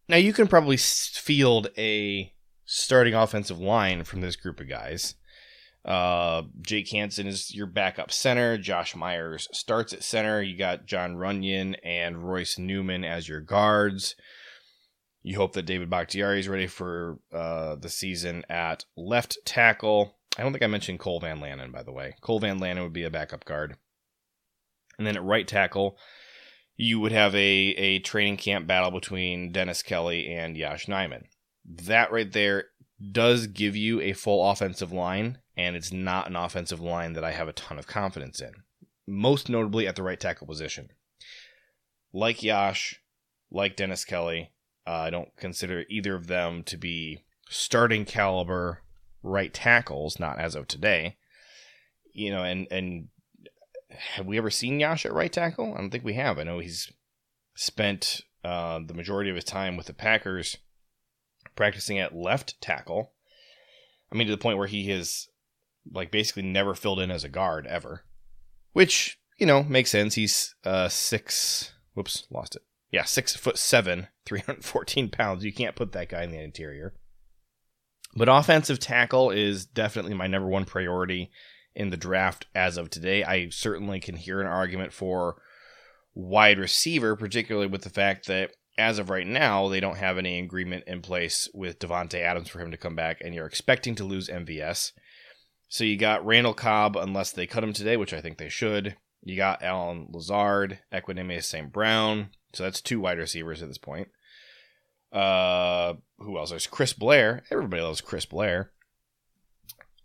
Now, 0.10 0.17
you 0.17 0.34
can 0.34 0.48
probably 0.48 0.76
field 0.76 1.69
a 1.78 2.34
starting 2.65 3.13
offensive 3.13 3.60
line 3.60 4.04
from 4.04 4.22
this 4.22 4.36
group 4.36 4.60
of 4.60 4.67
guys. 4.67 5.13
Uh, 5.86 6.43
Jake 6.62 6.89
Hanson 6.89 7.28
is 7.28 7.54
your 7.54 7.67
backup 7.67 8.12
center. 8.12 8.58
Josh 8.58 8.95
Myers 8.95 9.48
starts 9.54 9.93
at 9.93 10.04
center. 10.04 10.41
You 10.41 10.58
got 10.58 10.88
Jon 10.88 11.15
Runyan 11.15 11.76
and 11.84 12.28
Royce 12.28 12.58
Newman 12.58 13.06
as 13.06 13.30
your 13.30 13.39
guards. 13.39 14.15
You 15.22 15.38
hope 15.38 15.54
that 15.54 15.67
David 15.67 15.91
Bakhtiari 15.91 16.39
is 16.39 16.50
ready 16.50 16.67
for 16.67 17.19
uh, 17.32 17.76
the 17.76 17.89
season 17.89 18.43
at 18.50 18.86
left 18.98 19.38
tackle. 19.45 20.17
I 20.38 20.41
don't 20.41 20.52
think 20.52 20.63
I 20.63 20.67
mentioned 20.67 21.00
Cole 21.00 21.19
Van 21.19 21.39
Lanen, 21.39 21.72
by 21.72 21.84
the 21.84 21.91
way. 21.91 22.15
Cole 22.22 22.39
Van 22.39 22.60
Lanen 22.60 22.82
would 22.82 22.93
be 22.93 23.04
a 23.04 23.12
backup 23.12 23.45
guard. 23.45 23.78
And 24.98 25.06
then 25.06 25.15
at 25.15 25.24
right 25.24 25.48
tackle, 25.48 25.98
you 26.82 26.98
would 26.98 27.12
have 27.12 27.36
a, 27.36 27.38
a 27.38 28.00
training 28.00 28.38
camp 28.38 28.65
battle 28.65 28.89
between 28.89 29.52
Dennis 29.52 29.84
Kelly 29.84 30.34
and 30.34 30.56
Yosh 30.56 30.86
Nijman. 30.86 31.26
That 31.65 32.10
right 32.10 32.32
there 32.32 32.68
does 33.12 33.48
give 33.48 33.76
you 33.76 34.00
a 34.00 34.13
full 34.13 34.50
offensive 34.50 34.94
line, 34.94 35.39
and 35.58 35.76
it's 35.76 35.92
not 35.92 36.30
an 36.30 36.38
offensive 36.38 36.80
line 36.80 37.13
that 37.13 37.24
I 37.26 37.34
have 37.34 37.50
a 37.50 37.54
ton 37.54 37.78
of 37.78 37.86
confidence 37.86 38.39
in. 38.39 38.54
Most 39.06 39.50
notably 39.50 39.88
at 39.88 39.98
the 39.98 40.04
right 40.04 40.18
tackle 40.18 40.48
position. 40.48 40.88
Like 42.13 42.44
Yosh, 42.44 43.02
like 43.52 43.76
Dennis 43.76 44.06
Kelly, 44.06 44.54
uh, 44.88 44.92
I 44.92 45.10
don't 45.10 45.36
consider 45.36 45.84
either 45.89 46.15
of 46.15 46.28
them 46.28 46.63
to 46.63 46.78
be 46.78 47.26
starting 47.50 48.06
caliber 48.06 48.84
right 49.22 49.54
tackles, 49.54 50.18
not 50.18 50.39
as 50.39 50.56
of 50.56 50.65
today. 50.65 51.18
You 52.13 52.32
know, 52.32 52.44
and 52.44 52.68
and 52.72 53.10
have 53.89 54.25
we 54.25 54.38
ever 54.38 54.49
seen 54.49 54.80
Yosh 54.80 55.06
at 55.06 55.13
right 55.13 55.32
tackle? 55.32 55.73
I 55.73 55.78
don't 55.78 55.89
think 55.89 56.04
we 56.04 56.13
have. 56.13 56.38
I 56.38 56.43
know 56.43 56.60
he's 56.60 56.91
spent 57.56 58.21
uh, 58.43 58.80
the 58.86 58.93
majority 58.93 59.30
of 59.30 59.36
his 59.36 59.45
time 59.45 59.75
with 59.78 59.88
the 59.88 59.93
Packers 59.93 60.58
practicing 61.56 61.99
at 61.99 62.15
left 62.15 62.60
tackle. 62.62 63.13
I 64.12 64.15
mean, 64.15 64.28
to 64.28 64.34
the 64.34 64.41
point 64.41 64.58
where 64.58 64.67
he 64.67 64.89
has 64.89 65.28
like 65.91 66.12
basically 66.12 66.43
never 66.43 66.75
filled 66.75 66.99
in 66.99 67.12
as 67.12 67.23
a 67.23 67.30
guard 67.30 67.65
ever, 67.67 68.06
which 68.73 69.19
you 69.38 69.45
know 69.45 69.63
makes 69.63 69.91
sense. 69.91 70.15
He's 70.15 70.56
uh 70.63 70.89
six. 70.89 71.73
Whoops, 71.93 72.25
lost 72.30 72.56
it. 72.56 72.63
Yeah, 72.91 73.04
six 73.04 73.36
foot 73.36 73.58
seven, 73.58 74.08
314 74.25 75.10
pounds. 75.10 75.43
You 75.43 75.54
can't 75.54 75.75
put 75.75 75.91
that 75.91 76.10
guy 76.10 76.23
in 76.23 76.32
the 76.32 76.41
interior. 76.41 76.93
But 78.15 78.30
offensive 78.30 78.80
tackle 78.80 79.30
is 79.30 79.65
definitely 79.65 80.15
my 80.15 80.28
number 80.28 80.47
one 80.47 80.65
priority 80.65 81.30
in 81.80 81.89
the 81.92 81.98
draft 81.98 82.46
as 82.54 82.76
of 82.76 82.89
today. 82.89 83.24
I 83.24 83.50
certainly 83.50 84.02
can 84.02 84.18
hear 84.18 84.42
an 84.42 84.48
argument 84.48 84.92
for 84.92 85.42
wide 86.13 86.60
receiver, 86.60 87.15
particularly 87.15 87.68
with 87.68 87.84
the 87.84 87.89
fact 87.89 88.28
that 88.28 88.52
as 88.78 89.00
of 89.00 89.10
right 89.10 89.26
now, 89.26 89.70
they 89.70 89.80
don't 89.80 89.98
have 89.98 90.18
any 90.18 90.39
agreement 90.39 90.84
in 90.88 91.02
place 91.02 91.48
with 91.54 91.80
Davante 91.80 92.20
Adams 92.20 92.50
for 92.50 92.60
him 92.60 92.72
to 92.72 92.78
come 92.78 92.96
back, 92.96 93.22
and 93.22 93.34
you're 93.34 93.46
expecting 93.46 93.96
to 93.96 94.04
lose 94.04 94.28
MVS. 94.28 94.92
So 95.70 95.86
you 95.86 95.96
got 95.96 96.26
Randall 96.26 96.54
Cobb, 96.54 96.98
unless 96.98 97.32
they 97.32 97.48
cut 97.48 97.63
him 97.63 97.74
today, 97.74 97.96
which 97.96 98.13
I 98.13 98.20
think 98.20 98.38
they 98.38 98.50
should. 98.50 98.98
You 99.24 99.38
got 99.38 99.63
Allen 99.63 100.08
Lazard, 100.12 100.80
Equanimeous 100.92 101.44
St. 101.46 101.72
Brown, 101.72 102.30
so 102.54 102.63
that's 102.63 102.82
two 102.82 103.00
wide 103.00 103.20
receivers 103.20 103.62
at 103.62 103.70
this 103.70 103.78
point. 103.78 104.10
Uh, 105.13 105.94
who 106.18 106.38
else? 106.38 106.50
There's 106.50 106.68
Chris 106.68 106.92
Blair. 106.92 107.44
Everybody 107.50 107.82
loves 107.82 108.02
Chris 108.02 108.26
Blair. 108.26 108.72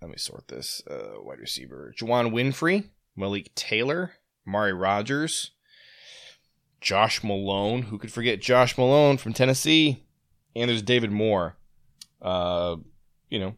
Let 0.05 0.11
me 0.11 0.19
sort 0.19 0.49
this. 0.49 0.83
Uh, 0.87 1.15
wide 1.23 1.39
receiver: 1.39 1.95
Juwann 1.99 2.31
Winfree, 2.31 2.91
Malik 3.17 3.55
Taylor, 3.55 4.13
Amari 4.47 4.75
Rodgers, 4.75 5.53
Josh 6.83 7.25
Malone. 7.25 7.85
Who 7.85 7.97
could 7.97 8.13
forget 8.13 8.39
Josh 8.39 8.77
Malone 8.77 9.17
from 9.17 9.33
Tennessee? 9.33 10.05
And 10.55 10.69
there's 10.69 10.83
David 10.83 11.11
Moore. 11.11 11.57
Uh, 12.21 12.77
you 13.31 13.39
know, 13.39 13.55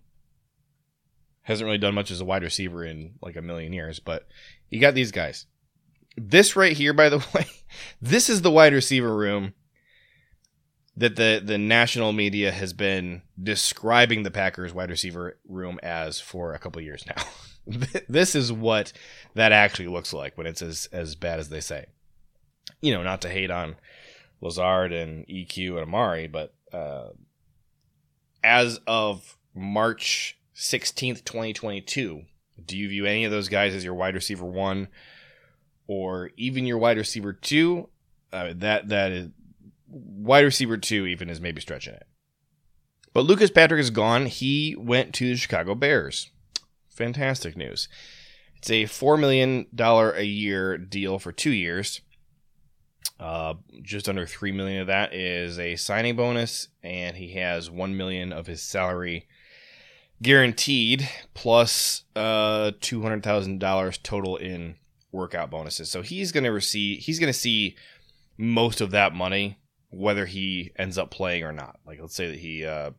hasn't 1.42 1.66
really 1.66 1.78
done 1.78 1.96
much 1.96 2.12
as 2.12 2.20
a 2.20 2.24
wide 2.24 2.44
receiver 2.44 2.84
in 2.84 3.14
like 3.20 3.34
a 3.34 3.42
million 3.42 3.72
years, 3.72 3.98
but 3.98 4.28
you 4.70 4.80
got 4.80 4.94
these 4.94 5.10
guys. 5.10 5.46
This 6.16 6.54
right 6.54 6.76
here, 6.76 6.92
by 6.92 7.08
the 7.08 7.18
way, 7.34 7.46
this 8.00 8.30
is 8.30 8.42
the 8.42 8.52
wide 8.52 8.72
receiver 8.72 9.16
room 9.16 9.52
that 10.96 11.16
the 11.16 11.42
the 11.44 11.58
national 11.58 12.12
media 12.12 12.50
has 12.50 12.72
been 12.72 13.22
describing 13.40 14.22
the 14.22 14.30
Packers 14.30 14.72
wide 14.72 14.90
receiver 14.90 15.38
room 15.46 15.78
as 15.82 16.20
for 16.20 16.54
a 16.54 16.58
couple 16.58 16.80
years 16.80 17.04
now. 17.06 17.22
this 18.08 18.34
is 18.34 18.52
what 18.52 18.92
that 19.34 19.52
actually 19.52 19.88
looks 19.88 20.12
like 20.12 20.36
when 20.38 20.46
it's 20.46 20.62
as 20.62 20.88
as 20.92 21.14
bad 21.14 21.38
as 21.38 21.48
they 21.48 21.60
say. 21.60 21.86
You 22.80 22.94
know, 22.94 23.02
not 23.02 23.22
to 23.22 23.28
hate 23.28 23.50
on 23.50 23.76
Lazard 24.40 24.92
and 24.92 25.26
EQ 25.26 25.70
and 25.70 25.80
Amari, 25.80 26.28
but 26.28 26.54
uh, 26.72 27.08
as 28.42 28.80
of 28.86 29.36
March 29.54 30.38
16th, 30.54 31.24
2022, 31.24 32.22
do 32.64 32.76
you 32.76 32.88
view 32.88 33.06
any 33.06 33.24
of 33.24 33.30
those 33.30 33.48
guys 33.48 33.74
as 33.74 33.84
your 33.84 33.94
wide 33.94 34.14
receiver 34.14 34.44
one 34.44 34.88
or 35.86 36.30
even 36.36 36.66
your 36.66 36.78
wide 36.78 36.96
receiver 36.96 37.32
two, 37.32 37.88
uh, 38.32 38.52
that 38.56 38.88
that 38.88 39.12
is 39.12 39.28
wide 39.88 40.44
receiver 40.44 40.76
two 40.76 41.06
even 41.06 41.30
is 41.30 41.40
maybe 41.40 41.60
stretching 41.60 41.94
it. 41.94 42.06
But 43.12 43.24
Lucas 43.24 43.50
Patrick 43.50 43.80
is 43.80 43.90
gone. 43.90 44.26
He 44.26 44.76
went 44.78 45.14
to 45.14 45.30
the 45.30 45.36
Chicago 45.36 45.74
Bears. 45.74 46.30
Fantastic 46.90 47.56
news. 47.56 47.88
It's 48.56 48.70
a 48.70 48.86
four 48.86 49.16
million 49.16 49.66
dollar 49.74 50.10
a 50.12 50.24
year 50.24 50.76
deal 50.76 51.18
for 51.18 51.32
two 51.32 51.50
years. 51.50 52.00
Uh, 53.18 53.54
just 53.82 54.08
under 54.08 54.26
three 54.26 54.52
million 54.52 54.80
of 54.80 54.88
that 54.88 55.14
is 55.14 55.58
a 55.58 55.76
signing 55.76 56.16
bonus, 56.16 56.68
and 56.82 57.16
he 57.16 57.34
has 57.34 57.70
one 57.70 57.96
million 57.96 58.32
of 58.32 58.46
his 58.46 58.62
salary 58.62 59.26
guaranteed, 60.22 61.08
plus 61.32 62.04
uh 62.14 62.72
two 62.80 63.02
hundred 63.02 63.22
thousand 63.22 63.60
dollars 63.60 63.98
total 63.98 64.36
in 64.36 64.76
workout 65.12 65.50
bonuses. 65.50 65.90
So 65.90 66.02
he's 66.02 66.32
to 66.32 66.50
receive 66.50 67.00
he's 67.00 67.18
going 67.18 67.32
to 67.32 67.38
see 67.38 67.76
most 68.36 68.80
of 68.80 68.90
that 68.90 69.14
money 69.14 69.58
whether 69.96 70.26
he 70.26 70.72
ends 70.76 70.98
up 70.98 71.10
playing 71.10 71.44
or 71.44 71.52
not. 71.52 71.78
Like 71.86 72.00
let's 72.00 72.14
say 72.14 72.28
that 72.28 72.38
he 72.38 72.64
uh, 72.64 72.90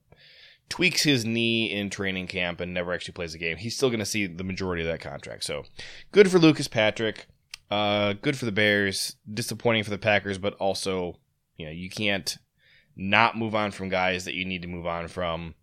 tweaks 0.69 1.03
his 1.03 1.25
knee 1.25 1.71
in 1.71 1.89
training 1.89 2.27
camp 2.27 2.59
and 2.59 2.73
never 2.73 2.93
actually 2.93 3.13
plays 3.13 3.33
a 3.33 3.37
game. 3.37 3.57
He's 3.57 3.75
still 3.75 3.89
going 3.89 3.99
to 3.99 4.05
see 4.05 4.27
the 4.27 4.43
majority 4.43 4.81
of 4.81 4.87
that 4.89 5.01
contract. 5.01 5.43
So 5.43 5.63
good 6.11 6.29
for 6.29 6.39
Lucas 6.39 6.67
Patrick. 6.67 7.27
Uh, 7.69 8.13
good 8.13 8.37
for 8.37 8.45
the 8.45 8.51
Bears. 8.51 9.15
Disappointing 9.31 9.83
for 9.83 9.89
the 9.89 9.97
Packers, 9.97 10.37
but 10.37 10.53
also 10.55 11.19
you 11.57 11.65
know 11.65 11.71
you 11.71 11.89
can't 11.89 12.37
not 12.95 13.37
move 13.37 13.53
on 13.53 13.71
from 13.71 13.89
guys 13.89 14.25
that 14.25 14.33
you 14.33 14.45
need 14.45 14.63
to 14.63 14.67
move 14.67 14.87
on 14.87 15.07
from 15.07 15.53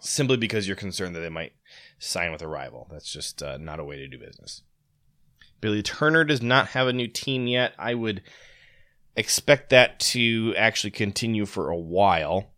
simply 0.00 0.36
because 0.36 0.66
you're 0.66 0.76
concerned 0.76 1.14
that 1.14 1.20
they 1.20 1.28
might 1.28 1.52
sign 1.98 2.32
with 2.32 2.42
a 2.42 2.48
rival. 2.48 2.88
That's 2.90 3.10
just 3.10 3.42
uh, 3.42 3.56
not 3.56 3.80
a 3.80 3.84
way 3.84 3.96
to 3.96 4.08
do 4.08 4.18
business. 4.18 4.62
Billy 5.60 5.82
Turner 5.82 6.24
does 6.24 6.42
not 6.42 6.68
have 6.68 6.88
a 6.88 6.92
new 6.92 7.08
team 7.08 7.46
yet. 7.46 7.72
I 7.78 7.94
would 7.94 8.22
expect 9.16 9.70
that 9.70 9.98
to 10.00 10.54
actually 10.56 10.90
continue 10.90 11.46
for 11.46 11.70
a 11.70 11.76
while, 11.76 12.50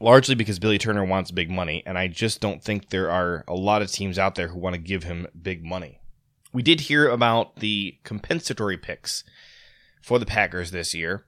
largely 0.00 0.34
because 0.34 0.58
Billy 0.58 0.78
Turner 0.78 1.04
wants 1.04 1.30
big 1.30 1.50
money, 1.50 1.82
and 1.86 1.96
I 1.98 2.08
just 2.08 2.40
don't 2.40 2.62
think 2.62 2.88
there 2.90 3.10
are 3.10 3.44
a 3.46 3.54
lot 3.54 3.82
of 3.82 3.90
teams 3.90 4.18
out 4.18 4.34
there 4.34 4.48
who 4.48 4.58
want 4.58 4.74
to 4.74 4.80
give 4.80 5.04
him 5.04 5.26
big 5.40 5.64
money. 5.64 6.00
We 6.52 6.62
did 6.62 6.82
hear 6.82 7.08
about 7.08 7.56
the 7.56 7.98
compensatory 8.02 8.76
picks 8.76 9.22
for 10.02 10.18
the 10.18 10.26
Packers 10.26 10.70
this 10.70 10.94
year. 10.94 11.24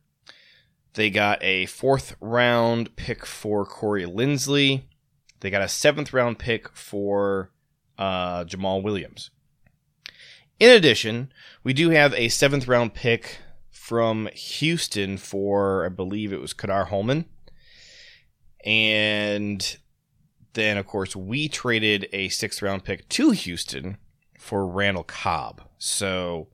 They 0.95 1.11
got 1.11 1.43
a 1.43 1.67
fourth 1.67 2.17
round 2.21 2.97
pick 2.97 3.25
for 3.25 3.65
Corey 3.65 4.05
Linsley. 4.05 4.83
They 5.41 5.51
got 5.51 5.63
a 5.63 5.69
seventh 5.69 6.13
round 6.13 6.39
pick 6.39 6.69
for 6.71 7.51
uh, 7.99 8.45
Jamaal 8.45 8.83
Williams. 8.83 9.31
In 10.61 10.71
addition, 10.71 11.33
we 11.65 11.73
do 11.73 11.91
have 11.91 12.15
a 12.15 12.29
seventh 12.29 12.69
round 12.69 12.95
pick 12.95 13.39
from 13.93 14.27
Houston 14.33 15.19
for, 15.19 15.85
I 15.85 15.91
believe 15.91 16.33
it 16.33 16.41
was 16.41 16.55
Ka'dar 16.55 16.87
Hollman. 16.87 17.27
And 18.65 19.77
then, 20.55 20.79
of 20.79 20.87
course, 20.87 21.15
we 21.15 21.47
traded 21.47 22.09
a 22.11 22.31
sixth 22.31 22.63
round 22.63 22.85
pick 22.85 23.07
to 23.11 23.33
Houston 23.33 23.99
for 24.39 24.67
Randall 24.67 25.05
Cobb. 25.05 25.69
So 25.77 26.49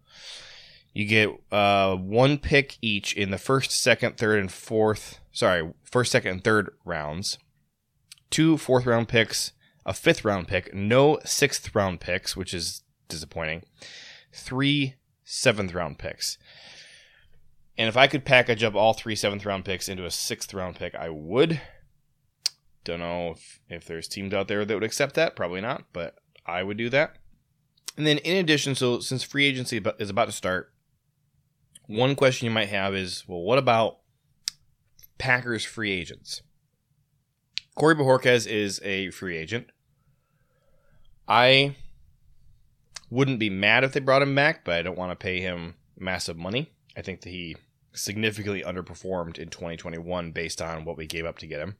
you 0.93 1.05
get 1.05 1.31
uh, 1.53 1.95
one 1.95 2.39
pick 2.39 2.77
each 2.83 3.15
in 3.15 3.31
the 3.31 3.39
first, 3.39 3.71
second, 3.71 4.17
third, 4.17 4.41
and 4.41 4.51
fourth. 4.51 5.21
Sorry, 5.31 5.73
first, 5.85 6.11
second, 6.11 6.33
and 6.33 6.43
third 6.43 6.71
rounds. 6.85 7.39
Two 8.31 8.59
fourth 8.59 8.85
round 8.85 9.07
picks, 9.07 9.53
a 9.87 9.95
fifth 9.95 10.25
round 10.25 10.49
pick, 10.49 10.75
no 10.75 11.21
sixth 11.25 11.73
round 11.73 12.01
picks, 12.01 12.37
which 12.37 12.53
is 12.53 12.83
disappointing. 13.09 13.63
Three 14.33 14.97
seventh 15.23 15.73
round 15.73 15.99
picks. 15.99 16.37
And 17.79 17.89
if 17.89 17.97
I 17.97 18.09
could 18.09 18.25
package 18.25 18.65
up 18.65 18.75
all 18.75 18.93
three 18.93 19.15
seventh 19.15 19.47
round 19.47 19.65
picks 19.65 19.89
into 19.89 20.05
a 20.05 20.11
sixth 20.11 20.53
round 20.53 20.75
pick, 20.75 20.97
I 20.97 21.09
would. 21.09 21.61
Don't 22.83 22.99
know 22.99 23.31
if, 23.31 23.61
if 23.69 23.85
there's 23.87 24.09
teams 24.09 24.35
out 24.35 24.49
there 24.49 24.65
that 24.65 24.75
would 24.75 24.83
accept 24.83 25.15
that. 25.15 25.37
Probably 25.37 25.61
not, 25.61 25.85
but 25.93 26.17
I 26.45 26.65
would 26.65 26.77
do 26.77 26.91
that. 26.91 27.17
And 27.97 28.07
then, 28.07 28.19
in 28.19 28.37
addition, 28.37 28.75
so 28.75 28.99
since 28.99 29.23
free 29.23 29.47
agency 29.47 29.81
is 29.99 30.11
about 30.11 30.27
to 30.27 30.33
start, 30.33 30.73
one 31.87 32.17
question 32.17 32.47
you 32.47 32.51
might 32.51 32.69
have 32.69 32.95
is 32.95 33.25
well, 33.29 33.41
what 33.41 33.59
about 33.59 33.99
Packers 35.19 35.65
free 35.65 35.93
agents? 35.93 36.43
Corey 37.77 37.95
Bojorquez 37.95 38.47
is 38.47 38.81
a 38.83 39.11
free 39.11 39.37
agent. 39.37 39.69
I 41.29 41.77
wouldn't 43.09 43.39
be 43.39 43.51
mad 43.51 43.85
if 43.85 43.93
they 43.93 44.01
brought 44.01 44.23
him 44.23 44.35
back, 44.35 44.65
but 44.65 44.75
I 44.75 44.83
don't 44.83 44.99
want 44.99 45.13
to 45.13 45.17
pay 45.17 45.41
him 45.41 45.77
massive 45.97 46.37
money. 46.37 46.73
I 46.97 47.03
think 47.03 47.21
that 47.21 47.31
he 47.31 47.57
significantly 47.93 48.63
underperformed 48.63 49.39
in 49.39 49.49
2021 49.49 50.33
based 50.33 50.63
on 50.63 50.85
what 50.85 50.97
we 50.97 51.07
gave 51.07 51.25
up 51.25 51.39
to 51.39 51.47
get 51.47 51.61
him. 51.61 51.77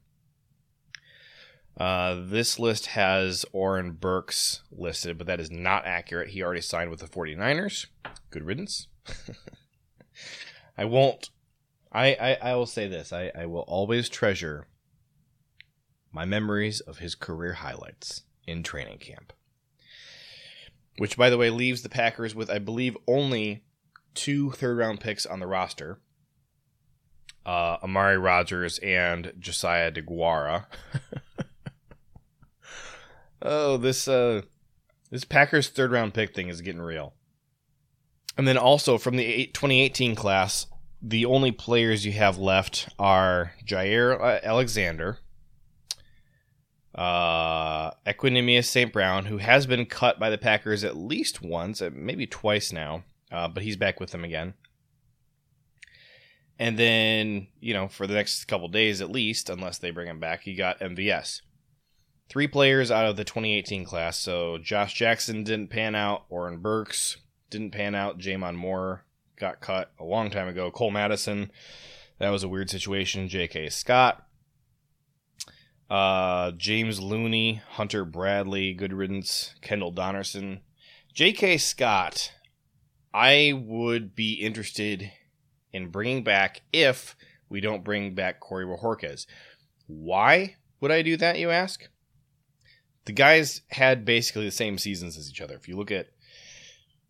Uh, 1.77 2.17
this 2.25 2.59
list 2.59 2.87
has 2.87 3.45
Oren 3.53 3.91
Burks 3.91 4.63
listed, 4.71 5.17
but 5.17 5.27
that 5.27 5.39
is 5.39 5.49
not 5.49 5.85
accurate. 5.85 6.29
He 6.29 6.43
already 6.43 6.61
signed 6.61 6.89
with 6.89 6.99
the 6.99 7.07
49ers. 7.07 7.85
Good 8.31 8.43
riddance. 8.43 8.87
I 10.77 10.85
won't. 10.85 11.29
I, 11.91 12.15
I, 12.15 12.37
I 12.51 12.55
will 12.55 12.65
say 12.65 12.87
this. 12.87 13.13
I, 13.13 13.31
I 13.33 13.45
will 13.45 13.61
always 13.61 14.09
treasure 14.09 14.67
my 16.11 16.25
memories 16.25 16.81
of 16.81 16.97
his 16.97 17.15
career 17.15 17.53
highlights 17.53 18.23
in 18.45 18.63
training 18.63 18.97
camp. 18.97 19.31
Which, 20.97 21.15
by 21.15 21.29
the 21.29 21.37
way, 21.37 21.49
leaves 21.49 21.81
the 21.81 21.89
Packers 21.89 22.35
with, 22.35 22.49
I 22.49 22.59
believe, 22.59 22.97
only 23.07 23.63
two 24.13 24.51
third 24.51 24.77
round 24.77 24.99
picks 24.99 25.25
on 25.25 25.39
the 25.39 25.47
roster 25.47 25.99
uh, 27.45 27.77
Amari 27.83 28.17
Rodgers 28.17 28.77
and 28.79 29.33
Josiah 29.39 29.91
DeGuara. 29.91 30.65
oh, 33.41 33.77
this 33.77 34.07
uh, 34.07 34.43
this 35.09 35.23
Packers 35.23 35.69
third 35.69 35.91
round 35.91 36.13
pick 36.13 36.35
thing 36.35 36.49
is 36.49 36.61
getting 36.61 36.81
real. 36.81 37.15
And 38.37 38.47
then 38.47 38.57
also 38.57 38.97
from 38.97 39.17
the 39.17 39.47
2018 39.47 40.15
class, 40.15 40.67
the 41.01 41.25
only 41.25 41.51
players 41.51 42.05
you 42.05 42.11
have 42.13 42.37
left 42.37 42.89
are 42.99 43.53
Jaire 43.65 44.19
uh, 44.19 44.39
Alexander, 44.43 45.17
uh, 46.93 47.91
Equanimeous 48.05 48.65
St. 48.65 48.93
Brown, 48.93 49.25
who 49.25 49.37
has 49.37 49.65
been 49.65 49.85
cut 49.85 50.19
by 50.19 50.29
the 50.29 50.37
Packers 50.37 50.83
at 50.83 50.95
least 50.95 51.41
once, 51.41 51.81
uh, 51.81 51.89
maybe 51.91 52.27
twice 52.27 52.71
now, 52.71 53.03
uh, 53.31 53.47
but 53.47 53.63
he's 53.63 53.77
back 53.77 53.99
with 53.99 54.11
them 54.11 54.23
again. 54.23 54.53
And 56.57 56.77
then, 56.77 57.47
you 57.61 57.73
know, 57.73 57.87
for 57.87 58.05
the 58.05 58.13
next 58.13 58.45
couple 58.45 58.67
days 58.67 58.99
at 59.01 59.09
least, 59.09 59.49
unless 59.49 59.77
they 59.77 59.91
bring 59.91 60.07
him 60.07 60.19
back, 60.19 60.41
he 60.41 60.55
got 60.55 60.79
MVS. 60.79 61.41
Three 62.27 62.47
players 62.47 62.91
out 62.91 63.05
of 63.05 63.15
the 63.15 63.23
2018 63.23 63.85
class. 63.85 64.19
So 64.19 64.57
Josh 64.57 64.93
Jackson 64.93 65.43
didn't 65.43 65.69
pan 65.69 65.95
out. 65.95 66.25
Oren 66.29 66.57
Burks 66.57 67.17
didn't 67.49 67.71
pan 67.71 67.95
out. 67.95 68.19
J'Mon 68.19 68.55
Moore 68.55 69.05
got 69.39 69.61
cut 69.61 69.91
a 69.99 70.03
long 70.03 70.29
time 70.29 70.47
ago. 70.47 70.69
Cole 70.69 70.91
Madison, 70.91 71.49
that 72.19 72.29
was 72.29 72.43
a 72.43 72.49
weird 72.49 72.69
situation. 72.69 73.29
J.K. 73.29 73.69
Scott. 73.69 74.25
Uh, 75.89 76.51
James 76.51 76.99
Looney, 76.99 77.61
Hunter 77.69 78.05
Bradley, 78.05 78.73
good 78.73 78.93
riddance. 78.93 79.55
Kendall 79.61 79.91
Donnerson, 79.91 80.59
J.K. 81.13 81.57
Scott, 81.57 82.31
I 83.19 83.51
would 83.53 84.15
be 84.15 84.35
interested 84.35 85.11
in 85.73 85.89
bringing 85.89 86.23
back 86.23 86.61
if 86.71 87.17
we 87.49 87.59
don't 87.59 87.83
bring 87.83 88.15
back 88.15 88.39
Corey 88.39 88.65
Bojorquez. 88.65 89.25
Why 89.87 90.55
would 90.79 90.89
I 90.89 91.01
do 91.01 91.17
that, 91.17 91.37
you 91.37 91.49
ask? 91.49 91.89
The 93.03 93.11
guys 93.11 93.61
had 93.71 94.05
basically 94.05 94.45
the 94.45 94.51
same 94.51 94.77
seasons 94.77 95.17
as 95.17 95.29
each 95.29 95.41
other. 95.41 95.55
If 95.55 95.67
you 95.67 95.75
look 95.75 95.91
at 95.91 96.07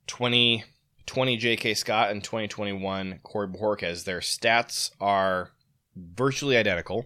2020 0.07 1.37
J.K. 1.37 1.75
Scott 1.75 2.09
and 2.09 2.23
2021 2.23 3.19
Corey 3.21 3.47
Bojorquez, 3.47 4.05
their 4.05 4.21
stats 4.21 4.89
are 4.99 5.51
virtually 5.95 6.57
identical. 6.57 7.05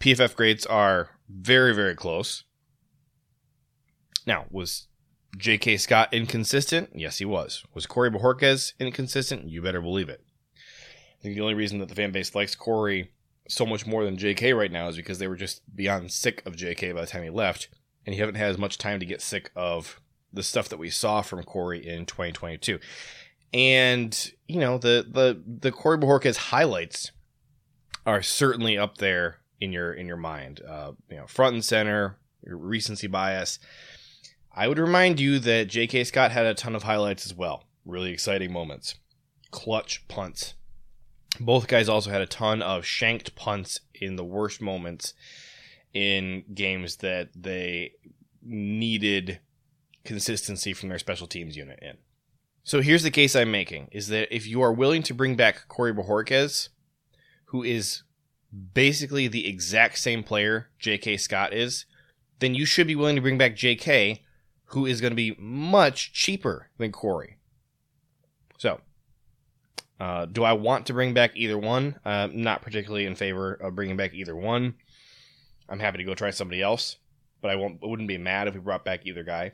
PFF 0.00 0.36
grades 0.36 0.66
are 0.66 1.12
very, 1.30 1.74
very 1.74 1.94
close. 1.94 2.44
Now, 4.26 4.44
was 4.50 4.88
J.K. 5.36 5.78
Scott 5.78 6.12
inconsistent? 6.12 6.90
Yes, 6.94 7.18
he 7.18 7.24
was. 7.24 7.64
Was 7.74 7.86
Corey 7.86 8.10
Bojorquez 8.10 8.74
inconsistent? 8.78 9.48
You 9.48 9.62
better 9.62 9.80
believe 9.80 10.08
it. 10.08 10.22
I 10.56 11.22
think 11.22 11.34
the 11.34 11.40
only 11.40 11.54
reason 11.54 11.78
that 11.78 11.88
the 11.88 11.94
fan 11.94 12.12
base 12.12 12.34
likes 12.34 12.54
Corey 12.54 13.12
so 13.48 13.64
much 13.64 13.86
more 13.86 14.04
than 14.04 14.16
JK 14.16 14.56
right 14.56 14.72
now 14.72 14.88
is 14.88 14.96
because 14.96 15.18
they 15.18 15.28
were 15.28 15.36
just 15.36 15.62
beyond 15.74 16.10
sick 16.10 16.42
of 16.46 16.56
JK 16.56 16.94
by 16.94 17.00
the 17.00 17.06
time 17.06 17.22
he 17.22 17.30
left, 17.30 17.68
and 18.04 18.14
he 18.14 18.20
haven't 18.20 18.34
had 18.34 18.50
as 18.50 18.58
much 18.58 18.78
time 18.78 19.00
to 19.00 19.06
get 19.06 19.22
sick 19.22 19.50
of 19.54 20.00
the 20.32 20.42
stuff 20.42 20.68
that 20.68 20.78
we 20.78 20.90
saw 20.90 21.22
from 21.22 21.42
Corey 21.44 21.86
in 21.86 22.06
2022. 22.06 22.78
And 23.54 24.32
you 24.48 24.60
know 24.60 24.78
the 24.78 25.06
the 25.08 25.42
the 25.46 25.72
Corey 25.72 25.98
Bojorquez 25.98 26.36
highlights 26.36 27.12
are 28.06 28.22
certainly 28.22 28.78
up 28.78 28.98
there 28.98 29.38
in 29.60 29.72
your 29.72 29.92
in 29.92 30.06
your 30.06 30.16
mind. 30.16 30.60
Uh, 30.66 30.92
you 31.10 31.16
know, 31.16 31.26
front 31.26 31.54
and 31.54 31.64
center, 31.64 32.16
your 32.44 32.56
recency 32.56 33.06
bias. 33.06 33.58
I 34.54 34.68
would 34.68 34.78
remind 34.78 35.18
you 35.18 35.38
that 35.38 35.68
J.K. 35.68 36.04
Scott 36.04 36.30
had 36.30 36.46
a 36.46 36.54
ton 36.54 36.74
of 36.74 36.82
highlights 36.82 37.26
as 37.26 37.34
well. 37.34 37.64
Really 37.84 38.12
exciting 38.12 38.52
moments, 38.52 38.94
clutch 39.50 40.06
punts, 40.08 40.54
both 41.40 41.66
guys 41.66 41.88
also 41.88 42.10
had 42.10 42.20
a 42.20 42.26
ton 42.26 42.62
of 42.62 42.84
shanked 42.84 43.34
punts 43.34 43.80
in 43.94 44.16
the 44.16 44.24
worst 44.24 44.60
moments 44.60 45.14
in 45.94 46.44
games 46.54 46.96
that 46.96 47.30
they 47.34 47.92
needed 48.42 49.40
consistency 50.04 50.72
from 50.72 50.88
their 50.88 50.98
special 50.98 51.26
teams 51.26 51.56
unit 51.56 51.78
in. 51.80 51.96
So 52.64 52.80
here's 52.80 53.02
the 53.02 53.10
case 53.10 53.34
I'm 53.34 53.50
making 53.50 53.88
is 53.92 54.08
that 54.08 54.34
if 54.34 54.46
you 54.46 54.62
are 54.62 54.72
willing 54.72 55.02
to 55.04 55.14
bring 55.14 55.36
back 55.36 55.68
Corey 55.68 55.92
Bojorquez, 55.92 56.68
who 57.46 57.62
is 57.62 58.02
basically 58.74 59.28
the 59.28 59.48
exact 59.48 59.98
same 59.98 60.22
player 60.22 60.68
J.K. 60.78 61.16
Scott 61.16 61.52
is, 61.52 61.86
then 62.40 62.54
you 62.54 62.66
should 62.66 62.86
be 62.86 62.96
willing 62.96 63.16
to 63.16 63.22
bring 63.22 63.38
back 63.38 63.56
J.K., 63.56 64.22
who 64.72 64.86
is 64.86 65.00
going 65.00 65.10
to 65.10 65.16
be 65.16 65.36
much 65.38 66.12
cheaper 66.12 66.70
than 66.78 66.92
Corey. 66.92 67.36
So 68.58 68.80
uh, 70.00 70.26
do 70.26 70.44
I 70.44 70.54
want 70.54 70.86
to 70.86 70.94
bring 70.94 71.14
back 71.14 71.32
either 71.36 71.58
one? 71.58 71.96
Uh, 72.04 72.28
not 72.32 72.62
particularly 72.62 73.06
in 73.06 73.14
favor 73.14 73.54
of 73.54 73.74
bringing 73.74 73.96
back 73.96 74.14
either 74.14 74.34
one. 74.34 74.74
I'm 75.68 75.78
happy 75.78 75.98
to 75.98 76.04
go 76.04 76.14
try 76.14 76.30
somebody 76.30 76.62
else, 76.62 76.96
but 77.40 77.50
I 77.50 77.56
won't. 77.56 77.78
Wouldn't 77.82 78.08
be 78.08 78.18
mad 78.18 78.48
if 78.48 78.54
we 78.54 78.60
brought 78.60 78.84
back 78.84 79.06
either 79.06 79.22
guy. 79.22 79.52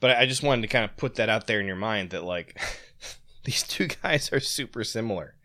But 0.00 0.16
I 0.16 0.26
just 0.26 0.42
wanted 0.42 0.62
to 0.62 0.68
kind 0.68 0.84
of 0.84 0.96
put 0.96 1.14
that 1.14 1.28
out 1.28 1.46
there 1.46 1.60
in 1.60 1.66
your 1.66 1.76
mind 1.76 2.10
that 2.10 2.24
like 2.24 2.60
these 3.44 3.62
two 3.62 3.86
guys 4.02 4.32
are 4.32 4.40
super 4.40 4.82
similar, 4.82 5.36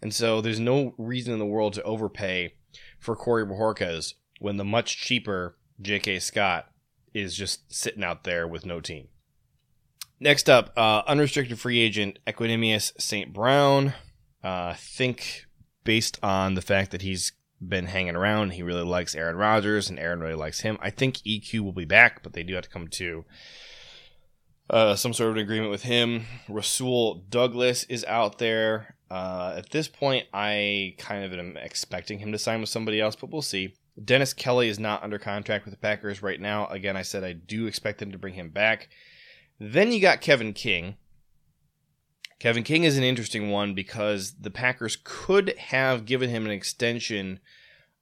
and 0.00 0.14
so 0.14 0.40
there's 0.40 0.60
no 0.60 0.94
reason 0.96 1.32
in 1.32 1.38
the 1.38 1.46
world 1.46 1.74
to 1.74 1.82
overpay 1.82 2.54
for 2.98 3.14
Corey 3.14 3.44
Bojorquez 3.44 4.14
when 4.40 4.56
the 4.56 4.64
much 4.64 4.96
cheaper 4.98 5.58
J.K. 5.80 6.20
Scott 6.20 6.70
is 7.16 7.34
just 7.34 7.72
sitting 7.72 8.04
out 8.04 8.24
there 8.24 8.46
with 8.46 8.66
no 8.66 8.80
team. 8.80 9.08
Next 10.20 10.48
up, 10.48 10.72
uh, 10.76 11.02
unrestricted 11.06 11.58
free 11.58 11.80
agent 11.80 12.18
Equanimeous 12.26 12.92
St. 12.98 13.32
Brown. 13.32 13.88
Uh, 14.42 14.72
I 14.72 14.76
think 14.78 15.46
based 15.84 16.18
on 16.22 16.54
the 16.54 16.62
fact 16.62 16.90
that 16.90 17.02
he's 17.02 17.32
been 17.66 17.86
hanging 17.86 18.16
around, 18.16 18.50
he 18.50 18.62
really 18.62 18.84
likes 18.84 19.14
Aaron 19.14 19.36
Rodgers, 19.36 19.88
and 19.88 19.98
Aaron 19.98 20.20
really 20.20 20.34
likes 20.34 20.60
him. 20.60 20.78
I 20.80 20.90
think 20.90 21.16
EQ 21.18 21.60
will 21.60 21.72
be 21.72 21.84
back, 21.84 22.22
but 22.22 22.32
they 22.32 22.42
do 22.42 22.54
have 22.54 22.64
to 22.64 22.70
come 22.70 22.88
to 22.88 23.24
uh, 24.68 24.94
some 24.96 25.12
sort 25.12 25.30
of 25.30 25.36
an 25.36 25.42
agreement 25.42 25.70
with 25.70 25.82
him. 25.82 26.24
Rasul 26.48 27.24
Douglas 27.28 27.84
is 27.84 28.04
out 28.04 28.38
there. 28.38 28.96
Uh, 29.10 29.54
at 29.56 29.70
this 29.70 29.88
point, 29.88 30.26
I 30.34 30.94
kind 30.98 31.24
of 31.24 31.38
am 31.38 31.56
expecting 31.56 32.18
him 32.18 32.32
to 32.32 32.38
sign 32.38 32.60
with 32.60 32.68
somebody 32.68 33.00
else, 33.00 33.16
but 33.16 33.30
we'll 33.30 33.42
see. 33.42 33.74
Dennis 34.02 34.34
Kelly 34.34 34.68
is 34.68 34.78
not 34.78 35.02
under 35.02 35.18
contract 35.18 35.64
with 35.64 35.72
the 35.72 35.80
Packers 35.80 36.22
right 36.22 36.40
now. 36.40 36.66
Again, 36.66 36.96
I 36.96 37.02
said 37.02 37.24
I 37.24 37.32
do 37.32 37.66
expect 37.66 37.98
them 37.98 38.12
to 38.12 38.18
bring 38.18 38.34
him 38.34 38.50
back. 38.50 38.88
Then 39.58 39.90
you 39.92 40.00
got 40.00 40.20
Kevin 40.20 40.52
King. 40.52 40.96
Kevin 42.38 42.62
King 42.62 42.84
is 42.84 42.98
an 42.98 43.04
interesting 43.04 43.50
one 43.50 43.74
because 43.74 44.34
the 44.38 44.50
Packers 44.50 44.98
could 45.02 45.56
have 45.58 46.04
given 46.04 46.28
him 46.28 46.44
an 46.44 46.52
extension 46.52 47.40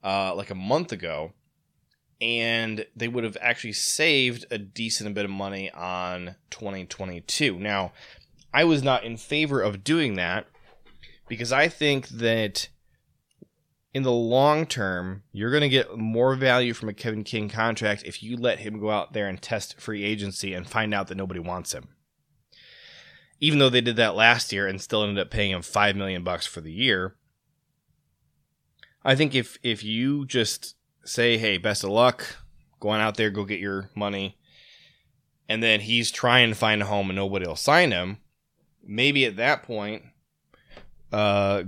uh, 0.03 0.35
like 0.35 0.51
a 0.51 0.57
month 0.57 0.91
ago, 0.91 1.33
and 2.21 2.85
they 2.97 3.07
would 3.07 3.23
have 3.23 3.37
actually 3.41 3.73
saved 3.73 4.45
a 4.51 4.59
decent 4.59 5.15
bit 5.15 5.25
of 5.25 5.31
money 5.31 5.71
on 5.71 6.35
2022. 6.51 7.59
Now, 7.61 7.93
I 8.53 8.65
was 8.65 8.83
not 8.83 9.05
in 9.05 9.17
favor 9.17 9.63
of 9.63 9.85
doing 9.85 10.15
that 10.15 10.47
because 11.29 11.53
I 11.53 11.69
think 11.69 12.09
that 12.09 12.69
in 13.95 14.03
the 14.03 14.13
long 14.13 14.67
term, 14.67 15.23
you're 15.33 15.51
going 15.51 15.63
to 15.63 15.69
get 15.69 15.97
more 15.97 16.35
value 16.35 16.75
from 16.75 16.89
a 16.91 16.95
Kevin 16.95 17.25
King 17.25 17.49
contract 17.49 18.03
if 18.05 18.23
you 18.23 18.37
let 18.37 18.59
him 18.59 18.79
go 18.79 18.91
out 18.91 19.13
there 19.15 19.29
and 19.29 19.41
test 19.41 19.81
free 19.81 20.05
agency 20.05 20.53
and 20.53 20.69
find 20.69 20.93
out 20.93 21.07
that 21.09 21.17
nobody 21.17 21.41
wants 21.41 21.73
him 21.73 21.89
even 23.45 23.59
though 23.59 23.69
they 23.69 23.83
did 23.83 23.97
that 23.97 24.15
last 24.15 24.53
year 24.53 24.67
and 24.67 24.81
still 24.81 25.03
ended 25.03 25.19
up 25.19 25.31
paying 25.31 25.51
him 25.51 25.61
five 25.61 25.97
million 25.97 26.25
bucks 26.25 26.47
for 26.47 26.63
the 26.63 26.73
year. 26.73 27.15
I 29.05 29.15
think 29.15 29.35
if 29.35 29.59
if 29.63 29.85
you 29.85 30.25
just 30.25 30.77
say, 31.05 31.37
"Hey, 31.37 31.59
best 31.59 31.85
of 31.85 31.91
luck, 31.91 32.39
going 32.81 33.03
out 33.03 33.17
there, 33.17 33.31
go 33.31 33.45
get 33.45 33.61
your 33.61 33.91
money," 33.95 34.39
and 35.47 35.63
then 35.63 35.81
he's 35.81 36.11
trying 36.11 36.49
to 36.49 36.55
find 36.55 36.81
a 36.81 36.87
home 36.87 37.11
and 37.11 37.17
nobody 37.17 37.47
will 37.47 37.55
sign 37.55 37.91
him, 37.91 38.17
maybe 38.83 39.27
at 39.27 39.37
that 39.37 39.63
point, 39.63 40.05
uh, 41.13 41.63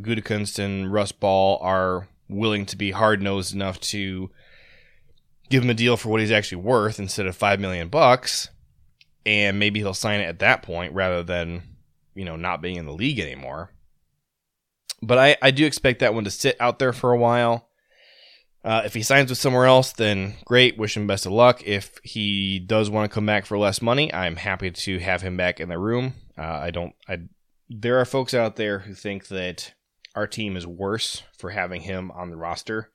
and 0.59 0.93
Russ 0.93 1.13
Ball 1.13 1.59
are 1.61 2.09
willing 2.29 2.67
to 2.67 2.77
be 2.77 2.91
hard 2.91 3.23
nosed 3.23 3.55
enough 3.55 3.79
to 3.81 4.31
give 5.49 5.63
him 5.63 5.71
a 5.71 5.75
deal 5.75 5.97
for 5.97 6.09
what 6.09 6.21
he's 6.21 6.33
actually 6.33 6.63
worth 6.63 6.99
instead 6.99 7.27
of 7.27 7.37
five 7.37 7.61
million 7.61 7.89
bucks 7.89 8.49
and 9.27 9.59
maybe 9.59 9.81
he'll 9.81 9.93
sign 9.93 10.21
it 10.21 10.27
at 10.27 10.39
that 10.39 10.63
point 10.63 10.95
rather 10.95 11.23
than 11.23 11.63
you 12.15 12.25
know 12.25 12.37
not 12.37 12.63
being 12.63 12.77
in 12.77 12.87
the 12.87 12.93
league 12.93 13.19
anymore. 13.19 13.73
But 15.03 15.19
I, 15.19 15.37
I 15.43 15.51
do 15.51 15.67
expect 15.67 16.01
that 16.01 16.15
one 16.15 16.25
to 16.25 16.31
sit 16.31 16.57
out 16.59 16.79
there 16.79 16.93
for 16.93 17.13
a 17.13 17.19
while. 17.19 17.69
Uh, 18.65 18.83
if 18.85 18.95
he 18.95 19.03
signs 19.03 19.29
with 19.31 19.39
somewhere 19.39 19.67
else, 19.67 19.93
then 19.93 20.35
great. 20.45 20.79
Wish 20.79 20.97
him 20.97 21.07
best 21.07 21.27
of 21.27 21.33
luck. 21.33 21.63
If 21.65 21.99
he 22.03 22.59
does 22.59 22.89
want 22.89 23.09
to 23.09 23.15
come 23.15 23.27
back 23.27 23.47
for 23.47 23.59
less 23.59 23.83
money, 23.83 24.13
I'm 24.13 24.37
happy 24.37 24.71
to 24.71 24.99
have 24.99 25.23
him 25.23 25.37
back 25.37 25.61
in 25.61 25.69
the 25.69 25.79
room. 25.79 26.15
Uh, 26.39 26.43
I 26.43 26.71
don't. 26.71 26.95
I 27.09 27.19
there 27.69 28.01
are 28.01 28.05
folks 28.05 28.33
out 28.33 28.57
there 28.57 28.81
who 28.81 28.95
think 28.95 29.29
that 29.29 29.75
our 30.17 30.27
team 30.27 30.57
is 30.57 30.67
worse 30.67 31.23
for 31.39 31.51
having 31.51 31.83
him 31.83 32.11
on 32.11 32.31
the 32.31 32.37
roster. 32.37 32.91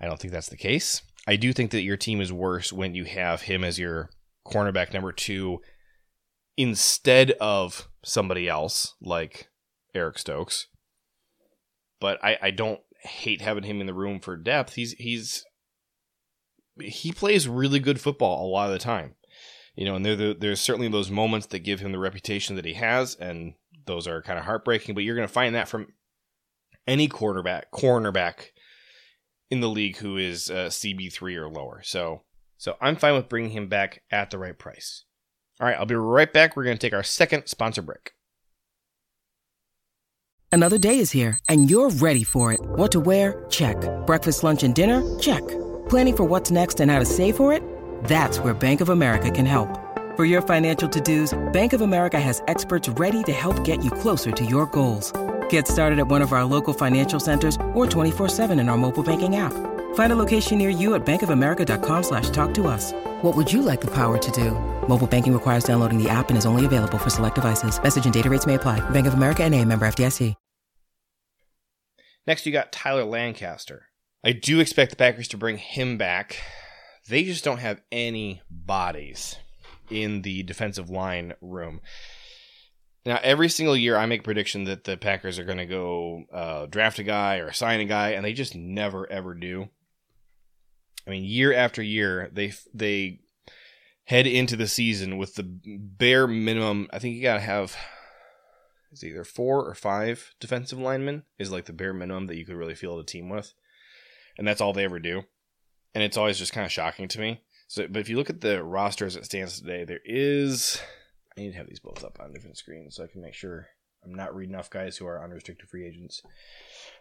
I 0.00 0.06
don't 0.06 0.18
think 0.18 0.32
that's 0.32 0.48
the 0.48 0.56
case. 0.56 1.00
I 1.26 1.36
do 1.36 1.52
think 1.52 1.70
that 1.70 1.82
your 1.82 1.96
team 1.96 2.20
is 2.20 2.32
worse 2.32 2.72
when 2.72 2.96
you 2.96 3.04
have 3.04 3.42
him 3.42 3.62
as 3.62 3.78
your 3.78 4.10
cornerback 4.44 4.92
number 4.92 5.12
two 5.12 5.60
instead 6.56 7.30
of 7.40 7.88
somebody 8.04 8.48
else 8.48 8.94
like 9.00 9.48
Eric 9.94 10.18
Stokes. 10.18 10.66
But 12.00 12.22
I, 12.24 12.36
I 12.42 12.50
don't 12.50 12.80
hate 13.02 13.40
having 13.40 13.62
him 13.62 13.80
in 13.80 13.86
the 13.86 13.94
room 13.94 14.18
for 14.18 14.36
depth. 14.36 14.74
He's 14.74 14.92
he's 14.92 15.44
he 16.80 17.12
plays 17.12 17.48
really 17.48 17.78
good 17.78 18.00
football 18.00 18.44
a 18.44 18.50
lot 18.50 18.66
of 18.66 18.72
the 18.72 18.78
time. 18.80 19.14
You 19.76 19.84
know, 19.84 19.94
and 19.94 20.04
there, 20.04 20.34
there's 20.34 20.60
certainly 20.60 20.88
those 20.88 21.10
moments 21.10 21.46
that 21.48 21.60
give 21.60 21.80
him 21.80 21.92
the 21.92 21.98
reputation 21.98 22.56
that 22.56 22.64
he 22.64 22.74
has, 22.74 23.14
and 23.14 23.54
those 23.86 24.06
are 24.06 24.22
kind 24.22 24.38
of 24.38 24.44
heartbreaking. 24.44 24.94
But 24.94 25.04
you're 25.04 25.16
going 25.16 25.28
to 25.28 25.32
find 25.32 25.54
that 25.54 25.68
from 25.68 25.88
any 26.86 27.08
quarterback, 27.08 27.70
cornerback 27.72 28.46
in 29.50 29.60
the 29.60 29.68
league 29.68 29.98
who 29.98 30.16
is 30.16 30.50
uh, 30.50 30.66
CB 30.68 31.12
three 31.12 31.36
or 31.36 31.48
lower. 31.48 31.82
So 31.84 32.22
so 32.62 32.76
I'm 32.80 32.94
fine 32.94 33.14
with 33.14 33.28
bringing 33.28 33.50
him 33.50 33.66
back 33.66 34.02
at 34.08 34.30
the 34.30 34.38
right 34.38 34.56
price. 34.56 35.04
All 35.60 35.66
right, 35.66 35.76
I'll 35.76 35.84
be 35.84 35.96
right 35.96 36.32
back. 36.32 36.54
We're 36.54 36.62
going 36.62 36.76
to 36.76 36.80
take 36.80 36.94
our 36.94 37.02
second 37.02 37.48
sponsor 37.48 37.82
break. 37.82 38.12
Another 40.52 40.78
day 40.78 41.00
is 41.00 41.10
here, 41.10 41.40
and 41.48 41.68
you're 41.68 41.90
ready 41.90 42.22
for 42.22 42.52
it. 42.52 42.60
What 42.62 42.92
to 42.92 43.00
wear? 43.00 43.44
Check. 43.50 43.76
Breakfast, 44.06 44.44
lunch, 44.44 44.62
and 44.62 44.76
dinner? 44.76 45.02
Check. 45.18 45.42
Planning 45.88 46.16
for 46.16 46.24
what's 46.24 46.52
next 46.52 46.78
and 46.78 46.88
how 46.88 47.00
to 47.00 47.04
save 47.04 47.36
for 47.36 47.52
it? 47.52 47.64
That's 48.04 48.38
where 48.38 48.54
Bank 48.54 48.80
of 48.80 48.90
America 48.90 49.32
can 49.32 49.44
help. 49.44 49.81
For 50.14 50.26
your 50.26 50.42
financial 50.42 50.86
to 50.90 51.00
dos, 51.00 51.32
Bank 51.52 51.72
of 51.72 51.80
America 51.80 52.20
has 52.20 52.42
experts 52.46 52.86
ready 53.00 53.22
to 53.22 53.32
help 53.32 53.64
get 53.64 53.82
you 53.82 53.90
closer 53.90 54.30
to 54.30 54.44
your 54.44 54.66
goals. 54.66 55.10
Get 55.48 55.66
started 55.66 55.98
at 55.98 56.06
one 56.06 56.20
of 56.20 56.32
our 56.32 56.44
local 56.44 56.74
financial 56.74 57.18
centers 57.18 57.56
or 57.72 57.86
24 57.86 58.28
7 58.28 58.58
in 58.58 58.68
our 58.68 58.76
mobile 58.76 59.02
banking 59.02 59.36
app. 59.36 59.54
Find 59.94 60.12
a 60.12 60.18
location 60.18 60.58
near 60.58 60.68
you 60.68 60.92
at 60.96 61.06
bankofamerica.com 61.06 62.02
slash 62.02 62.28
talk 62.28 62.52
to 62.54 62.66
us. 62.66 62.92
What 63.22 63.34
would 63.36 63.50
you 63.50 63.62
like 63.62 63.80
the 63.80 63.94
power 63.94 64.18
to 64.18 64.30
do? 64.32 64.50
Mobile 64.86 65.06
banking 65.06 65.32
requires 65.32 65.64
downloading 65.64 65.96
the 65.96 66.10
app 66.10 66.28
and 66.28 66.36
is 66.36 66.44
only 66.44 66.66
available 66.66 66.98
for 66.98 67.08
select 67.08 67.36
devices. 67.36 67.82
Message 67.82 68.04
and 68.04 68.12
data 68.12 68.28
rates 68.28 68.44
may 68.44 68.56
apply. 68.56 68.80
Bank 68.90 69.06
of 69.06 69.14
America 69.14 69.42
and 69.42 69.54
a 69.54 69.64
member 69.64 69.86
FDIC. 69.86 70.34
Next, 72.26 72.44
you 72.44 72.52
got 72.52 72.70
Tyler 72.70 73.04
Lancaster. 73.04 73.86
I 74.22 74.32
do 74.32 74.60
expect 74.60 74.90
the 74.90 74.96
Packers 74.96 75.28
to 75.28 75.38
bring 75.38 75.56
him 75.56 75.96
back. 75.96 76.36
They 77.08 77.24
just 77.24 77.44
don't 77.44 77.58
have 77.58 77.80
any 77.90 78.42
bodies 78.48 79.36
in 79.92 80.22
the 80.22 80.42
defensive 80.42 80.90
line 80.90 81.34
room. 81.40 81.80
Now, 83.04 83.18
every 83.22 83.48
single 83.48 83.76
year, 83.76 83.96
I 83.96 84.06
make 84.06 84.20
a 84.20 84.24
prediction 84.24 84.64
that 84.64 84.84
the 84.84 84.96
Packers 84.96 85.38
are 85.38 85.44
going 85.44 85.58
to 85.58 85.66
go 85.66 86.24
uh, 86.32 86.66
draft 86.66 87.00
a 87.00 87.02
guy 87.02 87.36
or 87.36 87.52
sign 87.52 87.80
a 87.80 87.84
guy, 87.84 88.10
and 88.10 88.24
they 88.24 88.32
just 88.32 88.54
never 88.54 89.10
ever 89.10 89.34
do. 89.34 89.68
I 91.06 91.10
mean, 91.10 91.24
year 91.24 91.52
after 91.52 91.82
year, 91.82 92.30
they 92.32 92.52
they 92.72 93.20
head 94.04 94.26
into 94.26 94.56
the 94.56 94.68
season 94.68 95.18
with 95.18 95.34
the 95.34 95.42
bare 95.42 96.26
minimum. 96.26 96.88
I 96.92 96.98
think 97.00 97.16
you 97.16 97.22
got 97.22 97.34
to 97.34 97.40
have 97.40 97.76
is 98.92 99.02
either 99.02 99.24
four 99.24 99.66
or 99.66 99.74
five 99.74 100.34
defensive 100.38 100.78
linemen 100.78 101.24
is 101.38 101.50
like 101.50 101.64
the 101.64 101.72
bare 101.72 101.94
minimum 101.94 102.26
that 102.26 102.36
you 102.36 102.44
could 102.44 102.56
really 102.56 102.74
field 102.74 103.00
a 103.00 103.04
team 103.04 103.28
with, 103.28 103.52
and 104.38 104.46
that's 104.46 104.60
all 104.60 104.72
they 104.72 104.84
ever 104.84 105.00
do. 105.00 105.22
And 105.94 106.04
it's 106.04 106.16
always 106.16 106.38
just 106.38 106.52
kind 106.52 106.64
of 106.64 106.72
shocking 106.72 107.08
to 107.08 107.20
me. 107.20 107.42
So, 107.72 107.88
but 107.88 108.00
if 108.00 108.10
you 108.10 108.18
look 108.18 108.28
at 108.28 108.42
the 108.42 108.62
roster 108.62 109.06
as 109.06 109.16
it 109.16 109.24
stands 109.24 109.58
today, 109.58 109.84
there 109.84 110.02
is 110.04 110.78
I 111.34 111.40
need 111.40 111.52
to 111.52 111.56
have 111.56 111.66
these 111.66 111.80
both 111.80 112.04
up 112.04 112.18
on 112.20 112.30
different 112.30 112.58
screens 112.58 112.94
so 112.94 113.02
I 113.02 113.06
can 113.06 113.22
make 113.22 113.32
sure 113.32 113.66
I'm 114.04 114.12
not 114.12 114.36
reading 114.36 114.54
off 114.54 114.68
guys 114.68 114.98
who 114.98 115.06
are 115.06 115.24
unrestricted 115.24 115.70
free 115.70 115.86
agents 115.86 116.22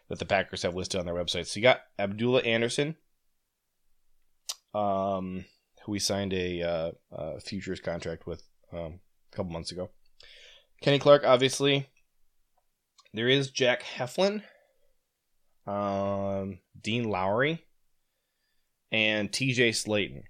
that 0.07 0.17
the 0.17 0.25
Packers 0.25 0.61
have 0.61 0.73
listed 0.73 1.01
on 1.01 1.05
their 1.05 1.13
website. 1.13 1.47
So 1.47 1.59
you 1.59 1.63
got 1.63 1.81
Abdullah 1.99 2.43
Anderson, 2.43 2.95
um, 4.73 5.43
who 5.83 5.91
we 5.91 5.99
signed 5.99 6.31
a, 6.31 6.61
uh, 6.61 7.39
futures 7.41 7.81
contract 7.81 8.25
with 8.25 8.41
um, 8.71 9.01
a 9.33 9.35
couple 9.35 9.51
months 9.51 9.73
ago. 9.73 9.89
Kenny 10.79 10.99
Clark, 10.99 11.25
obviously. 11.25 11.89
There 13.13 13.27
is 13.27 13.51
Jack 13.51 13.83
Heflin, 13.83 14.41
um, 15.67 16.59
Dean 16.81 17.09
Lowry, 17.09 17.65
and 18.89 19.29
TJ 19.29 19.71
Slaton. 19.71 20.23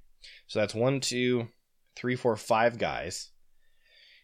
So 0.51 0.59
that's 0.59 0.75
one, 0.75 0.99
two, 0.99 1.47
three, 1.95 2.17
four, 2.17 2.35
five 2.35 2.77
guys. 2.77 3.29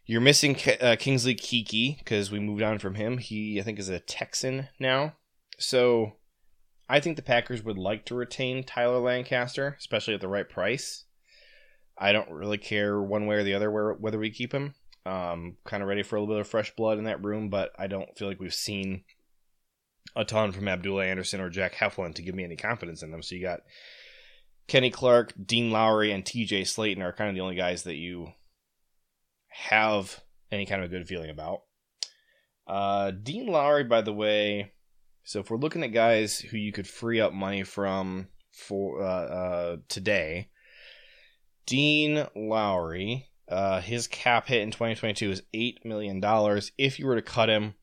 You're 0.06 0.20
missing 0.20 0.58
uh, 0.82 0.98
Kingsley 1.00 1.36
Keke 1.36 2.00
because 2.00 2.32
we 2.32 2.42
moved 2.42 2.62
on 2.62 2.80
from 2.80 2.96
him. 2.96 3.18
He, 3.18 3.62
I 3.62 3.64
think, 3.64 3.80
is 3.80 3.88
a 3.88 4.02
Texan 4.02 4.68
now. 4.78 5.14
So 5.58 6.18
I 6.90 7.00
think 7.00 7.16
the 7.16 7.22
Packers 7.22 7.64
would 7.64 7.78
like 7.78 8.04
to 8.08 8.16
retain 8.16 8.66
Tyler 8.66 9.00
Lancaster, 9.00 9.78
especially 9.80 10.16
at 10.16 10.20
the 10.20 10.28
right 10.28 10.50
price. 10.50 11.06
I 11.98 12.12
don't 12.12 12.30
really 12.30 12.58
care 12.58 13.02
one 13.02 13.26
way 13.26 13.38
or 13.38 13.44
the 13.44 13.54
other 13.54 13.72
where, 13.72 13.94
whether 13.94 14.20
we 14.20 14.30
keep 14.30 14.54
him. 14.54 14.76
Um, 15.06 15.56
kind 15.64 15.82
of 15.82 15.88
ready 15.88 16.04
for 16.04 16.18
a 16.18 16.20
little 16.20 16.36
bit 16.36 16.42
of 16.42 16.50
fresh 16.50 16.76
blood 16.76 16.98
in 16.98 17.06
that 17.06 17.24
room, 17.24 17.48
but 17.48 17.72
I 17.80 17.88
don't 17.88 18.18
feel 18.18 18.28
like 18.28 18.42
we've 18.42 18.54
seen 18.54 19.06
a 20.14 20.26
ton 20.26 20.52
from 20.52 20.68
Abdullah 20.68 21.06
Anderson 21.06 21.40
or 21.40 21.50
Jack 21.50 21.74
Heflin 21.74 22.16
to 22.16 22.22
give 22.22 22.36
me 22.36 22.44
any 22.44 22.58
confidence 22.58 23.02
in 23.02 23.12
them. 23.12 23.24
So 23.24 23.36
you 23.36 23.42
got 23.42 23.62
Kenny 24.68 24.90
Clark, 24.90 25.34
Dean 25.44 25.72
Lowry, 25.72 26.12
and 26.12 26.26
TJ 26.26 26.62
Slaton 26.62 27.02
are 27.02 27.14
kind 27.14 27.30
of 27.30 27.36
the 27.36 27.42
only 27.42 27.56
guys 27.56 27.84
that 27.84 27.96
you 27.96 28.34
have 29.48 30.22
any 30.52 30.66
kind 30.66 30.84
of 30.84 30.92
a 30.92 30.94
good 30.94 31.08
feeling 31.08 31.30
about. 31.30 31.62
Uh, 32.68 33.12
Dean 33.12 33.48
Lowry, 33.48 33.86
by 33.86 34.02
the 34.02 34.14
way, 34.14 34.74
so 35.24 35.40
if 35.40 35.50
we're 35.50 35.58
looking 35.58 35.84
at 35.84 35.94
guys 35.94 36.40
who 36.40 36.58
you 36.58 36.72
could 36.72 36.88
free 36.88 37.20
up 37.20 37.34
money 37.34 37.64
from 37.64 38.28
for 38.52 39.02
uh, 39.02 39.06
uh, 39.06 39.78
today, 39.88 40.50
Dean 41.66 42.28
Lowry, 42.36 43.28
uh, 43.50 43.82
his 43.82 44.08
cap 44.08 44.48
hit 44.48 44.62
in 44.62 44.72
2022 44.72 45.32
is 45.32 45.44
eight 45.54 45.86
million 45.86 46.20
dollars. 46.20 46.72
If 46.78 47.00
you 47.00 47.08
were 47.08 47.16
to 47.16 47.22
cut 47.22 47.50
him, 47.50 47.76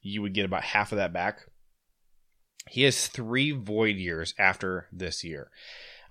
you 0.00 0.22
would 0.22 0.34
get 0.34 0.44
about 0.44 0.64
half 0.64 0.92
of 0.92 0.96
that 0.96 1.12
back. 1.12 1.40
He 2.68 2.82
has 2.82 3.06
three 3.06 3.52
void 3.52 3.96
years 3.96 4.34
after 4.38 4.86
this 4.92 5.22
year. 5.22 5.50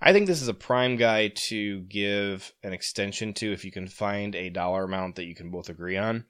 I 0.00 0.12
think 0.12 0.26
this 0.26 0.42
is 0.42 0.48
a 0.48 0.54
prime 0.54 0.96
guy 0.96 1.28
to 1.28 1.80
give 1.82 2.52
an 2.62 2.72
extension 2.72 3.32
to 3.34 3.52
if 3.52 3.64
you 3.64 3.72
can 3.72 3.88
find 3.88 4.34
a 4.34 4.50
dollar 4.50 4.84
amount 4.84 5.16
that 5.16 5.24
you 5.24 5.34
can 5.34 5.50
both 5.50 5.68
agree 5.68 5.96
on. 5.96 6.24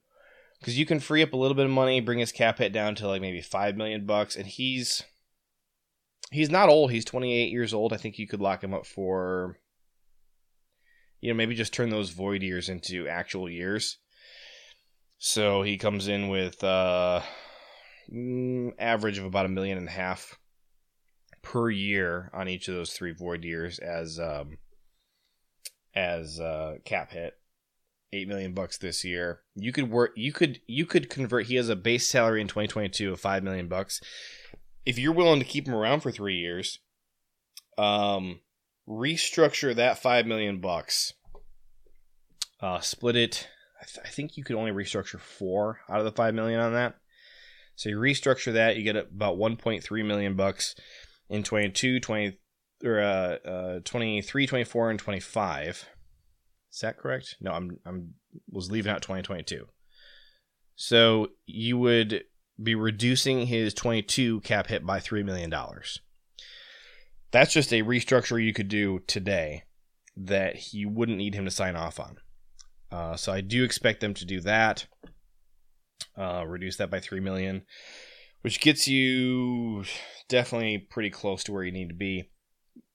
Because 0.60 0.78
you 0.78 0.86
can 0.86 1.00
free 1.00 1.22
up 1.22 1.32
a 1.32 1.36
little 1.36 1.54
bit 1.54 1.66
of 1.66 1.70
money, 1.70 2.00
bring 2.00 2.18
his 2.18 2.32
cap 2.32 2.58
hit 2.58 2.72
down 2.72 2.94
to 2.96 3.08
like 3.08 3.20
maybe 3.20 3.42
five 3.42 3.76
million 3.76 4.06
bucks, 4.06 4.36
and 4.36 4.46
he's 4.46 5.02
he's 6.30 6.50
not 6.50 6.68
old. 6.68 6.90
He's 6.90 7.04
28 7.04 7.50
years 7.50 7.74
old. 7.74 7.92
I 7.92 7.98
think 7.98 8.18
you 8.18 8.26
could 8.26 8.40
lock 8.40 8.64
him 8.64 8.72
up 8.72 8.86
for 8.86 9.58
you 11.20 11.30
know 11.30 11.36
maybe 11.36 11.54
just 11.54 11.74
turn 11.74 11.90
those 11.90 12.10
void 12.10 12.42
years 12.42 12.68
into 12.68 13.06
actual 13.06 13.50
years. 13.50 13.98
So 15.18 15.62
he 15.62 15.76
comes 15.76 16.08
in 16.08 16.28
with 16.28 16.62
uh 16.64 17.20
mm, 18.12 18.72
average 18.78 19.18
of 19.18 19.24
about 19.24 19.46
a 19.46 19.50
million 19.50 19.76
and 19.76 19.88
a 19.88 19.92
half 19.92 20.38
per 21.46 21.70
year 21.70 22.28
on 22.34 22.48
each 22.48 22.66
of 22.66 22.74
those 22.74 22.92
three 22.92 23.12
void 23.12 23.44
years 23.44 23.78
as 23.78 24.18
um 24.18 24.58
as 25.94 26.40
uh 26.40 26.76
cap 26.84 27.12
hit. 27.12 27.34
8 28.12 28.28
million 28.28 28.52
bucks 28.54 28.78
this 28.78 29.04
year. 29.04 29.40
You 29.56 29.72
could 29.72 29.90
work 29.90 30.12
you 30.16 30.32
could 30.32 30.60
you 30.66 30.86
could 30.86 31.10
convert 31.10 31.46
he 31.46 31.56
has 31.56 31.68
a 31.68 31.76
base 31.76 32.08
salary 32.08 32.40
in 32.40 32.46
2022 32.46 33.12
of 33.12 33.20
5 33.20 33.42
million 33.42 33.68
bucks. 33.68 34.00
If 34.84 34.98
you're 34.98 35.12
willing 35.12 35.40
to 35.40 35.44
keep 35.44 35.66
him 35.66 35.74
around 35.74 36.00
for 36.00 36.10
3 36.10 36.34
years, 36.34 36.78
um 37.76 38.40
restructure 38.88 39.74
that 39.74 39.98
5 39.98 40.26
million 40.26 40.60
bucks. 40.60 41.14
Uh 42.60 42.80
split 42.80 43.16
it 43.16 43.48
I, 43.80 43.84
th- 43.84 44.06
I 44.06 44.08
think 44.08 44.36
you 44.36 44.44
could 44.44 44.56
only 44.56 44.72
restructure 44.72 45.20
4 45.20 45.80
out 45.90 45.98
of 45.98 46.04
the 46.04 46.12
5 46.12 46.34
million 46.34 46.60
on 46.60 46.72
that. 46.72 46.94
So 47.74 47.90
you 47.90 47.98
restructure 47.98 48.54
that, 48.54 48.76
you 48.76 48.84
get 48.84 48.96
about 48.96 49.36
1.3 49.36 50.06
million 50.06 50.34
bucks 50.34 50.74
in 51.28 51.42
22, 51.42 52.00
20 52.00 52.38
or 52.84 53.00
uh, 53.00 53.36
uh 53.48 53.80
23, 53.84 54.46
24 54.46 54.90
and 54.90 54.98
25 54.98 55.86
is 56.76 56.80
that 56.80 56.98
correct? 56.98 57.36
No, 57.40 57.52
I'm 57.52 57.78
I'm 57.86 58.14
was 58.50 58.70
leaving 58.70 58.92
out 58.92 59.00
2022. 59.00 59.66
So 60.74 61.28
you 61.46 61.78
would 61.78 62.24
be 62.62 62.74
reducing 62.74 63.46
his 63.46 63.72
22 63.72 64.42
cap 64.42 64.66
hit 64.66 64.84
by 64.84 65.00
three 65.00 65.22
million 65.22 65.48
dollars. 65.48 66.00
That's 67.30 67.54
just 67.54 67.72
a 67.72 67.82
restructure 67.82 68.42
you 68.42 68.52
could 68.52 68.68
do 68.68 69.00
today 69.06 69.62
that 70.18 70.74
you 70.74 70.90
wouldn't 70.90 71.16
need 71.16 71.34
him 71.34 71.46
to 71.46 71.50
sign 71.50 71.76
off 71.76 71.98
on. 71.98 72.18
Uh, 72.92 73.16
so 73.16 73.32
I 73.32 73.40
do 73.40 73.64
expect 73.64 74.00
them 74.02 74.12
to 74.12 74.26
do 74.26 74.40
that. 74.42 74.86
Uh, 76.16 76.44
reduce 76.46 76.76
that 76.76 76.90
by 76.90 77.00
three 77.00 77.20
million, 77.20 77.62
which 78.46 78.60
gets 78.60 78.86
you 78.86 79.82
definitely 80.28 80.78
pretty 80.78 81.10
close 81.10 81.42
to 81.42 81.52
where 81.52 81.64
you 81.64 81.72
need 81.72 81.88
to 81.88 81.94
be 81.94 82.30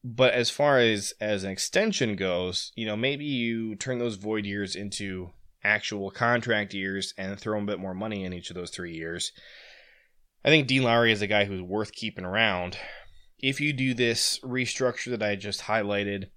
but 0.04 0.34
as 0.34 0.50
far 0.50 0.80
as 0.80 1.14
as 1.20 1.44
an 1.44 1.52
extension 1.52 2.16
goes, 2.16 2.72
you 2.76 2.86
know, 2.86 2.96
maybe 2.96 3.26
you 3.26 3.76
turn 3.76 4.00
those 4.00 4.16
void 4.16 4.46
years 4.46 4.76
into 4.76 5.30
actual 5.64 6.10
contract 6.10 6.74
years 6.74 7.14
and 7.18 7.40
throw 7.40 7.60
a 7.62 7.66
bit 7.66 7.80
more 7.80 7.94
money 7.94 8.24
in 8.24 8.34
each 8.34 8.50
of 8.50 8.56
those 8.56 8.72
three 8.72 8.94
years. 8.94 9.32
I 10.44 10.50
think 10.50 10.68
Dean 10.68 10.84
Lowry 10.84 11.12
is 11.12 11.22
a 11.22 11.28
guy 11.28 11.46
who's 11.46 11.62
worth 11.62 11.92
keeping 11.92 12.26
around. 12.26 12.78
If 13.38 13.62
you 13.62 13.74
do 13.74 13.94
this 13.94 14.40
restructure 14.40 15.12
that 15.12 15.22
I 15.22 15.36
just 15.36 15.62
highlighted, 15.62 16.30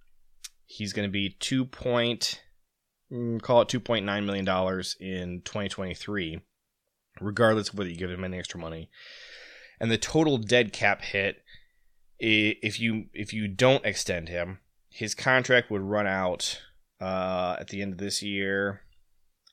he's 0.66 0.92
going 0.92 1.08
to 1.08 1.12
be 1.12 1.36
two 1.40 1.64
point, 1.64 2.42
mm, 3.10 3.40
call 3.40 3.62
it 3.62 3.70
two 3.70 3.80
point 3.80 4.04
nine 4.04 4.26
million 4.26 4.44
dollars 4.44 4.94
in 5.00 5.40
2023, 5.42 6.40
regardless 7.20 7.70
of 7.70 7.78
whether 7.78 7.90
you 7.90 7.96
give 7.96 8.10
him 8.10 8.24
any 8.24 8.38
extra 8.38 8.60
money. 8.60 8.90
And 9.80 9.90
the 9.90 9.98
total 9.98 10.38
dead 10.38 10.72
cap 10.72 11.02
hit 11.02 11.42
if 12.18 12.80
you 12.80 13.06
if 13.12 13.32
you 13.32 13.48
don't 13.48 13.84
extend 13.84 14.28
him, 14.28 14.60
his 14.88 15.14
contract 15.14 15.70
would 15.70 15.82
run 15.82 16.06
out 16.06 16.60
uh, 17.00 17.56
at 17.58 17.68
the 17.68 17.82
end 17.82 17.92
of 17.92 17.98
this 17.98 18.22
year, 18.22 18.82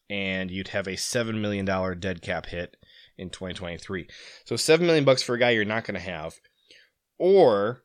and 0.10 0.52
you'd 0.52 0.70
have 0.70 0.88
a 0.88 0.96
seven 0.96 1.42
million 1.42 1.66
dollar 1.66 1.96
dead 1.96 2.22
cap 2.22 2.46
hit 2.46 2.78
in 3.18 3.30
2023. 3.30 4.08
So 4.46 4.56
seven 4.56 4.86
million 4.86 5.04
bucks 5.04 5.24
for 5.24 5.36
a 5.36 5.40
guy 5.40 5.52
you're 5.52 5.66
not 5.66 5.86
going 5.86 5.96
to 5.96 6.02
have, 6.02 6.36
or 7.18 7.84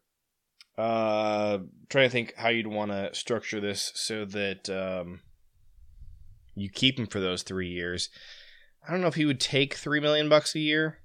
uh, 0.78 1.58
trying 1.88 2.06
to 2.06 2.12
think 2.12 2.34
how 2.36 2.50
you'd 2.50 2.66
want 2.66 2.90
to 2.90 3.14
structure 3.14 3.60
this 3.60 3.92
so 3.94 4.24
that 4.26 4.68
um, 4.68 5.20
you 6.54 6.68
keep 6.70 6.98
him 6.98 7.06
for 7.06 7.20
those 7.20 7.42
three 7.42 7.68
years. 7.68 8.10
I 8.86 8.92
don't 8.92 9.00
know 9.00 9.08
if 9.08 9.14
he 9.14 9.24
would 9.24 9.40
take 9.40 9.74
three 9.74 10.00
million 10.00 10.28
bucks 10.28 10.54
a 10.54 10.60
year 10.60 10.98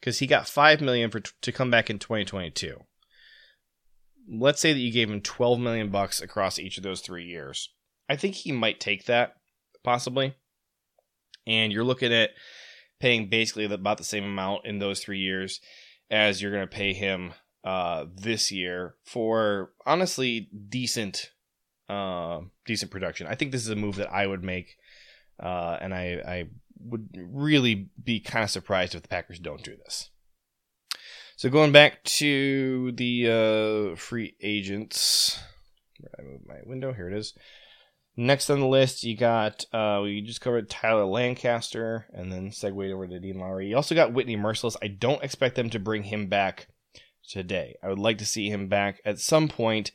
because 0.00 0.18
he 0.18 0.26
got 0.26 0.48
five 0.48 0.80
million 0.80 1.10
for 1.10 1.20
to 1.20 1.52
come 1.52 1.70
back 1.70 1.90
in 1.90 1.98
2022. 1.98 2.80
Let's 4.28 4.60
say 4.60 4.72
that 4.72 4.78
you 4.78 4.92
gave 4.92 5.08
him 5.08 5.20
12 5.20 5.60
million 5.60 5.90
bucks 5.90 6.20
across 6.20 6.58
each 6.58 6.76
of 6.76 6.82
those 6.82 7.00
three 7.00 7.24
years. 7.24 7.72
I 8.08 8.16
think 8.16 8.34
he 8.34 8.50
might 8.50 8.80
take 8.80 9.04
that 9.04 9.34
possibly, 9.84 10.34
and 11.46 11.72
you're 11.72 11.84
looking 11.84 12.12
at 12.12 12.30
paying 12.98 13.28
basically 13.28 13.64
about 13.64 13.98
the 13.98 14.04
same 14.04 14.24
amount 14.24 14.66
in 14.66 14.78
those 14.78 15.00
three 15.00 15.18
years 15.18 15.60
as 16.10 16.40
you're 16.40 16.52
going 16.52 16.66
to 16.66 16.76
pay 16.76 16.92
him 16.92 17.32
uh, 17.64 18.06
this 18.14 18.50
year 18.52 18.94
for 19.04 19.72
honestly 19.84 20.48
decent, 20.68 21.32
uh, 21.88 22.40
decent 22.64 22.90
production. 22.90 23.26
I 23.26 23.34
think 23.34 23.52
this 23.52 23.62
is 23.62 23.70
a 23.70 23.76
move 23.76 23.96
that 23.96 24.12
I 24.12 24.26
would 24.26 24.44
make, 24.44 24.76
uh, 25.40 25.78
and 25.80 25.94
I, 25.94 26.22
I 26.26 26.44
would 26.80 27.08
really 27.16 27.88
be 28.02 28.20
kind 28.20 28.44
of 28.44 28.50
surprised 28.50 28.94
if 28.94 29.02
the 29.02 29.08
Packers 29.08 29.38
don't 29.38 29.62
do 29.62 29.76
this. 29.76 30.10
So 31.36 31.50
going 31.50 31.72
back 31.72 32.02
to 32.04 32.92
the 32.92 33.92
uh, 33.92 33.96
free 33.96 34.36
agents, 34.42 35.38
I 36.18 36.22
move 36.22 36.40
my 36.46 36.60
window. 36.64 36.92
Here 36.94 37.10
it 37.10 37.18
is. 37.18 37.34
Next 38.16 38.48
on 38.48 38.60
the 38.60 38.66
list, 38.66 39.04
you 39.04 39.14
got 39.14 39.66
uh, 39.74 40.00
we 40.02 40.22
just 40.22 40.40
covered 40.40 40.70
Tyler 40.70 41.04
Lancaster, 41.04 42.06
and 42.14 42.32
then 42.32 42.50
segued 42.50 42.90
over 42.90 43.06
to 43.06 43.20
Dean 43.20 43.38
Lowry. 43.38 43.68
You 43.68 43.76
also 43.76 43.94
got 43.94 44.14
Whitney 44.14 44.36
Mercilus. 44.36 44.76
I 44.82 44.88
don't 44.88 45.22
expect 45.22 45.56
them 45.56 45.68
to 45.70 45.78
bring 45.78 46.04
him 46.04 46.28
back 46.28 46.68
today. 47.28 47.76
I 47.82 47.88
would 47.88 47.98
like 47.98 48.16
to 48.18 48.26
see 48.26 48.48
him 48.48 48.68
back 48.68 49.02
at 49.04 49.18
some 49.18 49.48
point, 49.48 49.90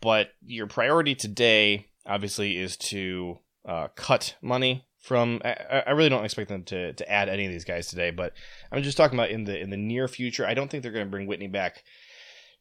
but 0.00 0.30
your 0.42 0.66
priority 0.66 1.14
today, 1.14 1.88
obviously, 2.06 2.56
is 2.56 2.78
to 2.78 3.40
uh, 3.66 3.88
cut 3.94 4.36
money 4.42 4.86
from 5.00 5.40
I, 5.44 5.82
I, 5.86 5.90
really 5.92 6.10
don't 6.10 6.24
expect 6.24 6.48
them 6.48 6.64
to, 6.64 6.92
to 6.92 7.10
add 7.10 7.28
any 7.28 7.46
of 7.46 7.52
these 7.52 7.64
guys 7.64 7.88
today, 7.88 8.10
but 8.10 8.34
I'm 8.70 8.82
just 8.82 8.96
talking 8.96 9.18
about 9.18 9.30
in 9.30 9.44
the 9.44 9.58
in 9.58 9.70
the 9.70 9.76
near 9.76 10.08
future. 10.08 10.46
I 10.46 10.54
don't 10.54 10.70
think 10.70 10.82
they're 10.82 10.92
going 10.92 11.06
to 11.06 11.10
bring 11.10 11.26
Whitney 11.26 11.48
back 11.48 11.82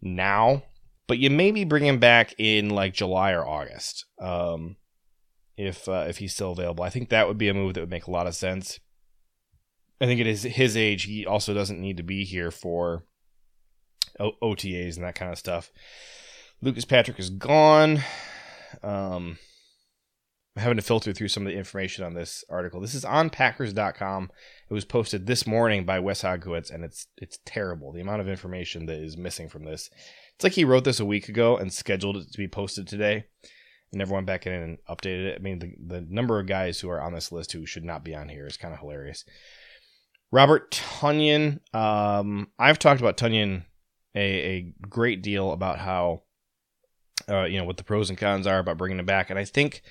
now, 0.02 0.64
but 1.08 1.18
you 1.20 1.30
maybe 1.30 1.66
bring 1.66 1.86
him 1.86 2.00
back 2.00 2.34
in 2.38 2.70
like 2.70 2.93
July 2.93 3.32
or 3.32 3.45
August, 3.45 4.06
um, 4.22 4.78
if 5.58 5.88
uh, 5.89 6.06
if 6.08 6.18
he's 6.18 6.34
still 6.34 6.54
available. 6.54 6.84
I 6.84 6.89
think 6.89 7.10
that 7.10 7.28
would 7.28 7.38
be 7.38 7.50
a 7.50 7.54
move 7.54 7.74
that 7.74 7.82
would 7.82 7.89
make 7.89 8.08
a 8.08 8.12
lot 8.12 8.28
of 8.28 8.36
sense. 8.36 8.80
I 10.02 10.06
think 10.06 10.22
it 10.22 10.28
is 10.28 10.43
his 10.43 10.78
age. 10.78 11.04
He 11.04 11.26
also 11.26 11.54
doesn't 11.54 11.82
need 11.82 11.97
to 11.97 12.04
be 12.04 12.24
here 12.24 12.52
for 12.52 13.04
o- 14.18 14.38
OTAs 14.41 14.95
and 14.95 15.04
that 15.04 15.16
kind 15.16 15.32
of 15.32 15.38
stuff. 15.38 15.72
Lucas 16.62 16.86
Patrick 16.86 17.20
is 17.20 17.30
gone. 17.30 18.02
Um, 18.82 19.38
having 20.56 20.78
to 20.78 20.84
filter 20.84 21.14
through 21.14 21.28
some 21.28 21.45
of 21.45 21.52
the 21.52 21.58
information 21.58 22.04
on 22.04 22.14
this 22.14 22.43
article. 22.50 22.82
This 22.82 22.95
is 22.95 23.06
on 23.06 23.30
Packers.com. 23.30 24.32
It 24.70 24.74
was 24.74 24.86
posted 24.86 25.26
this 25.26 25.47
morning 25.47 25.86
by 25.86 26.00
Wes 26.00 26.24
Hodkiewicz, 26.24 26.72
and 26.74 26.84
it's 26.84 27.08
it's 27.18 27.39
terrible. 27.45 27.91
The 27.91 28.02
amount 28.02 28.22
of 28.22 28.28
information 28.28 28.86
that 28.88 28.97
is 28.97 29.18
missing 29.18 29.50
from 29.50 29.66
this. 29.66 29.89
It's 30.36 30.43
like 30.43 30.54
he 30.54 30.66
wrote 30.66 30.84
this 30.84 31.00
a 31.00 31.06
week 31.06 31.30
ago 31.30 31.58
and 31.58 31.72
scheduled 31.72 32.18
it 32.18 32.32
to 32.32 32.38
be 32.38 32.47
posted 32.47 32.88
today, 32.88 33.26
and 33.91 34.00
never 34.00 34.14
went 34.14 34.28
back 34.28 34.47
in 34.47 34.54
and 34.54 34.78
updated 34.89 35.28
it. 35.28 35.36
I 35.36 35.39
mean, 35.39 35.60
the, 35.60 35.97
the 35.97 36.02
number 36.10 36.39
of 36.39 36.47
guys 36.47 36.80
who 36.80 36.89
are 36.89 37.02
on 37.02 37.14
this 37.14 37.32
list 37.32 37.52
who 37.52 37.66
should 37.66 37.86
not 37.86 38.04
be 38.04 38.16
on 38.16 38.30
here 38.30 38.47
is 38.47 38.58
kind 38.58 38.74
of 38.74 38.80
hilarious. 38.80 39.26
Robert 40.32 40.72
Tonyan. 40.72 41.60
Um, 41.74 42.50
I've 42.60 42.80
talked 42.80 43.02
about 43.02 43.18
Tonyan 43.18 43.64
a, 44.16 44.20
a 44.22 44.74
great 44.88 45.22
deal 45.22 45.52
about 45.52 45.80
how, 45.80 46.24
uh, 47.28 47.43
you 47.45 47.58
know, 47.58 47.64
what 47.66 47.78
the 47.78 47.84
pros 47.84 48.10
and 48.10 48.18
cons 48.18 48.47
are 48.47 48.60
about 48.60 48.78
bringing 48.78 49.00
him 49.00 49.06
back, 49.06 49.30
and 49.30 49.39
I 49.39 49.45
think 49.45 49.82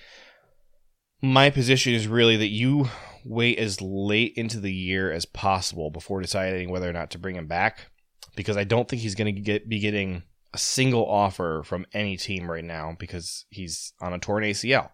my 1.21 1.51
position 1.51 1.95
is 1.95 2.07
really 2.07 2.37
that 2.37 2.49
you 2.49 2.89
wait 3.25 3.59
as 3.59 3.81
late 3.81 4.33
into 4.37 4.61
the 4.61 4.73
year 4.73 5.12
as 5.12 5.27
possible 5.27 5.91
before 5.91 6.21
deciding 6.21 6.71
whether 6.71 6.89
or 6.89 6.93
not 6.93 7.11
to 7.11 7.19
bring 7.19 7.37
him 7.37 7.47
back 7.47 7.91
because 8.37 8.57
I 8.57 8.64
don't 8.64 8.89
think 8.89 9.03
he's 9.03 9.16
going 9.16 9.35
to 9.35 9.41
get 9.41 9.69
be 9.69 9.81
getting 9.81 10.23
a 10.55 10.59
single 10.59 11.07
offer 11.07 11.62
from 11.64 11.87
any 11.93 12.16
team 12.16 12.51
right 12.51 12.64
now 12.64 12.97
because 12.99 13.45
he's 13.51 13.93
on 14.01 14.14
a 14.14 14.19
torn 14.19 14.45
ACL. 14.45 14.91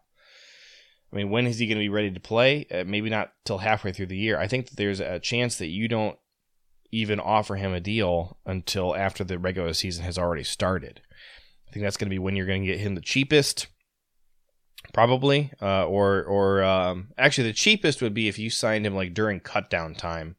I 1.13 1.17
mean, 1.17 1.31
when 1.31 1.47
is 1.47 1.59
he 1.59 1.67
going 1.67 1.79
to 1.79 1.85
be 1.85 1.91
ready 1.91 2.11
to 2.11 2.21
play? 2.21 2.67
Uh, 2.73 2.83
maybe 2.85 3.09
not 3.09 3.33
till 3.45 3.59
halfway 3.59 3.93
through 3.93 4.07
the 4.07 4.17
year. 4.17 4.39
I 4.39 4.49
think 4.49 4.69
that 4.69 4.77
there's 4.77 4.99
a 4.99 5.21
chance 5.21 5.59
that 5.59 5.69
you 5.69 5.87
don't 5.87 6.19
even 6.91 7.21
offer 7.21 7.55
him 7.55 7.73
a 7.73 7.81
deal 7.81 8.39
until 8.47 8.97
after 8.97 9.23
the 9.23 9.39
regular 9.39 9.75
season 9.75 10.05
has 10.05 10.19
already 10.19 10.43
started. 10.43 11.01
I 11.69 11.73
think 11.73 11.85
that's 11.85 11.97
going 11.97 12.09
to 12.09 12.15
be 12.15 12.19
when 12.19 12.35
you're 12.35 12.47
going 12.47 12.63
to 12.63 12.67
get 12.67 12.81
him 12.81 12.95
the 12.97 13.01
cheapest 13.01 13.69
probably. 14.93 15.51
Uh, 15.61 15.87
or 15.87 16.23
or 16.25 16.63
um, 16.63 17.09
actually, 17.17 17.49
the 17.49 17.55
cheapest 17.55 18.03
would 18.03 18.15
be 18.15 18.29
if 18.29 18.39
you 18.39 18.51
signed 18.51 18.87
him 18.87 18.95
like 18.95 19.15
during 19.15 19.41
cutdown 19.41 19.97
time, 19.97 20.37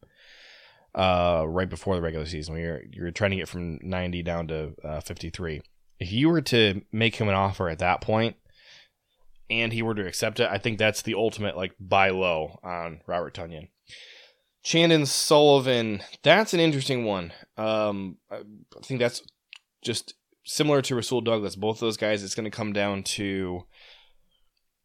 uh, 0.96 1.44
right 1.46 1.68
before 1.68 1.94
the 1.94 2.02
regular 2.02 2.26
season. 2.26 2.54
When 2.54 2.62
you're 2.62 2.82
you're 2.90 3.10
trying 3.10 3.32
to 3.32 3.36
get 3.36 3.48
from 3.48 3.78
90 3.82 4.22
down 4.22 4.48
to 4.48 4.72
uh, 4.82 5.00
53. 5.00 5.60
if 6.00 6.10
you 6.10 6.28
were 6.28 6.40
to 6.42 6.82
make 6.90 7.16
him 7.16 7.28
an 7.28 7.34
offer 7.34 7.68
at 7.68 7.78
that 7.78 8.00
point 8.00 8.36
and 9.48 9.72
he 9.72 9.82
were 9.82 9.94
to 9.94 10.06
accept 10.06 10.40
it, 10.40 10.48
I 10.50 10.58
think 10.58 10.78
that's 10.78 11.02
the 11.02 11.14
ultimate 11.14 11.56
like 11.56 11.74
buy 11.78 12.10
low 12.10 12.58
on 12.62 13.02
Robert 13.06 13.34
Tonyan. 13.34 13.68
Chandon 14.62 15.06
Sullivan, 15.06 16.02
that's 16.24 16.52
an 16.52 16.58
interesting 16.58 17.04
one. 17.04 17.32
Um, 17.56 18.16
I 18.30 18.40
think 18.82 18.98
that's 18.98 19.22
just 19.80 20.14
similar 20.44 20.82
to 20.82 20.96
Rasul 20.96 21.20
Douglas. 21.20 21.54
Both 21.54 21.78
those 21.78 21.96
guys, 21.96 22.24
it's 22.24 22.34
going 22.34 22.50
to 22.50 22.50
come 22.50 22.72
down 22.72 23.04
to 23.04 23.64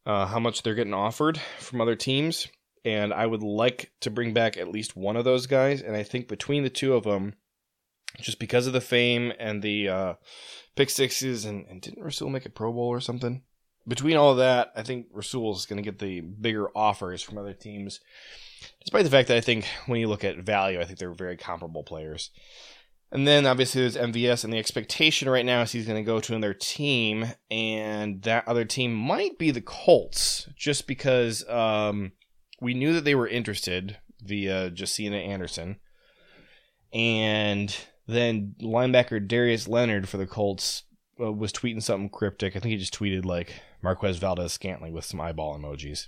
uh, 0.06 0.26
how 0.26 0.40
much 0.40 0.64
they're 0.64 0.76
getting 0.76 0.94
offered 0.94 1.40
from 1.60 1.82
other 1.82 1.96
teams. 1.96 2.48
And 2.84 3.14
I 3.14 3.28
would 3.28 3.44
like 3.44 3.92
to 4.02 4.10
bring 4.10 4.34
back 4.34 4.58
at 4.58 4.68
least 4.68 4.96
one 4.96 5.16
of 5.16 5.26
those 5.26 5.46
guys. 5.46 5.82
And 5.82 5.96
I 5.96 6.04
think 6.04 6.28
between 6.28 6.64
the 6.64 6.70
two 6.70 6.94
of 6.94 7.04
them, 7.04 7.36
just 8.20 8.40
because 8.40 8.68
of 8.68 8.74
the 8.74 8.82
fame 8.82 9.32
and 9.40 9.62
the 9.62 9.88
uh, 9.88 10.14
pick 10.76 10.90
sixes, 10.90 11.46
and, 11.46 11.66
and 11.68 11.82
didn't 11.82 12.04
Rasul 12.04 12.30
make 12.30 12.46
a 12.46 12.50
Pro 12.50 12.74
Bowl 12.74 12.88
or 12.88 13.00
something? 13.00 13.44
Between 13.88 14.18
all 14.18 14.32
of 14.32 14.38
that, 14.38 14.72
I 14.76 14.84
think 14.84 15.08
Rasul 15.12 15.56
is 15.56 15.66
going 15.66 15.78
to 15.78 15.84
get 15.84 16.00
the 16.00 16.22
bigger 16.22 16.70
offers 16.76 17.22
from 17.22 17.38
other 17.38 17.54
teams. 17.54 18.00
Despite 18.82 19.04
the 19.04 19.10
fact 19.10 19.28
that 19.28 19.38
I 19.38 19.42
think 19.42 19.66
when 19.86 20.00
you 20.00 20.08
look 20.08 20.24
at 20.24 20.38
value, 20.38 20.80
I 20.80 20.86
think 20.86 21.00
they're 21.00 21.14
very 21.14 21.38
comparable 21.38 21.84
players. 21.84 22.32
And 23.12 23.28
then 23.28 23.46
obviously 23.46 23.82
there's 23.82 23.98
MVS, 23.98 24.44
and 24.46 24.54
the 24.54 24.60
expectation 24.60 25.30
right 25.30 25.46
now 25.46 25.62
is 25.62 25.72
he's 25.72 25.86
going 25.86 26.02
to 26.02 26.06
go 26.06 26.22
to 26.22 26.34
another 26.34 26.54
team, 26.54 27.26
and 27.50 28.22
that 28.22 28.48
other 28.48 28.64
team 28.64 28.94
might 28.94 29.38
be 29.38 29.52
the 29.52 29.62
Colts, 29.62 30.48
just 30.56 30.88
because 30.88 31.48
um, 31.50 32.14
we 32.62 32.74
knew 32.74 32.94
that 32.94 33.04
they 33.04 33.16
were 33.16 33.28
interested 33.28 33.98
via 34.22 34.70
Josina 34.70 35.18
Anderson. 35.18 35.78
And 36.94 37.76
then 38.08 38.56
linebacker 38.62 39.26
Darius 39.26 39.68
Leonard 39.68 40.08
for 40.08 40.18
the 40.18 40.28
Colts 40.28 40.84
uh, 41.20 41.32
was 41.32 41.52
tweeting 41.52 41.84
something 41.84 42.10
cryptic. 42.10 42.56
I 42.56 42.60
think 42.60 42.72
he 42.72 42.78
just 42.78 42.98
tweeted 42.98 43.26
like 43.26 43.62
Marquez 43.82 44.18
Valdes 44.18 44.54
Scantling 44.54 44.94
with 44.94 45.06
some 45.06 45.20
eyeball 45.20 45.58
emojis. 45.58 46.08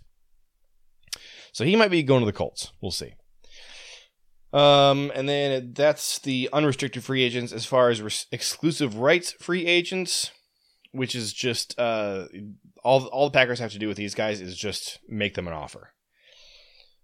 So 1.52 1.66
he 1.66 1.76
might 1.76 1.92
be 1.92 2.04
going 2.04 2.22
to 2.22 2.26
the 2.26 2.34
Colts. 2.34 2.72
We'll 2.82 2.92
see. 2.92 3.14
Um, 4.54 5.12
and 5.16 5.28
then 5.28 5.74
that's 5.74 6.20
the 6.20 6.50
unrestricted 6.54 7.04
free 7.04 7.24
agents. 7.24 7.52
As 7.52 7.66
far 7.66 7.90
as 7.90 8.02
res- 8.02 8.28
exclusive 8.32 8.98
rights 8.98 9.34
free 9.40 9.66
agents, 9.66 10.32
which 10.92 11.16
is 11.16 11.34
just 11.34 11.78
uh, 11.80 12.26
all 12.84 13.06
all 13.08 13.30
the 13.30 13.34
Packers 13.34 13.60
have 13.60 13.72
to 13.72 13.80
do 13.80 13.88
with 13.88 13.98
these 13.98 14.14
guys 14.14 14.42
is 14.42 14.56
just 14.56 15.00
make 15.10 15.34
them 15.34 15.48
an 15.48 15.54
offer. 15.54 15.94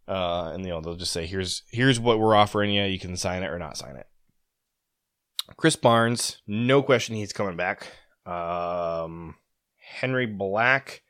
Uh, 0.08 0.52
and 0.54 0.64
you 0.64 0.70
know 0.70 0.82
they'll 0.82 0.96
just 0.96 1.12
say 1.12 1.26
here's 1.26 1.64
here's 1.72 2.00
what 2.00 2.20
we're 2.20 2.36
offering 2.36 2.72
you. 2.72 2.84
You 2.84 3.00
can 3.00 3.18
sign 3.18 3.44
it 3.44 3.50
or 3.50 3.60
not 3.60 3.78
sign 3.78 3.96
it. 3.96 4.08
Chris 5.58 5.76
Barnes, 5.76 6.42
no 6.48 6.84
question 6.84 7.16
he's 7.16 7.34
coming 7.34 7.58
back. 7.58 7.88
Um, 8.26 9.36
Henry 9.78 10.28
Black. 10.28 11.02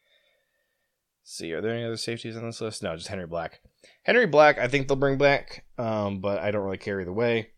Let's 1.22 1.38
see, 1.38 1.52
are 1.54 1.62
there 1.62 1.74
any 1.74 1.84
other 1.84 1.98
safeties 1.98 2.38
on 2.38 2.46
this 2.46 2.62
list? 2.62 2.82
No, 2.82 2.96
just 2.96 3.10
Henry 3.10 3.28
Black. 3.28 3.60
Henry 4.04 4.26
Black, 4.26 4.58
I 4.58 4.68
think 4.68 4.88
they'll 4.88 4.98
bring 4.98 5.18
back, 5.18 5.66
um, 5.80 6.20
but 6.20 6.40
I 6.40 6.52
don't 6.52 6.66
really 6.66 6.78
care 6.78 7.00
either 7.00 7.14
way. 7.14 7.52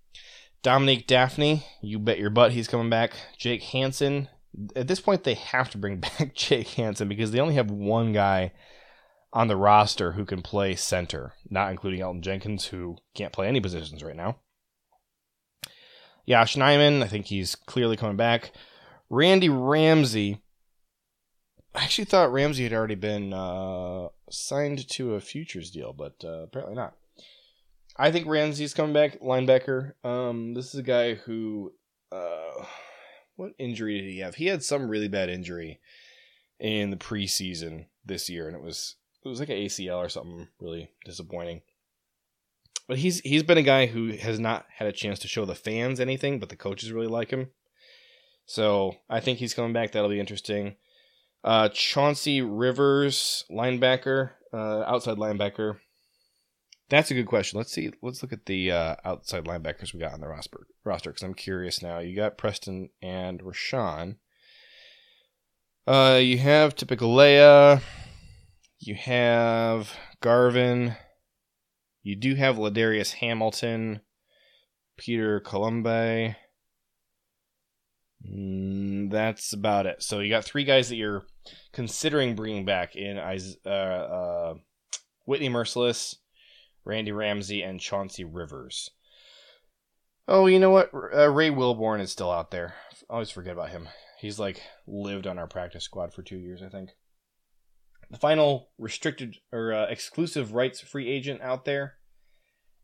Dominique 0.62 1.08
Dafney, 1.08 1.64
you 1.82 1.98
bet 1.98 2.20
your 2.20 2.30
butt 2.30 2.52
he's 2.52 2.68
coming 2.68 2.90
back. 2.90 3.14
Jake 3.38 3.64
Hanson. 3.64 4.30
At 4.76 4.88
this 4.88 5.00
point, 5.00 5.24
they 5.24 5.34
have 5.34 5.72
to 5.72 5.78
bring 5.78 5.98
back 6.20 6.36
Jake 6.36 6.68
Hanson 6.70 7.10
because 7.10 7.32
they 7.32 7.40
only 7.40 7.56
have 7.56 7.72
one 7.72 8.14
guy 8.14 8.54
on 9.34 9.48
the 9.48 9.56
roster 9.56 10.12
who 10.12 10.26
can 10.26 10.42
play 10.42 10.76
center, 10.76 11.34
not 11.50 11.72
including 11.72 12.02
Elgton 12.02 12.22
Jenkins, 12.22 12.66
who 12.66 12.98
can't 13.16 13.34
play 13.34 13.48
any 13.48 13.60
positions 13.60 14.04
right 14.04 14.16
now. 14.16 14.38
Yosh 16.26 16.56
Nijman, 16.56 17.02
I 17.02 17.08
think 17.08 17.26
he's 17.26 17.56
clearly 17.56 17.98
coming 17.98 18.18
back. 18.18 18.52
Randy 19.10 19.50
Ramsey. 19.50 20.42
I 21.74 21.86
actually 21.86 22.06
thought 22.06 22.32
Ramsey 22.32 22.64
had 22.64 22.74
already 22.74 22.96
been 22.96 23.34
uh, 23.34 24.10
signed 24.30 24.88
to 24.90 25.16
a 25.16 25.22
futures 25.22 25.72
deal, 25.72 25.94
but 25.94 26.16
uh, 26.24 26.44
apparently 26.44 26.76
not. 26.76 26.96
I 27.98 28.12
think 28.12 28.28
Ramsey's 28.28 28.74
coming 28.74 28.94
back, 28.94 29.20
linebacker. 29.20 29.94
Um, 30.04 30.54
this 30.54 30.74
is 30.74 30.80
a 30.80 30.84
guy 30.84 31.16
who, 31.16 31.74
uh, 32.12 32.66
what 33.36 33.52
injury 33.60 34.02
did 34.02 34.10
he 34.12 34.20
have? 34.20 34.36
He 34.36 34.48
had 34.48 34.64
some 34.64 34.90
really 34.90 35.08
bad 35.08 35.30
injury 35.30 35.80
in 36.60 36.90
the 36.90 36.98
preseason 36.98 37.86
this 38.06 38.30
year, 38.30 38.48
and 38.48 38.56
it 38.56 38.64
was 38.64 38.96
it 39.24 39.28
was 39.28 39.40
like 39.40 39.50
an 39.50 39.58
ACL 39.58 39.98
or 39.98 40.10
something 40.10 40.48
really 40.60 40.90
disappointing. 41.06 41.62
But 42.88 42.98
he's 42.98 43.20
he's 43.22 43.44
been 43.44 43.58
a 43.58 43.64
guy 43.64 43.86
who 43.88 44.14
has 44.14 44.40
not 44.40 44.66
had 44.78 44.88
a 44.88 44.94
chance 44.94 45.20
to 45.20 45.28
show 45.28 45.46
the 45.46 45.56
fans 45.56 46.00
anything, 46.00 46.40
but 46.40 46.50
the 46.50 46.56
coaches 46.56 46.92
really 46.92 47.08
like 47.08 47.32
him. 47.32 47.50
So 48.46 48.96
I 49.10 49.20
think 49.20 49.40
he's 49.40 49.54
coming 49.54 49.74
back. 49.74 49.92
That'll 49.92 50.10
be 50.10 50.20
interesting. 50.20 50.76
Uh, 51.44 51.70
Chauncey 51.70 52.42
Rivers, 52.42 53.46
linebacker, 53.50 54.32
uh, 54.54 54.82
outside 54.82 55.18
linebacker. 55.18 55.78
That's 56.92 57.10
a 57.10 57.14
good 57.14 57.26
question. 57.26 57.58
Let's 57.58 57.72
see. 57.72 57.90
Let's 58.02 58.22
look 58.22 58.34
at 58.34 58.48
the 58.48 58.70
uh, 58.70 58.96
outside 59.06 59.46
linebackers 59.46 59.94
we 59.94 60.02
got 60.02 60.12
on 60.12 60.20
the 60.20 60.28
roster. 60.28 60.68
Roster, 60.84 61.12
because 61.12 61.24
I'm 61.24 61.34
curious 61.34 61.82
now. 61.82 62.00
You 62.00 62.18
got 62.18 62.38
Preston 62.38 62.90
and 63.02 63.40
Rashan. 63.40 64.18
Uh, 65.88 66.20
you 66.22 66.38
have 66.40 66.76
Tipa 66.76 66.98
Galeai. 66.98 67.82
You 68.80 68.96
have 68.96 69.94
Garvin. 70.20 70.98
You 72.04 72.18
do 72.18 72.36
have 72.36 72.58
Ladarius 72.58 73.14
Hamilton, 73.14 74.02
Peter 74.98 75.40
Colombe. 75.40 76.36
Mm, 78.30 79.10
that's 79.10 79.54
about 79.54 79.86
it. 79.86 80.04
So 80.04 80.20
you 80.20 80.30
got 80.30 80.44
three 80.44 80.66
guys 80.66 80.90
that 80.90 80.98
you're 80.98 81.24
considering 81.72 82.36
bringing 82.36 82.66
back 82.66 82.98
in 82.98 83.18
uh, 83.18 83.70
uh, 83.70 84.54
Whitney 85.26 85.48
Mercilus, 85.48 86.16
Randy 86.86 87.12
Ramsey, 87.12 87.62
and 87.62 87.80
Chauncey 87.80 88.24
Rivers. 88.24 88.90
Oh, 90.28 90.46
you 90.46 90.60
know 90.60 90.70
what? 90.70 90.92
Uh, 90.94 91.30
Ray 91.30 91.50
Wilborn 91.50 92.00
is 92.00 92.12
still 92.12 92.32
out 92.32 92.52
there. 92.52 92.76
I 93.10 93.14
always 93.14 93.32
forget 93.32 93.54
about 93.54 93.70
him. 93.70 93.90
He's 94.20 94.40
like 94.40 94.62
lived 94.88 95.28
on 95.28 95.40
our 95.40 95.48
practice 95.48 95.84
squad 95.84 96.14
for 96.14 96.22
two 96.22 96.38
years, 96.38 96.62
I 96.64 96.70
think. 96.70 96.92
The 98.10 98.18
final 98.18 98.70
restricted 98.78 99.38
or 99.52 99.74
uh, 99.74 99.86
exclusive 99.86 100.54
rights 100.54 100.82
free 100.82 101.10
agent 101.10 101.42
out 101.42 101.66
there 101.66 101.96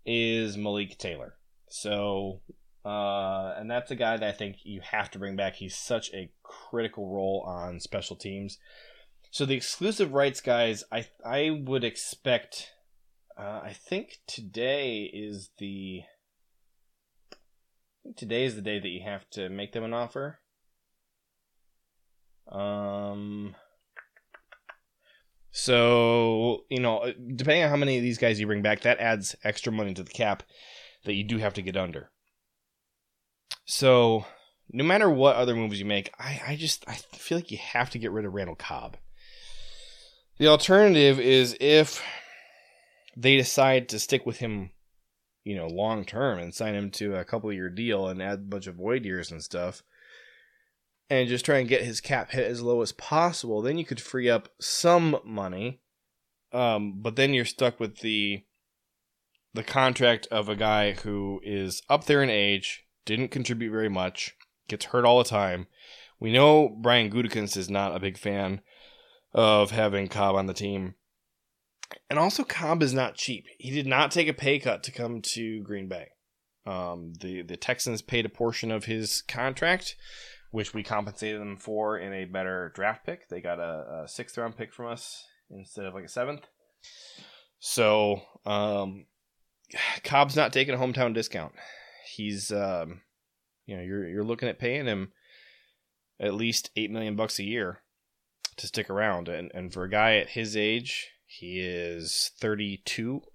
is 0.06 0.58
Malik 0.58 0.98
Taylor. 0.98 1.36
So 1.70 2.41
uh, 2.88 3.54
and 3.58 3.70
that's 3.70 3.91
a 3.91 3.95
guy 3.95 4.16
that 4.16 4.28
I 4.28 4.32
think 4.32 4.60
you 4.64 4.80
have 4.82 5.12
to 5.12 5.20
bring 5.20 5.36
back. 5.36 5.56
He's 5.56 5.76
such 5.76 6.10
a 6.14 6.32
critical 6.41 7.14
role 7.14 7.43
on 7.45 7.82
special 7.82 8.16
teams. 8.16 8.60
So 9.30 9.45
the 9.45 9.56
exclusive 9.56 10.14
rights 10.14 10.39
guys, 10.39 10.86
I 10.89 11.06
I 11.26 11.50
would 11.66 11.84
expect. 11.84 12.72
Uh, 13.38 13.62
I 13.64 13.74
think 13.74 14.18
today 14.26 15.04
is 15.14 15.52
the. 15.60 16.02
today 18.16 18.46
is 18.46 18.56
the 18.56 18.62
day 18.62 18.80
that 18.80 18.88
you 18.88 19.04
have 19.04 19.30
to 19.32 19.50
make 19.50 19.74
them 19.74 19.84
an 19.84 19.94
offer. 19.94 20.40
Um. 22.52 23.56
So 25.52 26.64
you 26.70 26.80
know, 26.80 27.14
depending 27.36 27.64
on 27.64 27.70
how 27.70 27.76
many 27.76 27.98
of 27.98 28.04
these 28.04 28.18
guys 28.18 28.40
you 28.40 28.48
bring 28.48 28.64
back, 28.64 28.82
that 28.82 29.00
adds 29.00 29.36
extra 29.44 29.72
money 29.72 29.94
to 29.94 30.04
the 30.04 30.10
cap 30.10 30.44
that 31.06 31.14
you 31.14 31.24
do 31.24 31.38
have 31.38 31.54
to 31.56 31.62
get 31.62 31.78
under. 31.78 32.10
So 33.66 34.26
no 34.72 34.84
matter 34.84 35.10
what 35.10 35.36
other 35.36 35.56
moves 35.56 35.80
you 35.80 35.86
make, 35.86 36.12
I, 36.20 36.42
I 36.48 36.56
just 36.56 36.86
I 36.88 36.96
feel 37.14 37.38
like 37.38 37.52
you 37.52 37.60
have 37.60 37.92
to 37.92 38.00
get 38.00 38.12
rid 38.12 38.26
of 38.26 38.34
Randall 38.34 38.56
Cobb. 38.56 38.98
The 40.40 40.48
alternative 40.48 41.20
is 41.20 41.56
if 41.60 42.02
they 43.20 43.36
decide 43.36 43.89
to 43.89 43.99
stick 43.99 44.26
with 44.26 44.38
him, 44.38 44.70
you 45.43 45.55
know, 45.55 45.68
long 45.68 46.05
term 46.05 46.38
and 46.38 46.53
sign 46.53 46.76
him 46.76 46.91
to 46.91 47.15
a 47.15 47.26
couple 47.26 47.51
year 47.51 47.70
deal 47.70 48.07
and 48.07 48.22
add 48.22 48.34
a 48.36 48.38
bunch 48.38 48.68
of 48.68 48.76
void 48.76 49.03
years 49.03 49.32
and 49.32 49.43
stuff, 49.43 49.82
and 51.09 51.28
just 51.28 51.43
try 51.43 51.57
and 51.57 51.68
get 51.68 51.82
his 51.82 51.99
cap 51.99 52.32
hit 52.32 52.45
as 52.49 52.61
low 52.61 52.82
as 52.82 52.91
possible, 52.91 53.61
then 53.61 53.78
you 53.78 53.86
could 53.86 53.99
free 53.99 54.30
up 54.30 54.49
some 54.61 55.18
money. 55.26 55.80
Um, 56.53 57.01
but 57.01 57.15
then 57.15 57.34
you're 57.34 57.43
stuck 57.45 57.80
with 57.80 57.99
the 57.99 58.43
the 59.53 59.63
contract 59.63 60.28
of 60.30 60.47
a 60.47 60.55
guy 60.55 60.91
who 60.91 61.41
is 61.43 61.82
up 61.89 62.05
there 62.05 62.22
in 62.22 62.30
age, 62.30 62.86
didn't 63.05 63.30
contribute 63.30 63.72
very 63.72 63.89
much, 63.89 64.36
gets 64.68 64.86
hurt 64.86 65.05
all 65.05 65.18
the 65.18 65.24
time. 65.24 65.65
We 66.20 66.32
know 66.32 66.70
Brian 66.70 67.09
Gutekunst 67.09 67.57
is 67.57 67.70
not 67.70 67.95
a 67.95 67.99
big 67.99 68.18
fan 68.18 68.61
of 69.34 69.72
having 69.72 70.07
Cobb 70.07 70.36
on 70.36 70.45
the 70.45 70.53
team. 70.53 70.95
And 72.10 72.20
also, 72.20 72.44
Cobb 72.44 72.84
is 72.84 72.94
not 72.94 73.16
cheap. 73.16 73.46
He 73.58 73.72
did 73.72 73.88
not 73.88 74.12
take 74.12 74.28
a 74.28 74.34
pay 74.34 74.60
cut 74.60 74.84
to 74.84 74.92
come 74.92 75.22
to 75.22 75.62
Green 75.62 75.88
Bay. 75.88 76.10
Um, 76.66 77.14
the 77.22 77.44
the 77.44 77.58
Texans 77.58 78.02
paid 78.02 78.26
a 78.26 78.30
portion 78.30 78.72
of 78.72 78.86
his 78.86 79.22
contract, 79.22 79.96
which 80.52 80.74
we 80.74 80.84
compensated 80.84 81.40
them 81.40 81.58
for 81.58 81.98
in 81.98 82.14
a 82.14 82.26
better 82.26 82.72
draft 82.76 83.06
pick. 83.06 83.30
They 83.30 83.40
got 83.40 83.60
a, 83.60 84.04
a 84.04 84.08
sixth 84.08 84.38
round 84.38 84.58
pick 84.58 84.74
from 84.74 84.88
us 84.88 85.24
instead 85.50 85.86
of 85.86 85.94
like 85.94 86.04
a 86.04 86.10
seventh. 86.10 86.48
So 87.60 88.22
um, 88.46 89.06
Cobb's 90.04 90.36
not 90.36 90.52
taking 90.52 90.74
a 90.74 90.78
hometown 90.78 91.14
discount 91.14 91.54
he's 92.18 92.52
um, 92.52 93.02
you 93.66 93.76
know 93.76 93.84
you're 93.84 94.08
you're 94.08 94.24
looking 94.24 94.50
at 94.50 94.60
paying 94.60 94.86
him 94.86 95.12
at 96.20 96.34
least 96.34 96.72
eight 96.76 96.92
million 96.92 97.16
bucks 97.16 97.40
a 97.40 97.44
year 97.44 97.82
to 98.58 98.68
stick 98.68 98.90
around. 98.90 99.28
And 99.28 99.52
and 99.54 99.72
for 99.72 99.84
a 99.84 99.90
guy 99.90 100.18
at 100.18 100.30
his 100.30 100.58
age, 100.58 101.10
he 101.28 101.60
is 101.60 102.32
32. 102.40 103.22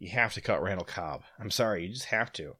You 0.00 0.10
have 0.10 0.32
to 0.34 0.40
cut 0.40 0.62
Randall 0.62 0.86
Cobb. 0.86 1.22
I'm 1.40 1.50
sorry, 1.50 1.84
you 1.84 1.92
just 1.92 2.04
have 2.04 2.32
to. 2.34 2.54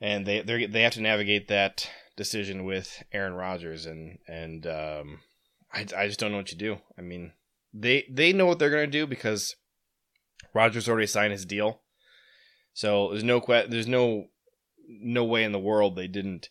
And 0.00 0.26
they 0.26 0.40
they 0.40 0.66
they 0.66 0.82
have 0.82 0.94
to 0.94 1.00
navigate 1.00 1.46
that 1.46 1.88
decision 2.16 2.64
with 2.64 3.04
Aaron 3.12 3.34
Rodgers, 3.34 3.86
and 3.86 4.18
and 4.26 4.66
um, 4.66 5.20
I 5.72 5.86
I 5.96 6.08
just 6.08 6.18
don't 6.18 6.32
know 6.32 6.38
what 6.38 6.50
you 6.50 6.58
do. 6.58 6.78
I 6.98 7.02
mean, 7.02 7.34
they 7.72 8.04
they 8.10 8.32
know 8.32 8.46
what 8.46 8.58
they're 8.58 8.70
gonna 8.70 8.88
do 8.88 9.06
because 9.06 9.54
Rodgers 10.52 10.88
already 10.88 11.06
signed 11.06 11.30
his 11.32 11.46
deal, 11.46 11.82
so 12.72 13.10
there's 13.10 13.22
no 13.22 13.40
que- 13.40 13.68
there's 13.68 13.86
no 13.86 14.26
no 14.88 15.24
way 15.24 15.44
in 15.44 15.52
the 15.52 15.58
world 15.60 15.94
they 15.94 16.08
didn't 16.08 16.48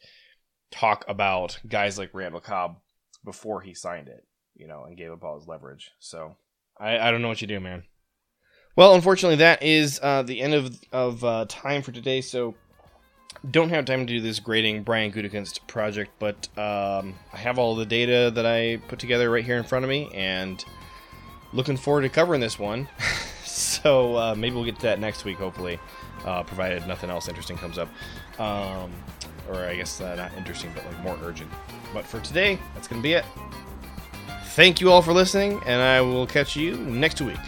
talk 0.71 1.03
about 1.09 1.59
guys 1.67 1.97
like 1.97 2.13
Randall 2.13 2.39
Cobb 2.39 2.77
before 3.25 3.61
he 3.61 3.73
signed 3.73 4.07
it, 4.07 4.25
you 4.59 4.67
know, 4.67 4.83
and 4.83 4.97
gave 4.97 5.11
up 5.11 5.23
all 5.23 5.39
his 5.39 5.47
leverage. 5.47 5.91
So 5.99 6.35
I, 6.79 6.99
I 6.99 7.11
don't 7.11 7.21
know 7.21 7.29
what 7.29 7.41
you 7.41 7.47
do, 7.47 7.59
man. 7.59 7.83
Well, 8.75 8.93
unfortunately, 8.93 9.37
that 9.37 9.63
is 9.63 9.99
uh, 10.03 10.21
the 10.23 10.41
end 10.41 10.53
of 10.53 10.79
of 10.91 11.23
uh, 11.23 11.45
time 11.49 11.81
for 11.81 11.91
today. 11.91 12.21
So 12.21 12.55
don't 13.49 13.69
have 13.69 13.85
time 13.85 14.05
to 14.05 14.13
do 14.13 14.21
this 14.21 14.39
grading 14.39 14.83
Brian 14.83 15.11
Gutekunst 15.11 15.65
project, 15.67 16.11
but 16.19 16.47
um, 16.57 17.15
I 17.33 17.37
have 17.37 17.57
all 17.57 17.75
the 17.75 17.85
data 17.85 18.31
that 18.35 18.45
I 18.45 18.77
put 18.87 18.99
together 18.99 19.29
right 19.29 19.43
here 19.43 19.57
in 19.57 19.63
front 19.63 19.85
of 19.85 19.89
me, 19.89 20.09
and 20.13 20.63
looking 21.53 21.77
forward 21.77 22.01
to 22.01 22.09
covering 22.09 22.41
this 22.41 22.59
one. 22.59 22.87
so 23.43 24.15
uh, 24.15 24.35
maybe 24.37 24.55
we'll 24.55 24.65
get 24.65 24.75
to 24.77 24.83
that 24.83 24.99
next 24.99 25.25
week, 25.25 25.37
hopefully, 25.37 25.79
uh, 26.25 26.43
provided 26.43 26.85
nothing 26.87 27.09
else 27.09 27.27
interesting 27.27 27.57
comes 27.57 27.77
up. 27.77 27.89
Um, 28.39 28.91
or 29.49 29.65
I 29.65 29.75
guess 29.75 29.99
uh, 29.99 30.15
not 30.15 30.31
interesting, 30.37 30.71
but 30.75 30.85
like 30.85 30.99
more 31.01 31.17
urgent. 31.23 31.51
But 31.93 32.05
for 32.05 32.19
today, 32.19 32.59
that's 32.75 32.87
going 32.87 33.01
to 33.01 33.03
be 33.03 33.13
it. 33.13 33.25
Thank 34.59 34.81
you 34.81 34.91
all 34.91 35.01
for 35.01 35.13
listening, 35.13 35.61
and 35.65 35.81
I 35.81 36.01
will 36.01 36.27
catch 36.27 36.57
you 36.57 36.75
next 36.75 37.21
week. 37.21 37.39